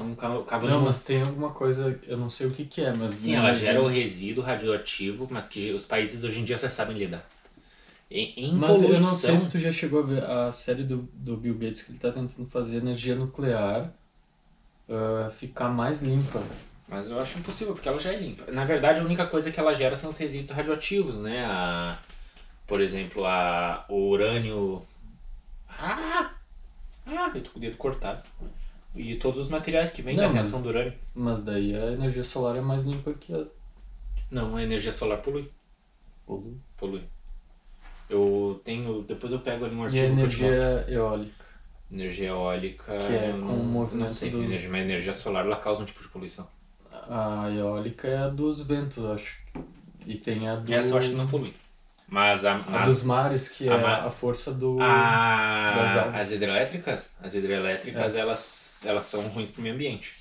Não, 0.69 0.83
mas 0.83 1.05
tem 1.05 1.23
alguma 1.23 1.51
coisa, 1.53 1.99
eu 2.07 2.17
não 2.19 2.29
sei 2.29 2.47
o 2.47 2.51
que 2.51 2.65
que 2.65 2.83
é, 2.83 2.93
mas... 2.93 3.15
Sim, 3.15 3.35
ela 3.37 3.53
gera 3.55 3.83
o 3.83 3.87
resíduo 3.87 4.45
radioativo, 4.45 5.27
mas 5.31 5.49
que 5.49 5.71
os 5.73 5.87
países 5.87 6.23
hoje 6.25 6.41
em 6.41 6.45
dia 6.45 6.59
só 6.59 6.69
sabem 6.69 6.97
lidar. 6.99 7.27
Em, 8.11 8.33
em 8.37 8.53
Mas 8.55 8.83
eu 8.83 8.89
não 8.89 8.99
poluição- 8.99 9.17
sei 9.17 9.39
se 9.39 9.51
tu 9.51 9.59
já 9.59 9.71
chegou 9.71 10.03
a 10.03 10.07
ver 10.07 10.25
a 10.25 10.53
série 10.53 10.83
do, 10.83 11.09
do 11.13 11.37
Bill 11.37 11.55
Gates 11.55 11.83
que 11.83 11.93
ele 11.93 11.99
tá 11.99 12.11
tentando 12.11 12.49
fazer 12.49 12.79
energia 12.79 13.15
nuclear 13.15 13.93
ah, 14.89 15.31
ficar 15.31 15.69
mais 15.69 16.03
limpa. 16.03 16.43
Mas 16.89 17.11
eu 17.11 17.19
acho 17.21 17.39
impossível, 17.39 17.75
porque 17.75 17.89
ela 17.89 17.99
já 17.99 18.13
é 18.13 18.19
limpa. 18.19 18.51
Na 18.51 18.65
verdade, 18.65 19.01
a 19.01 19.05
única 19.05 19.27
coisa 19.27 19.51
que 19.51 19.61
ela 19.61 19.75
gera 19.75 19.95
são 19.95 20.09
os 20.11 20.17
resíduos 20.17 20.51
radioativos, 20.51 21.17
né? 21.17 21.45
A, 21.45 21.99
por 22.67 22.81
exemplo, 22.81 23.25
a, 23.27 23.85
o 23.89 24.09
urânio. 24.09 24.83
Ah! 25.69 26.31
Ah, 27.07 27.31
eu 27.35 27.43
tô 27.43 27.51
com 27.51 27.59
o 27.59 27.61
dedo 27.61 27.77
cortado. 27.77 28.23
E 28.95 29.17
todos 29.17 29.39
os 29.39 29.49
materiais 29.49 29.91
que 29.91 30.01
vêm 30.03 30.17
da 30.17 30.25
mas- 30.25 30.33
reação 30.35 30.63
do 30.63 30.71
urânio. 30.71 30.95
Mas 31.15 31.45
daí 31.45 31.75
a 31.75 31.93
energia 31.93 32.25
solar 32.25 32.57
é 32.57 32.61
mais 32.61 32.85
limpa 32.85 33.13
que 33.13 33.35
a 33.35 33.45
Não, 34.31 34.57
a 34.57 34.63
energia 34.63 34.93
solar 34.93 35.19
polui. 35.19 35.51
polui. 36.27 36.57
Polui. 36.77 37.03
Eu 38.09 38.61
tenho. 38.65 39.03
Depois 39.03 39.31
eu 39.33 39.41
pego 39.41 39.67
ali 39.67 39.75
um 39.75 39.81
E 39.91 40.01
a 40.01 40.03
artigo 40.05 40.17
que 40.17 40.23
eu 40.23 40.29
te 40.29 40.43
mostro. 40.43 40.47
energia 40.63 40.87
eólica. 40.89 41.45
Energia 41.93 42.29
eólica. 42.29 42.97
Que 42.99 43.15
é 43.15 43.31
com 43.33 43.39
o 43.55 43.65
movimento 43.65 44.05
não 44.05 44.11
sei. 44.11 44.31
dos- 44.31 44.41
Energia, 44.41 44.71
mas 44.71 44.81
a 44.81 44.85
energia 44.85 45.15
solar 45.15 45.45
ela 45.45 45.57
causa 45.57 45.83
um 45.83 45.85
tipo 45.85 46.03
de 46.03 46.09
poluição. 46.09 46.49
A 47.09 47.51
eólica 47.51 48.07
é 48.09 48.19
a 48.19 48.29
dos 48.29 48.61
ventos, 48.63 48.99
eu 48.99 49.13
acho. 49.13 49.39
E 50.07 50.17
tem 50.17 50.49
a 50.49 50.57
do... 50.57 50.73
Essa 50.73 50.91
eu 50.91 50.99
acho 50.99 51.11
que 51.11 51.15
não 51.17 51.27
polui. 51.27 51.53
Mas 52.09 52.45
a, 52.45 52.55
A 52.57 52.61
mas 52.61 52.89
dos 52.89 53.03
mares, 53.05 53.49
que 53.49 53.69
é 53.69 53.73
a 53.73 53.79
ma- 53.79 54.07
a 54.07 54.11
força 54.11 54.53
do... 54.53 54.79
A- 54.81 56.05
águas. 56.05 56.15
as 56.21 56.31
hidrelétricas, 56.33 57.11
as 57.23 57.35
hidrelétricas 57.35 58.17
É. 58.17 58.21
elas, 58.21 58.83
elas 58.87 59.05
são 59.07 59.23
ruins 59.29 59.51
para 59.51 59.61
o 59.61 59.63
meio 59.63 59.75
ambiente. 59.75 60.15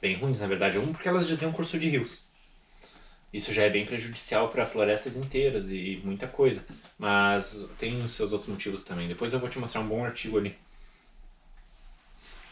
Bem 0.00 0.16
ruins, 0.16 0.40
na 0.40 0.46
verdade. 0.46 0.78
Um, 0.78 0.92
porque 0.92 1.08
elas 1.08 1.26
já 1.26 1.36
têm 1.36 1.48
um 1.48 1.52
curso 1.52 1.78
de 1.78 1.88
rios. 1.88 2.22
Isso 3.32 3.52
já 3.52 3.62
é 3.64 3.70
bem 3.70 3.84
prejudicial 3.84 4.48
para 4.48 4.64
florestas 4.66 5.16
inteiras 5.16 5.70
e 5.70 6.00
muita 6.04 6.26
coisa. 6.26 6.64
Mas 6.98 7.64
tem 7.78 8.02
os 8.02 8.12
seus 8.12 8.32
outros 8.32 8.48
motivos 8.50 8.84
também. 8.84 9.06
Depois 9.06 9.32
eu 9.32 9.38
vou 9.38 9.48
te 9.48 9.58
mostrar 9.58 9.80
um 9.82 9.88
bom 9.88 10.04
artigo 10.04 10.38
ali. 10.38 10.56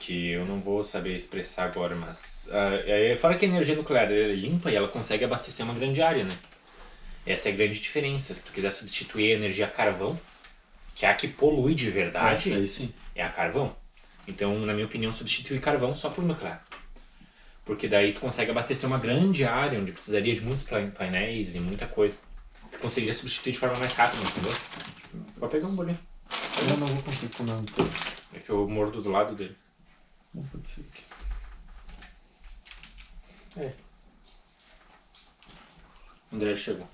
Que 0.07 0.29
eu 0.31 0.47
não 0.47 0.61
vou 0.61 0.85
saber 0.85 1.15
expressar 1.17 1.65
agora, 1.65 1.97
mas. 1.97 2.49
ah, 2.53 2.75
é, 2.87 3.17
fora 3.17 3.35
que 3.37 3.45
a 3.45 3.49
energia 3.49 3.75
nuclear 3.75 4.11
é 4.13 4.33
limpa 4.35 4.71
e 4.71 4.77
ela 4.77 4.87
consegue 4.87 5.25
abastecer 5.25 5.65
uma 5.65 5.75
grande 5.75 6.01
área, 6.01 6.23
né? 6.23 6.33
Essa 7.27 7.49
é 7.49 7.53
a 7.53 7.57
grande 7.57 7.81
diferença. 7.81 8.33
Se 8.35 8.45
tu 8.45 8.53
quiser 8.53 8.71
substituir 8.71 9.33
a 9.33 9.35
energia 9.35 9.67
a 9.67 9.69
carvão, 9.71 10.17
que 10.95 11.05
é 11.05 11.09
a 11.11 11.15
que 11.15 11.27
polui 11.27 11.75
de 11.75 11.91
verdade, 11.91 12.41
sim. 12.69 12.95
é 13.17 13.23
a 13.25 13.29
carvão. 13.29 13.75
Então, 14.29 14.57
na 14.61 14.73
minha 14.73 14.87
opinião, 14.87 15.11
substituir 15.13 15.61
carvão 15.61 15.93
só 15.93 16.09
por 16.09 16.23
nuclear. 16.25 16.65
Porque 17.65 17.89
daí 17.89 18.13
tu 18.13 18.21
consegue 18.21 18.53
abastecer 18.53 18.89
uma 18.89 18.99
grande 18.99 19.45
área 19.45 19.81
onde 19.81 19.91
precisaria 19.91 20.35
de 20.37 20.41
muitos 20.41 20.63
pa- 20.63 20.81
painéis 20.97 21.57
e 21.57 21.59
muita 21.61 21.85
coisa. 21.87 22.17
Tu 22.71 22.79
conseguiria 22.79 23.13
substituir 23.15 23.53
de 23.55 23.59
forma 23.59 23.77
mais 23.77 23.93
rápida, 23.93 24.23
entendeu? 24.23 24.57
Vou 25.37 25.49
pegar 25.49 25.67
um 25.67 25.75
bolinho. 25.75 25.99
Eu 26.71 26.77
não 26.77 26.87
vou 26.87 27.03
conseguir 27.03 27.35
comer 27.35 27.53
um. 27.53 27.65
É 28.35 28.39
que 28.39 28.51
eu 28.51 28.69
mordo 28.69 29.03
do 29.03 29.11
lado 29.11 29.35
dele. 29.35 29.57
Não 30.37 30.45
pode 30.45 30.69
ser 30.69 30.83
aqui. 30.83 31.03
É. 33.57 33.73
O 36.31 36.37
André 36.37 36.55
chegou. 36.55 36.87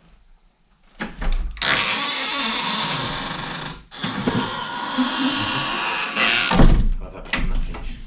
Ela 7.01 7.11
vai 7.11 7.23
passando 7.23 7.49
na 7.49 7.57
frente. 7.57 7.99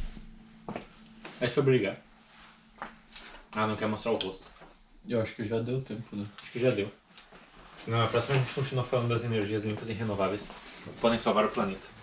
Aí 1.41 1.49
foi 1.49 1.63
brigar. 1.63 1.97
Ah, 3.51 3.67
não 3.67 3.75
quer 3.75 3.87
mostrar 3.89 4.13
o 4.13 4.17
rosto. 4.17 4.49
Eu 5.05 5.21
acho 5.21 5.35
que 5.35 5.45
já 5.45 5.59
deu 5.59 5.81
tempo, 5.81 6.15
né? 6.15 6.25
Acho 6.41 6.51
que 6.53 6.59
já 6.59 6.69
deu. 6.69 6.89
Na 7.87 8.07
próxima 8.07 8.37
a 8.37 8.39
gente 8.39 8.53
continua 8.53 8.85
falando 8.85 9.09
das 9.09 9.25
energias 9.25 9.65
limpas 9.65 9.89
e 9.89 9.93
renováveis 9.93 10.49
podem 11.01 11.19
salvar 11.19 11.43
o 11.43 11.49
planeta. 11.49 11.94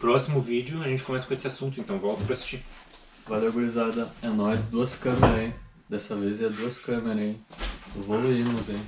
Próximo 0.00 0.40
vídeo 0.40 0.82
a 0.82 0.88
gente 0.88 1.02
começa 1.02 1.26
com 1.26 1.34
esse 1.34 1.46
assunto, 1.46 1.80
então 1.80 1.98
volta 1.98 2.22
pra 2.24 2.34
assistir. 2.34 2.62
Valeu, 3.26 3.52
gurizada. 3.52 4.10
É 4.22 4.28
nóis. 4.28 4.66
Duas 4.66 4.94
câmeras, 4.94 5.38
hein? 5.40 5.54
Dessa 5.88 6.14
vez 6.14 6.40
é 6.40 6.48
duas 6.48 6.78
câmeras, 6.78 7.18
hein? 7.18 7.40
Evoluímos, 7.96 8.70
hein? 8.70 8.80